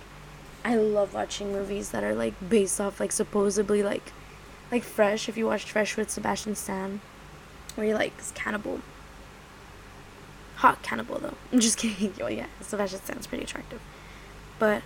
I 0.65 0.75
love 0.75 1.15
watching 1.15 1.53
movies 1.53 1.93
that 1.93 2.03
are 2.03 2.15
like 2.15 2.35
based 2.51 2.81
off 2.81 2.99
like 2.99 3.13
supposedly 3.13 3.85
like, 3.85 4.13
like 4.73 4.83
Fresh. 4.83 5.29
If 5.29 5.37
you 5.37 5.47
watched 5.47 5.71
Fresh 5.71 5.97
with 5.97 6.11
Sebastian 6.11 6.57
Stan, 6.57 7.01
where 7.77 7.87
you're 7.87 7.97
like 7.97 8.13
cannibal. 8.35 8.81
Hot 10.57 10.83
cannibal 10.83 11.21
though. 11.21 11.35
I'm 11.53 11.61
just 11.61 11.79
kidding. 11.79 12.13
oh 12.21 12.27
yeah, 12.27 12.47
Sebastian 12.61 13.01
Stan's 13.01 13.29
pretty 13.29 13.45
attractive, 13.45 13.81
but 14.59 14.83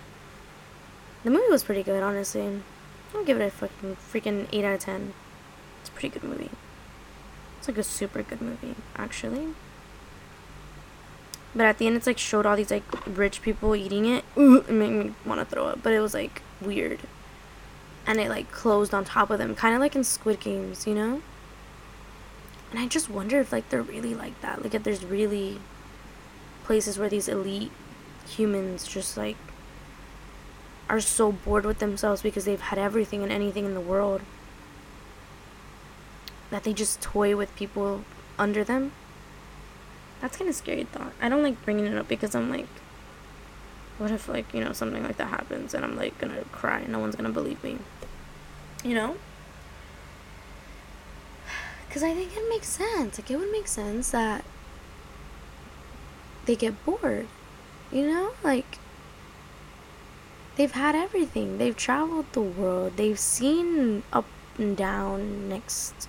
the 1.23 1.31
movie 1.31 1.49
was 1.49 1.63
pretty 1.63 1.81
good. 1.81 2.03
Honestly, 2.03 2.61
I'll 3.15 3.25
give 3.25 3.41
it 3.41 3.45
a 3.45 3.49
fucking 3.49 3.95
freaking 3.95 4.47
eight 4.51 4.65
out 4.65 4.75
of 4.75 4.79
ten. 4.81 5.13
It's 5.79 5.89
a 5.89 5.93
pretty 5.93 6.09
good 6.09 6.29
movie. 6.29 6.51
It's 7.57 7.67
like 7.67 7.79
a 7.79 7.83
super 7.83 8.21
good 8.21 8.41
movie, 8.41 8.75
actually. 8.95 9.55
But 11.55 11.65
at 11.65 11.77
the 11.77 11.87
end, 11.87 11.97
it's 11.97 12.07
like 12.07 12.17
showed 12.17 12.45
all 12.45 12.55
these 12.55 12.71
like 12.71 12.83
rich 13.05 13.41
people 13.41 13.75
eating 13.75 14.05
it. 14.05 14.23
It 14.37 14.69
made 14.69 14.91
me 14.91 15.13
want 15.25 15.39
to 15.39 15.45
throw 15.45 15.65
up. 15.65 15.83
But 15.83 15.93
it 15.93 15.99
was 15.99 16.13
like 16.13 16.41
weird. 16.61 17.01
And 18.07 18.19
it 18.19 18.29
like 18.29 18.51
closed 18.51 18.93
on 18.93 19.05
top 19.05 19.29
of 19.29 19.37
them, 19.37 19.55
kind 19.55 19.75
of 19.75 19.81
like 19.81 19.95
in 19.95 20.03
Squid 20.03 20.39
Games, 20.39 20.87
you 20.87 20.95
know? 20.95 21.21
And 22.71 22.79
I 22.79 22.87
just 22.87 23.09
wonder 23.09 23.39
if 23.39 23.51
like 23.51 23.69
they're 23.69 23.81
really 23.81 24.15
like 24.15 24.39
that. 24.41 24.63
Like 24.63 24.73
if 24.73 24.83
there's 24.83 25.03
really 25.03 25.59
places 26.63 26.97
where 26.97 27.09
these 27.09 27.27
elite 27.27 27.71
humans 28.27 28.87
just 28.87 29.17
like 29.17 29.35
are 30.89 31.01
so 31.01 31.31
bored 31.31 31.65
with 31.65 31.79
themselves 31.79 32.21
because 32.21 32.45
they've 32.45 32.61
had 32.61 32.79
everything 32.79 33.23
and 33.23 33.31
anything 33.31 33.65
in 33.65 33.73
the 33.73 33.81
world 33.81 34.21
that 36.49 36.63
they 36.63 36.73
just 36.73 37.01
toy 37.01 37.35
with 37.35 37.53
people 37.55 38.03
under 38.37 38.63
them 38.63 38.91
that's 40.21 40.37
kind 40.37 40.49
of 40.49 40.55
scary 40.55 40.83
thought. 40.83 41.13
I 41.19 41.27
don't 41.29 41.43
like 41.43 41.63
bringing 41.65 41.87
it 41.87 41.97
up 41.97 42.07
because 42.07 42.35
I'm 42.35 42.49
like, 42.49 42.67
what 43.97 44.11
if 44.11 44.29
like 44.29 44.53
you 44.53 44.63
know 44.63 44.71
something 44.71 45.03
like 45.03 45.17
that 45.17 45.27
happens 45.27 45.73
and 45.73 45.83
I'm 45.83 45.95
like 45.95 46.17
gonna 46.19 46.43
cry 46.51 46.79
and 46.79 46.91
no 46.91 46.99
one's 46.99 47.15
gonna 47.15 47.29
believe 47.29 47.63
me, 47.63 47.77
you 48.83 48.95
know? 48.95 49.17
Because 51.87 52.03
I 52.03 52.13
think 52.13 52.31
it 52.37 52.47
makes 52.47 52.69
sense. 52.69 53.19
Like 53.19 53.29
it 53.29 53.37
would 53.37 53.51
make 53.51 53.67
sense 53.67 54.11
that 54.11 54.45
they 56.45 56.55
get 56.55 56.85
bored, 56.85 57.27
you 57.91 58.07
know, 58.07 58.31
like 58.43 58.77
they've 60.55 60.71
had 60.71 60.95
everything. 60.95 61.57
They've 61.57 61.75
traveled 61.75 62.31
the 62.33 62.41
world. 62.41 62.93
They've 62.95 63.19
seen 63.19 64.03
up 64.13 64.25
and 64.57 64.77
down 64.77 65.49
next 65.49 66.07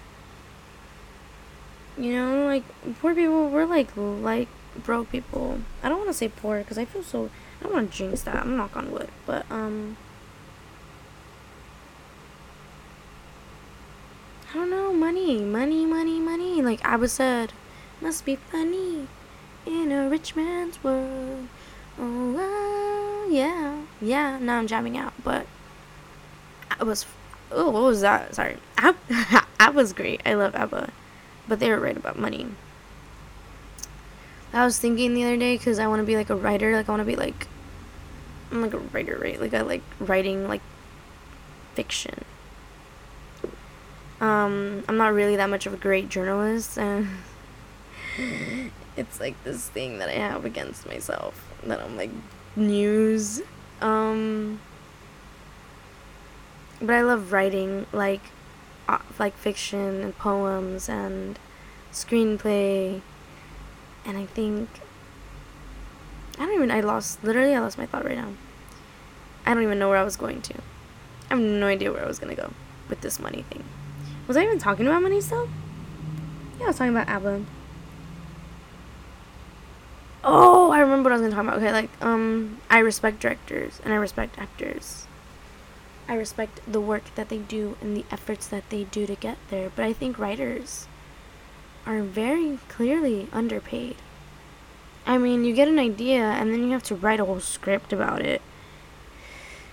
you 1.99 2.15
know, 2.15 2.47
like 2.47 2.65
poor 3.01 3.15
people. 3.15 3.49
We're 3.49 3.67
like 3.67 3.89
like 3.97 4.49
broke 4.77 5.11
people. 5.11 5.61
I 5.83 5.89
don't 5.89 5.99
want 5.99 6.11
to 6.11 6.15
say 6.15 6.29
poor 6.29 6.59
because 6.59 6.79
I 6.79 6.85
feel 6.85 7.03
so. 7.03 7.31
I 7.61 7.65
don't 7.65 7.75
want 7.75 7.93
to 7.93 7.97
jinx 7.97 8.23
that. 8.23 8.37
I'm 8.37 8.57
knock 8.57 8.77
on 8.77 8.91
wood, 8.91 9.09
but 9.27 9.45
um. 9.51 9.97
I 14.51 14.55
don't 14.57 14.71
know, 14.71 14.93
money, 14.93 15.39
money, 15.41 15.87
money, 15.87 16.21
money. 16.21 16.61
Like 16.61 16.85
Abba 16.85 17.09
said, 17.09 17.55
must 18.03 18.27
be 18.27 18.37
funny 18.37 19.09
in 19.65 19.91
a 19.91 20.11
rich 20.11 20.37
man's 20.37 20.83
world. 20.85 21.49
Oh, 21.99 22.37
uh, 22.37 23.31
yeah, 23.31 23.81
yeah. 24.01 24.39
Now 24.39 24.59
I'm 24.59 24.67
jamming 24.67 24.97
out, 24.99 25.15
but 25.25 25.47
I 26.79 26.85
was. 26.85 27.07
Oh, 27.51 27.71
what 27.71 27.83
was 27.83 28.01
that? 28.03 28.35
Sorry, 28.35 28.57
Ab- 28.79 29.75
was 29.75 29.93
great. 29.93 30.21
I 30.27 30.35
love 30.35 30.55
Abba 30.55 30.91
but 31.49 31.61
they 31.61 31.71
were 31.71 31.81
right 31.81 31.97
about 31.97 32.19
money. 32.19 32.47
I 34.53 34.65
was 34.65 34.79
thinking 34.79 35.15
the 35.15 35.25
other 35.25 35.37
day 35.37 35.57
because 35.57 35.79
I 35.79 35.87
want 35.87 36.01
to 36.01 36.07
be 36.07 36.17
like 36.17 36.31
a 36.31 36.37
writer. 36.37 36.77
Like 36.77 36.89
I 36.89 36.93
want 36.93 37.01
to 37.01 37.07
be 37.07 37.17
like, 37.17 37.47
I'm 38.51 38.61
like 38.61 38.75
a 38.75 38.79
writer, 38.79 39.19
right? 39.21 39.41
Like 39.41 39.55
I 39.55 39.63
like 39.63 39.83
writing 39.99 40.47
like 40.47 40.61
fiction. 41.75 42.25
Um, 44.21 44.85
I'm 44.89 44.97
not 44.97 45.15
really 45.15 45.37
that 45.37 45.51
much 45.51 45.67
of 45.67 45.75
a 45.75 45.77
great 45.77 46.09
journalist, 46.09 46.79
and 46.79 47.09
it's 48.97 49.19
like 49.19 49.43
this 49.43 49.69
thing 49.69 49.99
that 49.99 50.09
I 50.09 50.13
have 50.13 50.45
against 50.45 50.87
myself 50.87 51.53
that 51.65 51.81
I'm 51.81 51.97
like 51.97 52.11
news. 52.55 53.43
Um, 53.81 54.61
but 56.81 56.95
I 56.95 57.01
love 57.03 57.33
writing 57.33 57.87
like 57.93 58.21
like 59.19 59.37
fiction 59.37 60.03
and 60.03 60.17
poems 60.19 60.89
and 60.89 61.39
screenplay, 61.93 63.01
and 64.05 64.17
I 64.17 64.27
think 64.27 64.69
I 66.39 66.47
don't 66.47 66.55
even. 66.55 66.71
I 66.71 66.81
lost 66.81 67.23
literally. 67.23 67.55
I 67.55 67.61
lost 67.61 67.79
my 67.79 67.87
thought 67.87 68.05
right 68.05 68.17
now. 68.17 68.33
I 69.45 69.55
don't 69.55 69.63
even 69.63 69.79
know 69.79 69.89
where 69.89 69.99
I 69.99 70.05
was 70.05 70.17
going 70.17 70.41
to. 70.43 70.55
I 71.31 71.35
have 71.35 71.41
no 71.41 71.67
idea 71.67 71.93
where 71.93 72.05
I 72.05 72.07
was 72.07 72.19
gonna 72.19 72.35
go 72.35 72.53
with 72.89 73.01
this 73.01 73.21
money 73.21 73.45
thing. 73.51 73.65
Was 74.27 74.37
I 74.37 74.45
even 74.45 74.59
talking 74.59 74.87
about 74.87 75.03
money 75.03 75.21
still? 75.21 75.49
Yeah, 76.59 76.65
I 76.65 76.69
was 76.69 76.77
talking 76.77 76.95
about 76.95 77.09
ABBA. 77.09 77.45
Oh, 80.25 80.71
I 80.71 80.81
remember 80.81 81.11
what 81.11 81.13
I 81.13 81.21
was 81.21 81.23
gonna 81.23 81.35
talk 81.35 81.45
about. 81.45 81.59
Okay, 81.59 81.73
like, 81.73 81.91
um, 82.01 82.59
I 82.71 82.79
respect 82.79 83.21
directors 83.21 83.81
and 83.85 83.93
I 83.93 83.97
respect 83.97 84.39
actors. 84.39 85.07
I 86.13 86.17
respect 86.17 86.61
the 86.71 86.79
work 86.79 87.05
that 87.15 87.31
they 87.31 87.39
do 87.39 87.79
and 87.81 87.97
the 87.97 88.05
efforts 88.11 88.47
that 88.49 88.69
they 88.69 88.85
do 88.85 89.07
to 89.07 89.15
get 89.15 89.39
there, 89.49 89.71
but 89.75 89.87
I 89.87 89.95
think 89.95 90.19
writers 90.19 90.87
are 91.87 92.03
very 92.03 92.59
clearly 92.69 93.29
underpaid. 93.33 93.97
I 95.07 95.17
mean, 95.17 95.47
you 95.47 95.55
get 95.55 95.69
an 95.69 95.79
idea 95.79 96.21
and 96.21 96.53
then 96.53 96.65
you 96.65 96.73
have 96.73 96.83
to 96.83 96.95
write 96.95 97.19
a 97.19 97.25
whole 97.25 97.41
script 97.41 97.95
about 97.95 98.21
it. 98.21 98.43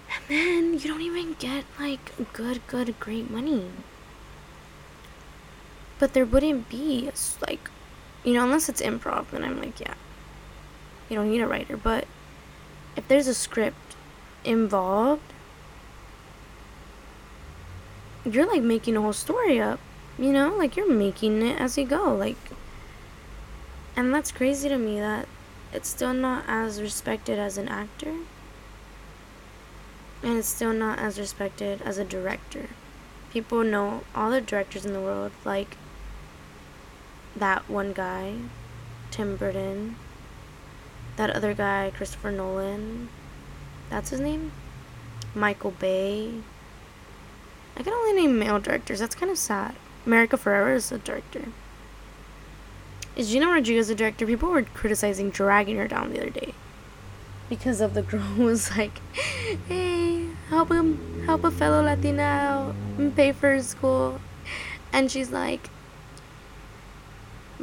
And 0.09 0.23
then 0.29 0.73
you 0.75 0.87
don't 0.87 1.01
even 1.01 1.35
get 1.39 1.65
like 1.77 2.13
good, 2.31 2.65
good, 2.67 2.97
great 3.01 3.29
money. 3.29 3.65
But 5.99 6.13
there 6.13 6.25
wouldn't 6.25 6.69
be 6.69 7.11
like, 7.45 7.69
you 8.23 8.33
know, 8.33 8.45
unless 8.45 8.69
it's 8.69 8.81
improv, 8.81 9.31
then 9.31 9.43
I'm 9.43 9.59
like, 9.59 9.81
yeah, 9.81 9.95
you 11.09 11.17
don't 11.17 11.31
need 11.31 11.41
a 11.41 11.47
writer. 11.47 11.75
But 11.75 12.07
if 12.95 13.09
there's 13.09 13.27
a 13.27 13.33
script 13.33 13.97
involved, 14.45 15.33
you're 18.25 18.47
like 18.47 18.61
making 18.61 18.97
a 18.97 19.01
whole 19.01 19.13
story 19.13 19.59
up, 19.59 19.79
you 20.17 20.31
know, 20.31 20.55
like 20.55 20.75
you're 20.75 20.91
making 20.91 21.41
it 21.41 21.59
as 21.59 21.77
you 21.77 21.85
go, 21.85 22.15
like. 22.15 22.37
And 23.95 24.13
that's 24.13 24.31
crazy 24.31 24.69
to 24.69 24.77
me 24.77 24.99
that 24.99 25.27
it's 25.73 25.89
still 25.89 26.13
not 26.13 26.45
as 26.47 26.81
respected 26.81 27.37
as 27.37 27.57
an 27.57 27.67
actor. 27.67 28.15
And 30.23 30.37
it's 30.37 30.49
still 30.49 30.73
not 30.73 30.99
as 30.99 31.19
respected 31.19 31.81
as 31.81 31.97
a 31.97 32.05
director. 32.05 32.69
People 33.31 33.63
know 33.63 34.03
all 34.15 34.31
the 34.31 34.41
directors 34.41 34.85
in 34.85 34.93
the 34.93 34.99
world, 34.99 35.31
like 35.45 35.77
that 37.35 37.69
one 37.69 37.93
guy, 37.93 38.35
Tim 39.11 39.37
Burton, 39.37 39.95
that 41.15 41.29
other 41.29 41.53
guy, 41.53 41.91
Christopher 41.95 42.31
Nolan. 42.31 43.09
That's 43.89 44.09
his 44.09 44.19
name? 44.19 44.51
Michael 45.35 45.71
Bay. 45.71 46.41
I 47.79 47.83
can 47.83 47.93
only 47.93 48.11
name 48.11 48.37
male 48.37 48.59
directors. 48.59 48.99
That's 48.99 49.15
kind 49.15 49.31
of 49.31 49.37
sad. 49.37 49.73
America 50.05 50.35
Ferrera 50.37 50.75
is 50.75 50.91
a 50.91 50.97
director. 50.97 51.45
Is 53.15 53.31
Gina 53.31 53.47
Rodriguez 53.47 53.89
a 53.89 53.95
director? 53.95 54.25
People 54.25 54.49
were 54.49 54.63
criticizing 54.63 55.29
dragging 55.29 55.77
her 55.77 55.87
down 55.87 56.11
the 56.11 56.19
other 56.19 56.29
day 56.29 56.53
because 57.47 57.79
of 57.79 57.93
the 57.93 58.01
girl 58.01 58.19
who 58.19 58.43
was 58.51 58.75
like, 58.77 58.99
"Hey, 59.69 60.27
help 60.49 60.69
him, 60.69 61.23
help 61.25 61.45
a 61.45 61.51
fellow 61.51 61.81
Latina 61.81 62.21
out 62.21 62.75
and 62.97 63.15
pay 63.15 63.31
for 63.31 63.61
school," 63.61 64.19
and 64.91 65.09
she's 65.09 65.31
like, 65.31 65.69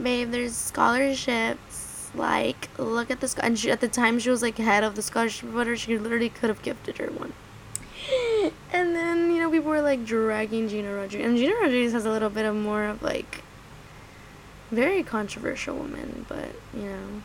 "Babe, 0.03 0.31
there's 0.31 0.57
scholarships. 0.57 2.11
Like, 2.14 2.71
look 2.79 3.11
at 3.11 3.21
this." 3.21 3.35
And 3.35 3.59
she, 3.59 3.71
at 3.71 3.81
the 3.81 3.89
time, 3.89 4.19
she 4.19 4.31
was 4.31 4.41
like 4.41 4.57
head 4.57 4.83
of 4.83 4.97
the 4.97 5.03
scholarship 5.03 5.51
provider. 5.51 5.77
She 5.77 5.99
literally 5.99 6.31
could 6.31 6.49
have 6.49 6.62
gifted 6.62 6.97
her 6.97 7.09
one. 7.09 7.35
Know 9.47 9.53
people 9.53 9.70
were 9.70 9.80
like 9.80 10.05
dragging 10.05 10.68
Gina 10.68 10.92
Rodriguez, 10.92 11.24
and 11.24 11.36
Gina 11.38 11.55
Rodriguez 11.55 11.92
has 11.92 12.05
a 12.05 12.11
little 12.11 12.30
bit 12.30 12.47
of 12.47 12.57
more 12.57 12.82
of 12.82 13.01
like 13.01 13.44
very 14.72 15.05
controversial 15.05 15.76
woman, 15.76 16.26
but 16.28 16.49
you 16.74 16.86
know. 16.86 17.22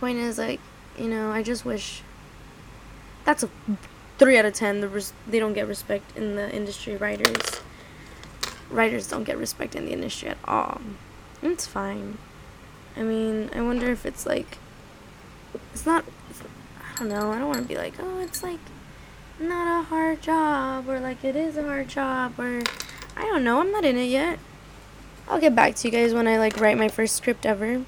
Point 0.00 0.16
is 0.16 0.38
like 0.38 0.58
you 0.98 1.06
know 1.06 1.30
i 1.30 1.42
just 1.42 1.66
wish 1.66 2.02
that's 3.24 3.42
a 3.42 3.50
three 4.16 4.38
out 4.38 4.46
of 4.46 4.54
ten 4.54 4.80
the 4.80 4.88
res- 4.88 5.12
they 5.28 5.38
don't 5.38 5.52
get 5.52 5.68
respect 5.68 6.16
in 6.16 6.34
the 6.34 6.50
industry 6.50 6.96
writers 6.96 7.60
writers 8.70 9.06
don't 9.06 9.24
get 9.24 9.36
respect 9.36 9.74
in 9.76 9.84
the 9.84 9.92
industry 9.92 10.30
at 10.30 10.38
all. 10.46 10.80
It's 11.42 11.66
fine. 11.66 12.16
I 12.96 13.02
mean 13.02 13.50
i 13.54 13.60
wonder 13.60 13.90
if 13.92 14.06
it's 14.06 14.24
like 14.24 14.56
it's 15.74 15.84
not 15.84 16.06
i 16.34 16.98
don't 16.98 17.10
know 17.10 17.30
i 17.32 17.38
don't 17.38 17.48
want 17.48 17.60
to 17.60 17.68
be 17.68 17.76
like 17.76 17.92
oh 18.00 18.18
it's 18.18 18.42
like 18.42 18.58
not 19.48 19.80
a 19.80 19.84
hard 19.84 20.20
job 20.22 20.88
or 20.88 21.00
like 21.00 21.24
it 21.24 21.36
is 21.36 21.56
a 21.56 21.62
hard 21.62 21.88
job 21.88 22.38
or 22.38 22.62
i 23.16 23.22
don't 23.22 23.44
know 23.44 23.60
i'm 23.60 23.72
not 23.72 23.84
in 23.84 23.96
it 23.96 24.06
yet 24.06 24.38
i'll 25.28 25.40
get 25.40 25.54
back 25.54 25.74
to 25.74 25.88
you 25.88 25.92
guys 25.92 26.14
when 26.14 26.26
i 26.26 26.38
like 26.38 26.58
write 26.60 26.78
my 26.78 26.88
first 26.88 27.16
script 27.16 27.44
ever 27.46 27.84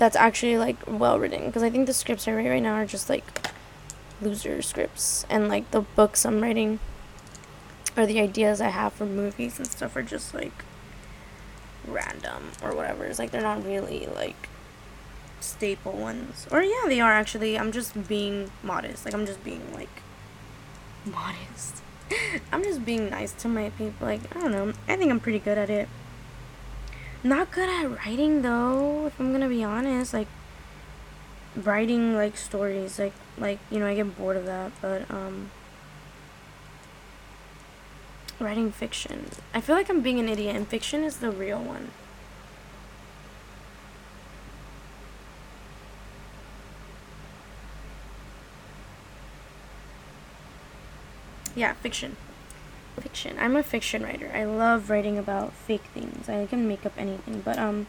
that's 0.00 0.16
actually 0.16 0.56
like 0.56 0.76
well 0.88 1.18
written 1.18 1.46
because 1.46 1.62
I 1.62 1.68
think 1.68 1.86
the 1.86 1.92
scripts 1.92 2.26
I 2.26 2.32
write 2.32 2.48
right 2.48 2.62
now 2.62 2.72
are 2.72 2.86
just 2.86 3.10
like 3.10 3.48
loser 4.22 4.62
scripts 4.62 5.26
and 5.28 5.46
like 5.46 5.70
the 5.70 5.82
books 5.82 6.24
I'm 6.24 6.40
writing 6.40 6.80
or 7.96 8.06
the 8.06 8.18
ideas 8.18 8.62
I 8.62 8.68
have 8.68 8.94
for 8.94 9.04
movies 9.04 9.58
and 9.58 9.66
stuff 9.66 9.94
are 9.96 10.02
just 10.02 10.32
like 10.32 10.64
random 11.86 12.52
or 12.62 12.74
whatever. 12.74 13.04
It's 13.04 13.18
like 13.18 13.30
they're 13.30 13.42
not 13.42 13.64
really 13.64 14.06
like 14.06 14.48
staple 15.38 15.92
ones. 15.92 16.46
Or 16.50 16.62
yeah, 16.62 16.84
they 16.86 17.00
are 17.00 17.12
actually. 17.12 17.58
I'm 17.58 17.70
just 17.70 18.08
being 18.08 18.50
modest. 18.62 19.04
Like 19.04 19.12
I'm 19.12 19.26
just 19.26 19.44
being 19.44 19.74
like 19.74 20.02
modest. 21.04 21.82
I'm 22.52 22.62
just 22.62 22.84
being 22.84 23.10
nice 23.10 23.32
to 23.32 23.48
my 23.48 23.70
people. 23.70 24.06
Like 24.06 24.20
I 24.34 24.40
don't 24.40 24.52
know. 24.52 24.72
I 24.88 24.96
think 24.96 25.10
I'm 25.10 25.20
pretty 25.20 25.38
good 25.38 25.58
at 25.58 25.70
it. 25.70 25.88
Not 27.22 27.50
good 27.50 27.68
at 27.68 27.98
writing 27.98 28.42
though, 28.42 29.06
if 29.06 29.20
I'm 29.20 29.32
gonna 29.32 29.48
be 29.48 29.62
honest. 29.62 30.12
Like 30.12 30.28
writing 31.56 32.14
like 32.14 32.36
stories, 32.36 32.98
like 32.98 33.12
like, 33.38 33.58
you 33.70 33.78
know, 33.78 33.86
I 33.86 33.94
get 33.94 34.16
bored 34.16 34.36
of 34.36 34.46
that, 34.46 34.72
but 34.80 35.10
um 35.10 35.50
writing 38.38 38.72
fiction. 38.72 39.26
I 39.54 39.60
feel 39.60 39.76
like 39.76 39.90
I'm 39.90 40.00
being 40.00 40.18
an 40.18 40.28
idiot 40.28 40.56
and 40.56 40.66
fiction 40.66 41.04
is 41.04 41.18
the 41.18 41.30
real 41.30 41.62
one. 41.62 41.90
Yeah, 51.60 51.74
fiction 51.74 52.16
fiction. 53.00 53.36
I'm 53.38 53.56
a 53.56 53.62
fiction 53.62 54.02
writer. 54.02 54.30
I 54.34 54.44
love 54.44 54.90
writing 54.90 55.18
about 55.18 55.52
fake 55.52 55.84
things. 55.94 56.28
I 56.28 56.46
can 56.46 56.68
make 56.68 56.86
up 56.86 56.92
anything, 56.96 57.40
but 57.40 57.58
um 57.58 57.86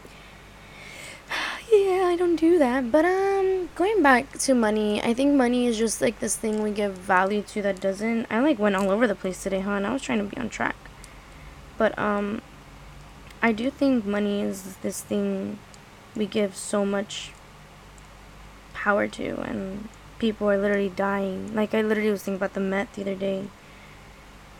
yeah, 1.72 2.04
I 2.04 2.16
don't 2.18 2.36
do 2.36 2.58
that. 2.58 2.92
But 2.92 3.04
um 3.04 3.70
going 3.74 4.02
back 4.02 4.38
to 4.40 4.54
money, 4.54 5.02
I 5.02 5.14
think 5.14 5.34
money 5.34 5.66
is 5.66 5.78
just 5.78 6.00
like 6.00 6.20
this 6.20 6.36
thing 6.36 6.62
we 6.62 6.70
give 6.70 6.94
value 6.94 7.42
to 7.42 7.62
that 7.62 7.80
doesn't. 7.80 8.26
I 8.30 8.40
like 8.40 8.58
went 8.58 8.76
all 8.76 8.90
over 8.90 9.06
the 9.06 9.14
place 9.14 9.42
today, 9.42 9.60
huh? 9.60 9.72
And 9.72 9.86
I 9.86 9.92
was 9.92 10.02
trying 10.02 10.18
to 10.18 10.24
be 10.24 10.40
on 10.40 10.48
track. 10.48 10.76
But 11.78 11.98
um 11.98 12.42
I 13.42 13.52
do 13.52 13.70
think 13.70 14.04
money 14.04 14.42
is 14.42 14.76
this 14.82 15.00
thing 15.00 15.58
we 16.14 16.26
give 16.26 16.56
so 16.56 16.84
much 16.84 17.32
power 18.74 19.08
to 19.08 19.40
and 19.40 19.88
people 20.18 20.48
are 20.50 20.58
literally 20.58 20.90
dying. 20.90 21.54
Like 21.54 21.74
I 21.74 21.82
literally 21.82 22.10
was 22.10 22.22
thinking 22.22 22.36
about 22.36 22.54
the 22.54 22.60
Met 22.60 22.92
the 22.92 23.02
other 23.02 23.14
day 23.14 23.48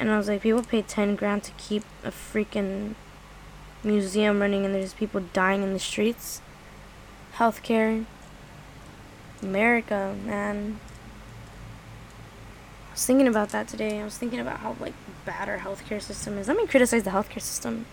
and 0.03 0.11
I 0.11 0.19
was 0.19 0.27
like, 0.27 0.43
people 0.43 0.65
pay 0.65 0.83
10 0.83 1.15
grand 1.15 1.45
to 1.45 1.53
keep 1.53 1.85
a 2.03 2.11
freaking 2.11 2.97
museum 3.85 4.41
running 4.41 4.65
and 4.65 4.75
there's 4.75 4.95
people 4.95 5.23
dying 5.33 5.63
in 5.63 5.73
the 5.73 5.79
streets. 5.79 6.43
Healthcare. 7.37 8.05
America, 9.41 10.17
man. 10.25 10.81
I 12.89 12.93
was 12.95 13.07
thinking 13.07 13.29
about 13.29 13.51
that 13.51 13.69
today. 13.69 14.01
I 14.01 14.05
was 14.05 14.19
thinking 14.19 14.41
about 14.41 14.59
how 14.59 14.75
like 14.81 14.95
bad 15.25 15.49
our 15.49 15.59
healthcare 15.59 16.03
system 16.03 16.37
is. 16.37 16.49
Let 16.49 16.57
me 16.57 16.67
criticize 16.67 17.05
the 17.05 17.11
healthcare 17.11 17.41
system. 17.41 17.87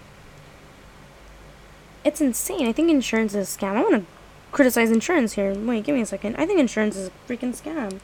It's 2.03 2.21
insane. 2.21 2.67
I 2.67 2.71
think 2.71 2.89
insurance 2.89 3.35
is 3.35 3.55
a 3.55 3.59
scam. 3.59 3.75
I 3.75 3.83
want 3.83 3.93
to 3.93 4.05
criticize 4.51 4.89
insurance 4.89 5.33
here. 5.33 5.53
Wait, 5.53 5.83
give 5.83 5.93
me 5.93 6.01
a 6.01 6.07
second. 6.07 6.37
I 6.37 6.47
think 6.47 6.59
insurance 6.59 6.95
is 6.95 7.09
a 7.09 7.11
freaking 7.31 7.55
scam. 7.55 7.99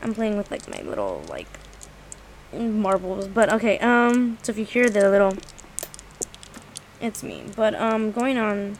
I'm 0.00 0.14
playing 0.14 0.36
with 0.36 0.52
like 0.52 0.68
my 0.70 0.88
little 0.88 1.24
like 1.28 1.48
marbles. 2.54 3.28
But 3.28 3.52
okay, 3.52 3.78
um, 3.78 4.38
so 4.42 4.50
if 4.50 4.58
you 4.58 4.64
hear 4.64 4.88
the 4.88 5.08
little, 5.10 5.36
it's 7.00 7.22
me. 7.22 7.44
But 7.54 7.74
um, 7.74 8.12
going 8.12 8.38
on 8.38 8.78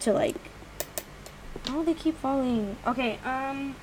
to 0.00 0.12
like, 0.12 0.36
oh, 1.68 1.82
they 1.82 1.94
keep 1.94 2.16
falling. 2.18 2.76
Okay, 2.86 3.18
um, 3.24 3.74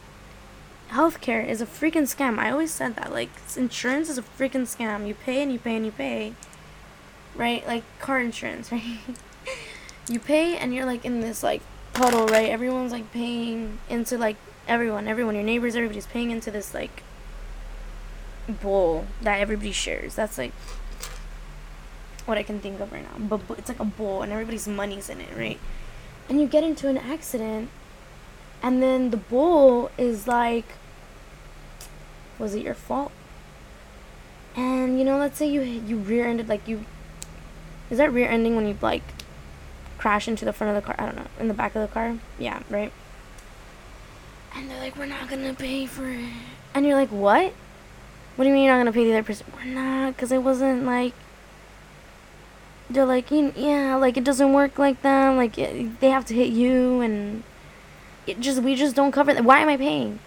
healthcare 0.94 1.46
is 1.46 1.60
a 1.60 1.66
freaking 1.66 2.04
scam. 2.04 2.38
I 2.38 2.52
always 2.52 2.72
said 2.72 2.96
that. 2.96 3.12
Like, 3.12 3.30
insurance 3.58 4.10
is 4.10 4.18
a 4.18 4.22
freaking 4.22 4.68
scam. 4.68 5.08
You 5.08 5.16
pay 5.16 5.42
and 5.42 5.52
you 5.52 5.60
pay 5.60 5.76
and 5.76 5.86
you 5.86 5.92
pay. 5.92 6.34
Right? 7.36 7.66
Like, 7.66 7.84
car 8.00 8.20
insurance, 8.20 8.72
right? 8.72 9.00
you 10.08 10.20
pay 10.20 10.56
and 10.58 10.74
you're 10.74 10.86
like 10.86 11.04
in 11.04 11.22
this, 11.22 11.44
like, 11.44 11.62
puddle, 11.94 12.28
right? 12.28 12.50
Everyone's, 12.50 12.92
like, 12.92 13.12
paying 13.12 13.80
into, 13.90 14.18
like, 14.18 14.38
everyone. 14.68 15.08
Everyone. 15.08 15.36
Your 15.36 15.44
neighbors, 15.44 15.76
everybody's 15.76 16.08
paying 16.08 16.32
into 16.32 16.52
this, 16.52 16.74
like, 16.74 17.04
bowl 18.52 19.08
that 19.22 19.40
everybody 19.40 19.72
shares. 19.72 20.16
That's, 20.16 20.38
like, 20.38 20.54
what 22.26 22.38
I 22.38 22.44
can 22.44 22.60
think 22.60 22.80
of 22.80 22.92
right 22.92 23.04
now. 23.04 23.38
But 23.38 23.58
it's 23.58 23.70
like 23.70 23.80
a 23.80 23.86
bowl 23.86 24.22
and 24.22 24.32
everybody's 24.32 24.68
money's 24.68 25.10
in 25.10 25.22
it, 25.22 25.36
right? 25.36 25.60
And 26.30 26.40
you 26.40 26.48
get 26.48 26.64
into 26.64 26.88
an 26.88 26.98
accident 26.98 27.70
and 28.62 28.82
then 28.82 29.12
the 29.12 29.18
bowl 29.18 29.92
is 29.98 30.28
like 30.28 30.66
was 32.40 32.56
it 32.56 32.64
your 32.64 32.74
fault? 32.74 33.12
And 34.56 34.98
you 34.98 35.06
know, 35.06 35.18
let's 35.18 35.38
say 35.38 35.48
you 35.48 35.62
you 35.62 35.98
rear-ended 35.98 36.48
like 36.48 36.68
you 36.68 36.86
is 37.90 37.98
that 37.98 38.12
rear 38.12 38.30
ending 38.30 38.56
when 38.56 38.68
you 38.68 38.78
like 38.82 39.04
crash 39.98 40.28
into 40.28 40.46
the 40.46 40.54
front 40.54 40.76
of 40.76 40.82
the 40.82 40.86
car? 40.86 40.96
I 40.98 41.06
don't 41.06 41.16
know, 41.16 41.28
in 41.40 41.48
the 41.48 41.54
back 41.54 41.76
of 41.76 41.82
the 41.82 41.94
car? 41.94 42.18
Yeah, 42.40 42.62
right. 42.70 42.92
And 44.56 44.70
they're 44.70 44.80
like, 44.80 44.96
"We're 44.96 45.08
not 45.08 45.30
gonna 45.30 45.54
pay 45.54 45.88
for 45.88 46.08
it," 46.08 46.30
and 46.74 46.86
you're 46.86 46.96
like, 46.96 47.10
"What? 47.10 47.54
What 48.36 48.44
do 48.44 48.50
you 48.50 48.56
mean 48.56 48.66
you're 48.66 48.74
not 48.74 48.80
gonna 48.80 48.92
pay 48.92 49.06
the 49.06 49.14
other 49.14 49.24
person?" 49.24 49.48
We're 49.56 49.74
not, 49.74 50.18
cause 50.18 50.32
it 50.32 50.44
wasn't 50.44 50.86
like. 50.86 51.14
They're 52.90 53.06
like, 53.06 53.32
yeah, 53.32 53.96
like 53.96 54.18
it 54.18 54.24
doesn't 54.24 54.54
work 54.54 54.78
like 54.78 55.02
that. 55.02 55.30
Like 55.30 55.58
it, 55.58 56.00
they 56.00 56.10
have 56.10 56.26
to 56.26 56.34
hit 56.34 56.50
you, 56.50 57.02
and 57.02 57.44
it 58.28 58.40
just 58.40 58.62
we 58.62 58.76
just 58.76 58.96
don't 58.96 59.12
cover 59.12 59.34
that. 59.34 59.44
Why 59.44 59.60
am 59.60 59.70
I 59.70 59.78
paying? 59.78 60.20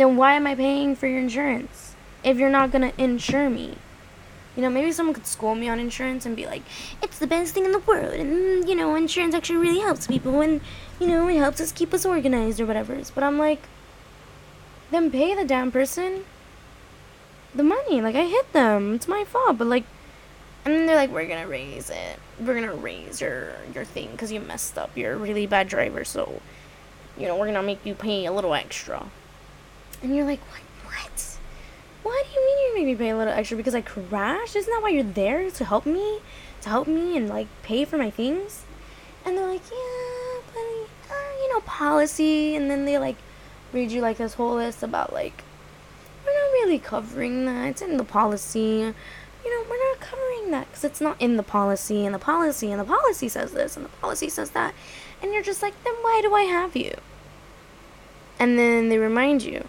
then 0.00 0.16
why 0.16 0.34
am 0.34 0.46
I 0.46 0.54
paying 0.54 0.96
for 0.96 1.06
your 1.06 1.20
insurance 1.20 1.94
if 2.24 2.38
you're 2.38 2.50
not 2.50 2.70
gonna 2.70 2.92
insure 2.96 3.50
me? 3.50 3.76
You 4.56 4.62
know, 4.62 4.70
maybe 4.70 4.92
someone 4.92 5.14
could 5.14 5.26
school 5.26 5.54
me 5.54 5.68
on 5.68 5.78
insurance 5.78 6.26
and 6.26 6.34
be 6.34 6.46
like, 6.46 6.62
it's 7.02 7.18
the 7.18 7.26
best 7.26 7.54
thing 7.54 7.64
in 7.64 7.72
the 7.72 7.78
world, 7.78 8.14
and 8.14 8.68
you 8.68 8.74
know, 8.74 8.94
insurance 8.94 9.34
actually 9.34 9.58
really 9.58 9.80
helps 9.80 10.06
people, 10.06 10.40
and 10.40 10.60
you 10.98 11.06
know, 11.06 11.28
it 11.28 11.36
helps 11.36 11.60
us 11.60 11.72
keep 11.72 11.94
us 11.94 12.04
organized 12.04 12.60
or 12.60 12.66
whatever. 12.66 13.00
But 13.14 13.24
I'm 13.24 13.38
like, 13.38 13.62
then 14.90 15.10
pay 15.10 15.34
the 15.34 15.44
damn 15.44 15.70
person 15.70 16.24
the 17.54 17.62
money. 17.62 18.00
Like 18.00 18.14
I 18.14 18.26
hit 18.26 18.52
them, 18.52 18.94
it's 18.94 19.08
my 19.08 19.24
fault. 19.24 19.58
But 19.58 19.66
like, 19.66 19.84
and 20.64 20.74
then 20.74 20.86
they're 20.86 20.96
like, 20.96 21.10
we're 21.10 21.26
gonna 21.26 21.48
raise 21.48 21.90
it. 21.90 22.18
We're 22.38 22.54
gonna 22.54 22.74
raise 22.74 23.20
your 23.20 23.52
your 23.74 23.84
thing 23.84 24.10
because 24.12 24.30
you 24.32 24.40
messed 24.40 24.78
up. 24.78 24.90
You're 24.96 25.14
a 25.14 25.16
really 25.16 25.46
bad 25.46 25.68
driver, 25.68 26.04
so 26.04 26.40
you 27.18 27.26
know, 27.26 27.36
we're 27.36 27.46
gonna 27.46 27.62
make 27.62 27.84
you 27.84 27.94
pay 27.94 28.26
a 28.26 28.32
little 28.32 28.54
extra. 28.54 29.06
And 30.02 30.14
you're 30.14 30.24
like, 30.24 30.40
what? 30.50 30.60
What? 30.84 31.38
What 32.02 32.26
do 32.26 32.40
you 32.40 32.46
mean 32.46 32.58
you're 32.64 32.74
making 32.74 32.86
me 32.86 32.94
pay 32.96 33.10
a 33.10 33.16
little 33.16 33.32
extra 33.32 33.56
because 33.56 33.74
I 33.74 33.82
crashed? 33.82 34.56
Isn't 34.56 34.72
that 34.72 34.82
why 34.82 34.90
you're 34.90 35.02
there 35.02 35.50
to 35.50 35.64
help 35.64 35.86
me? 35.86 36.20
To 36.62 36.68
help 36.68 36.86
me 36.86 37.16
and 37.16 37.28
like 37.28 37.48
pay 37.62 37.84
for 37.84 37.98
my 37.98 38.10
things? 38.10 38.64
And 39.24 39.36
they're 39.36 39.46
like, 39.46 39.62
yeah, 39.70 40.40
but 40.54 41.14
uh, 41.14 41.42
you 41.42 41.52
know, 41.52 41.60
policy. 41.60 42.56
And 42.56 42.70
then 42.70 42.84
they 42.86 42.98
like 42.98 43.16
read 43.72 43.90
you 43.90 44.00
like 44.00 44.16
this 44.16 44.34
whole 44.34 44.54
list 44.54 44.82
about 44.82 45.12
like, 45.12 45.44
we're 46.24 46.32
not 46.32 46.52
really 46.52 46.78
covering 46.78 47.44
that. 47.46 47.68
It's 47.68 47.82
in 47.82 47.96
the 47.96 48.04
policy. 48.04 48.94
You 49.44 49.50
know, 49.50 49.70
we're 49.70 49.90
not 49.90 50.00
covering 50.00 50.50
that 50.50 50.68
because 50.68 50.84
it's 50.84 51.00
not 51.00 51.20
in 51.20 51.36
the 51.36 51.42
policy. 51.42 52.04
And 52.04 52.14
the 52.14 52.18
policy 52.18 52.70
and 52.70 52.80
the 52.80 52.84
policy 52.84 53.28
says 53.28 53.52
this 53.52 53.76
and 53.76 53.84
the 53.84 53.90
policy 53.90 54.28
says 54.28 54.50
that. 54.50 54.74
And 55.22 55.32
you're 55.32 55.42
just 55.42 55.62
like, 55.62 55.74
then 55.84 55.94
why 56.00 56.20
do 56.22 56.34
I 56.34 56.42
have 56.42 56.76
you? 56.76 56.94
And 58.38 58.58
then 58.58 58.88
they 58.88 58.98
remind 58.98 59.42
you 59.42 59.66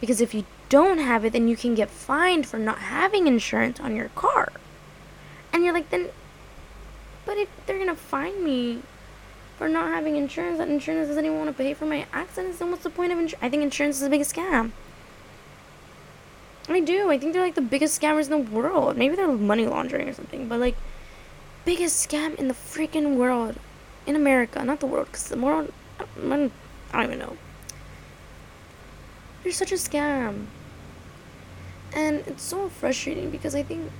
because 0.00 0.20
if 0.20 0.34
you 0.34 0.44
don't 0.68 0.98
have 0.98 1.24
it, 1.24 1.32
then 1.32 1.48
you 1.48 1.56
can 1.56 1.74
get 1.74 1.90
fined 1.90 2.46
for 2.46 2.58
not 2.58 2.78
having 2.78 3.26
insurance 3.26 3.80
on 3.80 3.96
your 3.96 4.10
car. 4.10 4.52
And 5.52 5.64
you're 5.64 5.74
like, 5.74 5.90
then, 5.90 6.10
but 7.24 7.36
if 7.38 7.48
they're 7.66 7.78
gonna 7.78 7.94
fine 7.94 8.44
me 8.44 8.82
for 9.58 9.68
not 9.68 9.90
having 9.90 10.14
insurance, 10.14 10.58
that 10.58 10.68
insurance 10.68 11.08
doesn't 11.08 11.24
even 11.24 11.36
want 11.36 11.50
to 11.50 11.52
pay 11.52 11.74
for 11.74 11.84
my 11.84 12.06
accidents, 12.12 12.60
then 12.60 12.70
what's 12.70 12.84
the 12.84 12.90
point 12.90 13.12
of 13.12 13.18
insurance? 13.18 13.42
I 13.42 13.50
think 13.50 13.64
insurance 13.64 13.96
is 13.96 14.02
the 14.02 14.08
biggest 14.08 14.34
scam. 14.34 14.70
I 16.68 16.80
do. 16.80 17.10
I 17.10 17.18
think 17.18 17.32
they're 17.32 17.42
like 17.42 17.56
the 17.56 17.60
biggest 17.60 18.00
scammers 18.00 18.30
in 18.30 18.30
the 18.30 18.50
world. 18.50 18.96
Maybe 18.96 19.16
they're 19.16 19.26
money 19.26 19.66
laundering 19.66 20.08
or 20.08 20.12
something, 20.12 20.48
but 20.48 20.60
like, 20.60 20.76
biggest 21.64 22.08
scam 22.08 22.36
in 22.36 22.46
the 22.46 22.54
freaking 22.54 23.16
world. 23.16 23.56
In 24.06 24.16
America, 24.16 24.64
not 24.64 24.80
the 24.80 24.86
world, 24.86 25.06
because 25.06 25.28
the 25.28 25.36
world, 25.36 25.70
I 26.00 26.04
don't, 26.24 26.52
even 26.94 27.18
know. 27.18 27.36
You're 29.44 29.52
such 29.52 29.72
a 29.72 29.74
scam. 29.74 30.46
And 31.92 32.22
it's 32.26 32.42
so 32.42 32.70
frustrating 32.70 33.30
because 33.30 33.54
I 33.54 33.62
think 33.62 33.90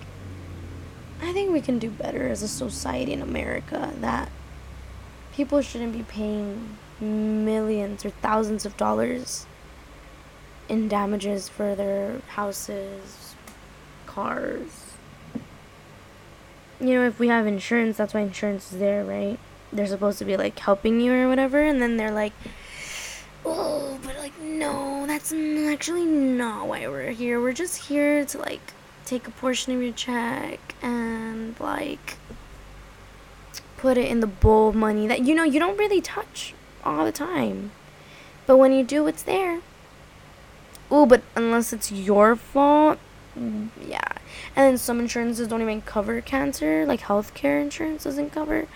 I 1.20 1.32
think 1.32 1.52
we 1.52 1.60
can 1.60 1.78
do 1.78 1.90
better 1.90 2.28
as 2.28 2.42
a 2.42 2.48
society 2.48 3.12
in 3.12 3.20
America 3.20 3.92
that 4.00 4.30
people 5.38 5.62
shouldn't 5.62 5.92
be 5.92 6.02
paying 6.02 6.76
millions 7.00 8.04
or 8.04 8.10
thousands 8.10 8.66
of 8.66 8.76
dollars 8.76 9.46
in 10.68 10.88
damages 10.88 11.48
for 11.48 11.76
their 11.76 12.20
houses, 12.30 13.36
cars. 14.04 14.94
You 16.80 16.94
know, 16.94 17.06
if 17.06 17.20
we 17.20 17.28
have 17.28 17.46
insurance, 17.46 17.96
that's 17.96 18.14
why 18.14 18.22
insurance 18.22 18.72
is 18.72 18.80
there, 18.80 19.04
right? 19.04 19.38
They're 19.72 19.86
supposed 19.86 20.18
to 20.18 20.24
be 20.24 20.36
like 20.36 20.58
helping 20.58 21.00
you 21.00 21.12
or 21.12 21.28
whatever, 21.28 21.62
and 21.62 21.80
then 21.80 21.98
they're 21.98 22.10
like, 22.10 22.32
oh, 23.46 23.96
but 24.02 24.16
like, 24.18 24.36
no, 24.40 25.06
that's 25.06 25.32
actually 25.32 26.04
not 26.04 26.66
why 26.66 26.88
we're 26.88 27.12
here. 27.12 27.40
We're 27.40 27.52
just 27.52 27.86
here 27.86 28.24
to 28.24 28.38
like 28.38 28.72
take 29.04 29.28
a 29.28 29.30
portion 29.30 29.72
of 29.72 29.80
your 29.80 29.92
check 29.92 30.74
and 30.82 31.54
like 31.60 32.16
put 33.78 33.96
it 33.96 34.10
in 34.10 34.20
the 34.20 34.26
bowl 34.26 34.72
money 34.72 35.06
that 35.06 35.20
you 35.20 35.34
know 35.34 35.44
you 35.44 35.58
don't 35.58 35.78
really 35.78 36.00
touch 36.00 36.54
all 36.84 37.04
the 37.04 37.12
time. 37.12 37.70
But 38.46 38.58
when 38.58 38.72
you 38.72 38.84
do, 38.84 39.06
it's 39.06 39.22
there. 39.22 39.60
Oh, 40.90 41.06
but 41.06 41.22
unless 41.36 41.72
it's 41.72 41.92
your 41.92 42.36
fault, 42.36 42.98
yeah. 43.34 44.12
And 44.56 44.64
then 44.66 44.78
some 44.78 45.00
insurances 45.00 45.48
don't 45.48 45.62
even 45.62 45.82
cover 45.82 46.20
cancer, 46.20 46.84
like 46.86 47.00
healthcare 47.00 47.60
insurance 47.60 48.04
doesn't 48.04 48.30
cover 48.30 48.66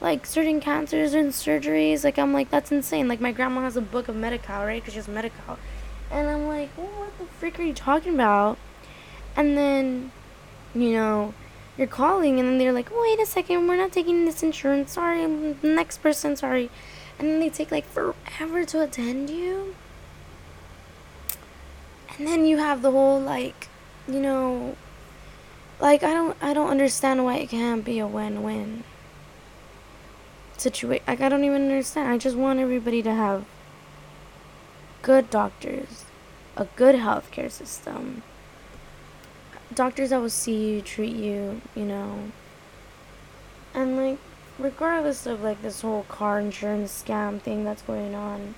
like 0.00 0.24
certain 0.26 0.60
cancers 0.60 1.14
and 1.14 1.32
surgeries. 1.32 2.04
Like 2.04 2.18
I'm 2.18 2.32
like 2.32 2.50
that's 2.50 2.70
insane. 2.72 3.08
Like 3.08 3.20
my 3.20 3.32
grandma 3.32 3.62
has 3.62 3.76
a 3.76 3.80
book 3.80 4.08
of 4.08 4.16
Medi-Cal, 4.16 4.64
right? 4.64 4.80
Because 4.80 4.94
she 4.94 4.98
has 4.98 5.08
Medi-Cal, 5.08 5.58
and 6.10 6.28
I'm 6.28 6.46
like, 6.46 6.70
well, 6.76 6.86
what 6.86 7.18
the 7.18 7.26
freak 7.26 7.58
are 7.58 7.64
you 7.64 7.74
talking 7.74 8.14
about? 8.14 8.58
And 9.36 9.56
then, 9.56 10.12
you 10.74 10.92
know, 10.92 11.34
you're 11.78 11.86
calling, 11.86 12.40
and 12.40 12.48
then 12.48 12.58
they're 12.58 12.72
like, 12.72 12.90
wait 12.90 13.20
a 13.20 13.26
second, 13.26 13.68
we're 13.68 13.76
not 13.76 13.92
taking 13.92 14.24
this 14.24 14.42
insurance. 14.42 14.92
Sorry, 14.92 15.26
next 15.62 15.98
person, 15.98 16.36
sorry. 16.36 16.70
And 17.18 17.28
then 17.28 17.40
they 17.40 17.48
take 17.48 17.70
like 17.70 17.86
forever 17.86 18.64
to 18.64 18.82
attend 18.82 19.30
you. 19.30 19.74
And 22.16 22.26
then 22.26 22.44
you 22.44 22.58
have 22.58 22.82
the 22.82 22.90
whole 22.90 23.20
like, 23.20 23.68
you 24.08 24.20
know, 24.20 24.76
like 25.80 26.02
I 26.02 26.12
don't 26.12 26.36
I 26.42 26.52
don't 26.52 26.68
understand 26.70 27.24
why 27.24 27.36
it 27.36 27.48
can't 27.48 27.84
be 27.84 28.00
a 28.00 28.06
win-win 28.06 28.82
situation. 30.56 31.04
Like, 31.06 31.20
I 31.20 31.28
don't 31.28 31.44
even 31.44 31.62
understand. 31.62 32.08
I 32.08 32.18
just 32.18 32.36
want 32.36 32.58
everybody 32.58 33.02
to 33.02 33.14
have 33.14 33.44
good 35.02 35.30
doctors, 35.30 36.04
a 36.56 36.66
good 36.76 36.96
healthcare 36.96 37.50
system, 37.50 38.22
doctors 39.74 40.10
that 40.10 40.20
will 40.20 40.30
see 40.30 40.74
you, 40.74 40.82
treat 40.82 41.14
you, 41.14 41.60
you 41.74 41.84
know. 41.84 42.30
And, 43.74 43.96
like, 43.96 44.18
regardless 44.58 45.26
of, 45.26 45.42
like, 45.42 45.62
this 45.62 45.82
whole 45.82 46.04
car 46.04 46.40
insurance 46.40 47.04
scam 47.04 47.40
thing 47.40 47.64
that's 47.64 47.82
going 47.82 48.14
on. 48.14 48.54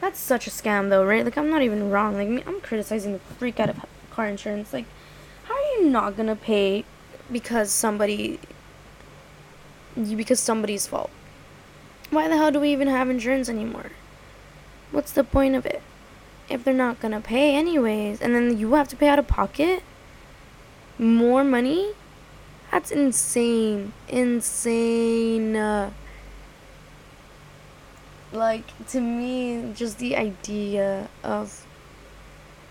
That's 0.00 0.18
such 0.18 0.46
a 0.46 0.50
scam, 0.50 0.88
though, 0.88 1.04
right? 1.04 1.24
Like, 1.24 1.36
I'm 1.36 1.50
not 1.50 1.62
even 1.62 1.90
wrong. 1.90 2.14
Like, 2.14 2.46
I'm 2.46 2.60
criticizing 2.60 3.12
the 3.12 3.18
freak 3.18 3.60
out 3.60 3.68
of 3.68 3.84
car 4.10 4.26
insurance. 4.26 4.72
Like, 4.72 4.86
how 5.44 5.54
are 5.54 5.60
you 5.60 5.90
not 5.90 6.16
gonna 6.16 6.36
pay 6.36 6.84
because 7.30 7.70
somebody 7.70 8.38
You 9.96 10.16
because 10.16 10.40
somebody's 10.40 10.86
fault. 10.86 11.10
Why 12.10 12.28
the 12.28 12.36
hell 12.36 12.50
do 12.50 12.60
we 12.60 12.72
even 12.72 12.88
have 12.88 13.10
insurance 13.10 13.48
anymore? 13.48 13.90
What's 14.92 15.12
the 15.12 15.24
point 15.24 15.54
of 15.54 15.66
it? 15.66 15.82
If 16.50 16.64
they're 16.64 16.74
not 16.74 17.00
gonna 17.00 17.20
pay 17.20 17.54
anyways, 17.54 18.20
and 18.20 18.34
then 18.34 18.58
you 18.58 18.74
have 18.74 18.88
to 18.88 18.96
pay 18.96 19.08
out 19.08 19.18
of 19.18 19.26
pocket 19.26 19.82
more 21.00 21.42
money? 21.42 21.92
That's 22.70 22.90
insane. 22.90 23.92
Insane. 24.08 25.54
like, 28.32 28.86
to 28.88 29.00
me, 29.00 29.72
just 29.74 29.98
the 29.98 30.16
idea 30.16 31.08
of 31.24 31.66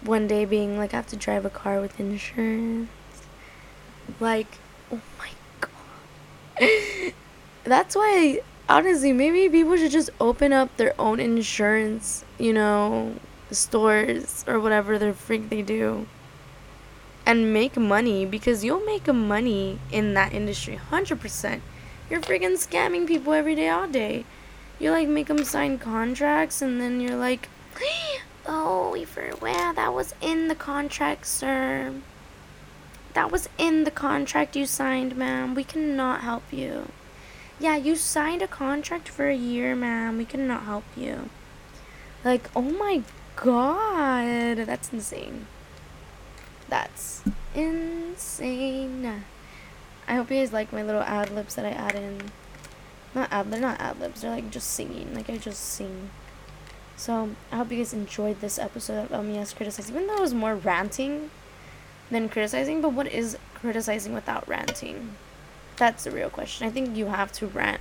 one 0.03 0.27
day 0.27 0.45
being 0.45 0.77
like, 0.77 0.93
I 0.93 0.97
have 0.97 1.07
to 1.07 1.17
drive 1.17 1.43
a 1.43 1.49
car 1.49 1.81
with 1.81 1.99
insurance. 1.99 2.89
Like, 4.19 4.47
oh 4.91 5.01
my 5.17 5.29
god. 5.59 7.13
That's 7.63 7.95
why 7.95 8.41
honestly, 8.69 9.11
maybe 9.11 9.49
people 9.49 9.75
should 9.75 9.91
just 9.91 10.11
open 10.21 10.53
up 10.53 10.75
their 10.77 10.93
own 10.99 11.19
insurance, 11.19 12.23
you 12.37 12.53
know, 12.53 13.15
stores 13.51 14.43
or 14.47 14.59
whatever 14.59 14.97
the 14.97 15.13
freak 15.13 15.49
they 15.49 15.61
do 15.61 16.07
and 17.25 17.53
make 17.53 17.77
money 17.77 18.25
because 18.25 18.63
you'll 18.63 18.83
make 18.85 19.05
money 19.07 19.77
in 19.91 20.15
that 20.15 20.33
industry 20.33 20.79
100%. 20.89 21.61
You're 22.09 22.21
freaking 22.21 22.57
scamming 22.57 23.05
people 23.05 23.33
every 23.33 23.53
day, 23.53 23.69
all 23.69 23.87
day. 23.87 24.25
You 24.79 24.91
like 24.91 25.07
make 25.07 25.27
them 25.27 25.43
sign 25.43 25.77
contracts 25.77 26.61
and 26.61 26.81
then 26.81 26.99
you're 26.99 27.15
like, 27.15 27.47
oh, 28.47 28.89
we 28.93 29.05
forgot 29.05 29.75
that 29.75 29.93
was 29.93 30.15
in 30.21 30.47
the 30.47 30.55
contract, 30.55 31.27
sir. 31.27 31.93
That 33.13 33.31
was 33.31 33.47
in 33.57 33.83
the 33.83 33.91
contract 33.91 34.55
you 34.55 34.65
signed, 34.65 35.15
ma'am. 35.15 35.53
We 35.53 35.63
cannot 35.63 36.21
help 36.21 36.43
you. 36.51 36.87
Yeah, 37.59 37.75
you 37.75 37.95
signed 37.95 38.41
a 38.41 38.47
contract 38.47 39.09
for 39.09 39.27
a 39.27 39.35
year, 39.35 39.75
ma'am. 39.75 40.17
We 40.17 40.25
cannot 40.25 40.63
help 40.63 40.85
you. 40.95 41.29
Like, 42.23 42.49
oh 42.55 42.61
my 42.61 43.03
god. 43.39 44.57
That's 44.57 44.91
insane. 44.91 45.47
That's 46.67 47.23
insane. 47.55 49.23
I 50.07 50.15
hope 50.15 50.31
you 50.31 50.37
guys 50.37 50.53
like 50.53 50.73
my 50.73 50.83
little 50.83 51.01
ad 51.01 51.29
libs 51.31 51.55
that 51.55 51.65
I 51.65 51.69
add 51.69 51.95
in. 51.95 52.31
Not 53.15 53.31
ad, 53.31 53.51
they're 53.51 53.59
not 53.59 53.79
ad 53.79 53.99
libs. 53.99 54.21
They're 54.21 54.31
like 54.31 54.49
just 54.51 54.71
singing. 54.71 55.13
Like 55.13 55.29
I 55.29 55.37
just 55.37 55.63
sing. 55.63 56.09
So 56.95 57.29
I 57.51 57.57
hope 57.57 57.71
you 57.71 57.77
guys 57.77 57.93
enjoyed 57.93 58.41
this 58.41 58.59
episode 58.59 59.05
of 59.05 59.13
um, 59.13 59.29
me 59.29 59.37
as 59.37 59.53
criticizing. 59.53 59.95
Even 59.95 60.07
though 60.07 60.17
it 60.17 60.21
was 60.21 60.33
more 60.33 60.55
ranting 60.55 61.31
than 62.11 62.27
criticizing, 62.29 62.81
but 62.81 62.93
what 62.93 63.07
is 63.07 63.37
criticizing 63.55 64.13
without 64.13 64.47
ranting? 64.47 65.15
That's 65.77 66.03
the 66.03 66.11
real 66.11 66.29
question. 66.29 66.67
I 66.67 66.71
think 66.71 66.97
you 66.97 67.05
have 67.05 67.31
to 67.33 67.47
rant 67.47 67.79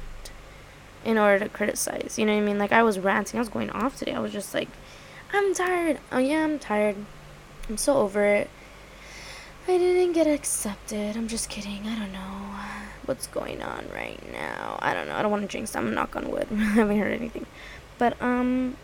in 1.04 1.18
order 1.18 1.44
to 1.44 1.48
criticize. 1.48 2.18
You 2.18 2.26
know 2.26 2.34
what 2.34 2.42
I 2.42 2.44
mean? 2.44 2.58
Like 2.58 2.72
I 2.72 2.82
was 2.82 2.98
ranting. 2.98 3.38
I 3.38 3.40
was 3.40 3.48
going 3.48 3.70
off 3.70 3.96
today. 3.98 4.14
I 4.14 4.20
was 4.20 4.32
just 4.32 4.54
like, 4.54 4.68
I'm 5.32 5.54
tired. 5.54 6.00
Oh 6.10 6.18
yeah, 6.18 6.44
I'm 6.44 6.58
tired. 6.58 6.96
I'm 7.68 7.76
so 7.76 7.98
over 7.98 8.24
it. 8.24 8.50
I 9.66 9.76
didn't 9.76 10.14
get 10.14 10.26
accepted. 10.26 11.16
I'm 11.16 11.28
just 11.28 11.50
kidding. 11.50 11.86
I 11.86 11.98
don't 11.98 12.12
know 12.12 12.54
what's 13.04 13.26
going 13.26 13.62
on 13.62 13.86
right 13.92 14.20
now. 14.32 14.78
I 14.80 14.94
don't 14.94 15.06
know. 15.06 15.14
I 15.14 15.22
don't 15.22 15.30
want 15.30 15.42
to 15.42 15.48
jinx. 15.48 15.76
I'm 15.76 15.92
knock 15.94 16.16
on 16.16 16.30
wood. 16.30 16.48
I 16.52 16.54
haven't 16.54 16.98
heard 16.98 17.12
anything. 17.12 17.46
But 17.98 18.20
um 18.22 18.76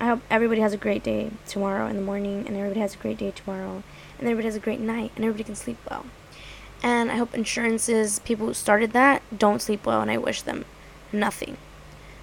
I 0.00 0.06
hope 0.06 0.20
everybody 0.30 0.60
has 0.60 0.72
a 0.72 0.78
great 0.78 1.02
day 1.02 1.30
tomorrow 1.46 1.86
in 1.86 1.96
the 1.96 2.02
morning 2.02 2.46
and 2.46 2.56
everybody 2.56 2.80
has 2.80 2.94
a 2.94 2.98
great 2.98 3.18
day 3.18 3.32
tomorrow 3.32 3.82
and 4.18 4.28
everybody 4.28 4.46
has 4.46 4.56
a 4.56 4.60
great 4.60 4.80
night 4.80 5.12
and 5.16 5.24
everybody 5.24 5.44
can 5.44 5.56
sleep 5.56 5.76
well. 5.90 6.06
And 6.82 7.10
I 7.10 7.16
hope 7.16 7.34
insurances 7.34 8.20
people 8.20 8.46
who 8.46 8.54
started 8.54 8.92
that 8.92 9.22
don't 9.36 9.60
sleep 9.60 9.84
well 9.84 10.00
and 10.00 10.10
I 10.10 10.16
wish 10.16 10.40
them 10.40 10.64
nothing. 11.12 11.58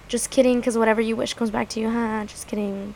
Just 0.08 0.30
kidding 0.30 0.60
cuz 0.62 0.76
whatever 0.76 1.00
you 1.00 1.16
wish 1.16 1.34
comes 1.34 1.50
back 1.50 1.68
to 1.70 1.80
you. 1.80 1.90
Huh? 1.90 2.24
Just 2.24 2.48
kidding 2.48 2.94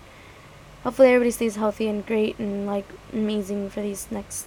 hopefully 0.82 1.08
everybody 1.08 1.30
stays 1.30 1.56
healthy 1.56 1.88
and 1.88 2.04
great 2.06 2.38
and 2.38 2.66
like 2.66 2.86
amazing 3.12 3.70
for 3.70 3.80
these 3.80 4.10
next 4.10 4.46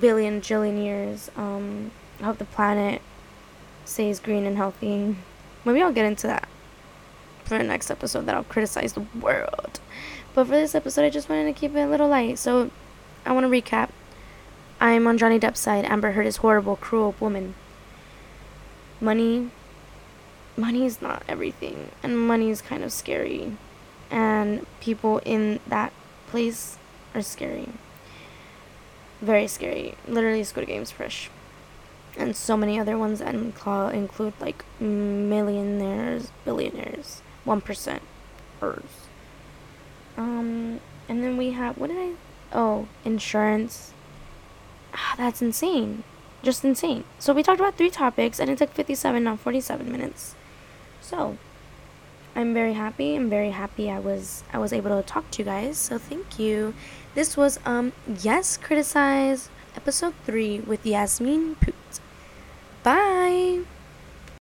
billion 0.00 0.40
jillion 0.40 0.82
years. 0.82 1.30
Um, 1.36 1.90
I 2.20 2.24
hope 2.24 2.38
the 2.38 2.44
planet 2.44 3.00
stays 3.84 4.20
green 4.20 4.44
and 4.44 4.56
healthy. 4.56 5.16
Maybe 5.64 5.82
I'll 5.82 5.92
get 5.92 6.06
into 6.06 6.26
that 6.26 6.48
for 7.44 7.58
the 7.58 7.64
next 7.64 7.90
episode 7.90 8.26
that 8.26 8.34
I'll 8.34 8.44
criticize 8.44 8.92
the 8.92 9.06
world. 9.18 9.80
But 10.34 10.44
for 10.46 10.52
this 10.52 10.74
episode, 10.74 11.04
I 11.04 11.10
just 11.10 11.28
wanted 11.28 11.52
to 11.52 11.58
keep 11.58 11.74
it 11.74 11.80
a 11.80 11.86
little 11.86 12.08
light. 12.08 12.38
So 12.38 12.70
I 13.24 13.32
want 13.32 13.44
to 13.44 13.50
recap. 13.50 13.90
I'm 14.80 15.06
on 15.06 15.18
Johnny 15.18 15.38
Depp's 15.38 15.60
side. 15.60 15.84
Amber 15.84 16.12
Heard 16.12 16.26
is 16.26 16.36
horrible, 16.36 16.76
cruel 16.76 17.14
woman. 17.20 17.54
Money, 19.00 19.50
money 20.60 20.84
is 20.84 21.00
not 21.00 21.22
everything, 21.28 21.90
and 22.02 22.18
money 22.18 22.50
is 22.50 22.60
kind 22.60 22.84
of 22.84 22.92
scary 22.92 23.56
and 24.10 24.66
people 24.80 25.18
in 25.24 25.60
that 25.66 25.92
place 26.26 26.76
are 27.14 27.22
scary. 27.22 27.68
Very 29.20 29.46
scary. 29.46 29.94
Literally, 30.08 30.42
Squid 30.44 30.66
Game's 30.66 30.90
fresh. 30.90 31.30
And 32.16 32.34
so 32.34 32.56
many 32.56 32.78
other 32.78 32.98
ones 32.98 33.20
that 33.20 33.34
include 33.34 34.34
like 34.40 34.64
millionaires, 34.80 36.32
billionaires, 36.44 37.22
1%. 37.46 38.00
Um, 40.16 40.80
and 41.08 41.22
then 41.22 41.36
we 41.36 41.52
have, 41.52 41.78
what 41.78 41.88
did 41.88 41.98
I, 41.98 42.12
oh, 42.52 42.88
insurance. 43.04 43.92
Ah, 44.92 45.14
that's 45.16 45.40
insane. 45.40 46.02
Just 46.42 46.64
insane. 46.64 47.04
So 47.18 47.32
we 47.32 47.42
talked 47.42 47.60
about 47.60 47.76
three 47.76 47.90
topics 47.90 48.40
and 48.40 48.50
it 48.50 48.58
took 48.58 48.72
57, 48.72 49.22
not 49.22 49.38
47 49.38 49.90
minutes. 49.90 50.34
So, 51.10 51.36
I'm 52.36 52.54
very 52.54 52.74
happy. 52.74 53.16
I'm 53.16 53.28
very 53.28 53.50
happy 53.50 53.90
I 53.90 53.98
was 53.98 54.44
I 54.52 54.58
was 54.58 54.72
able 54.72 54.90
to 54.90 55.02
talk 55.02 55.28
to 55.32 55.42
you 55.42 55.44
guys. 55.44 55.76
So 55.76 55.98
thank 55.98 56.38
you. 56.38 56.74
This 57.16 57.36
was 57.36 57.58
um 57.66 57.92
yes 58.06 58.56
criticize 58.56 59.50
episode 59.74 60.14
3 60.24 60.60
with 60.60 60.86
Yasmine 60.86 61.56
Poot. 61.56 62.00
Bye. 62.84 63.62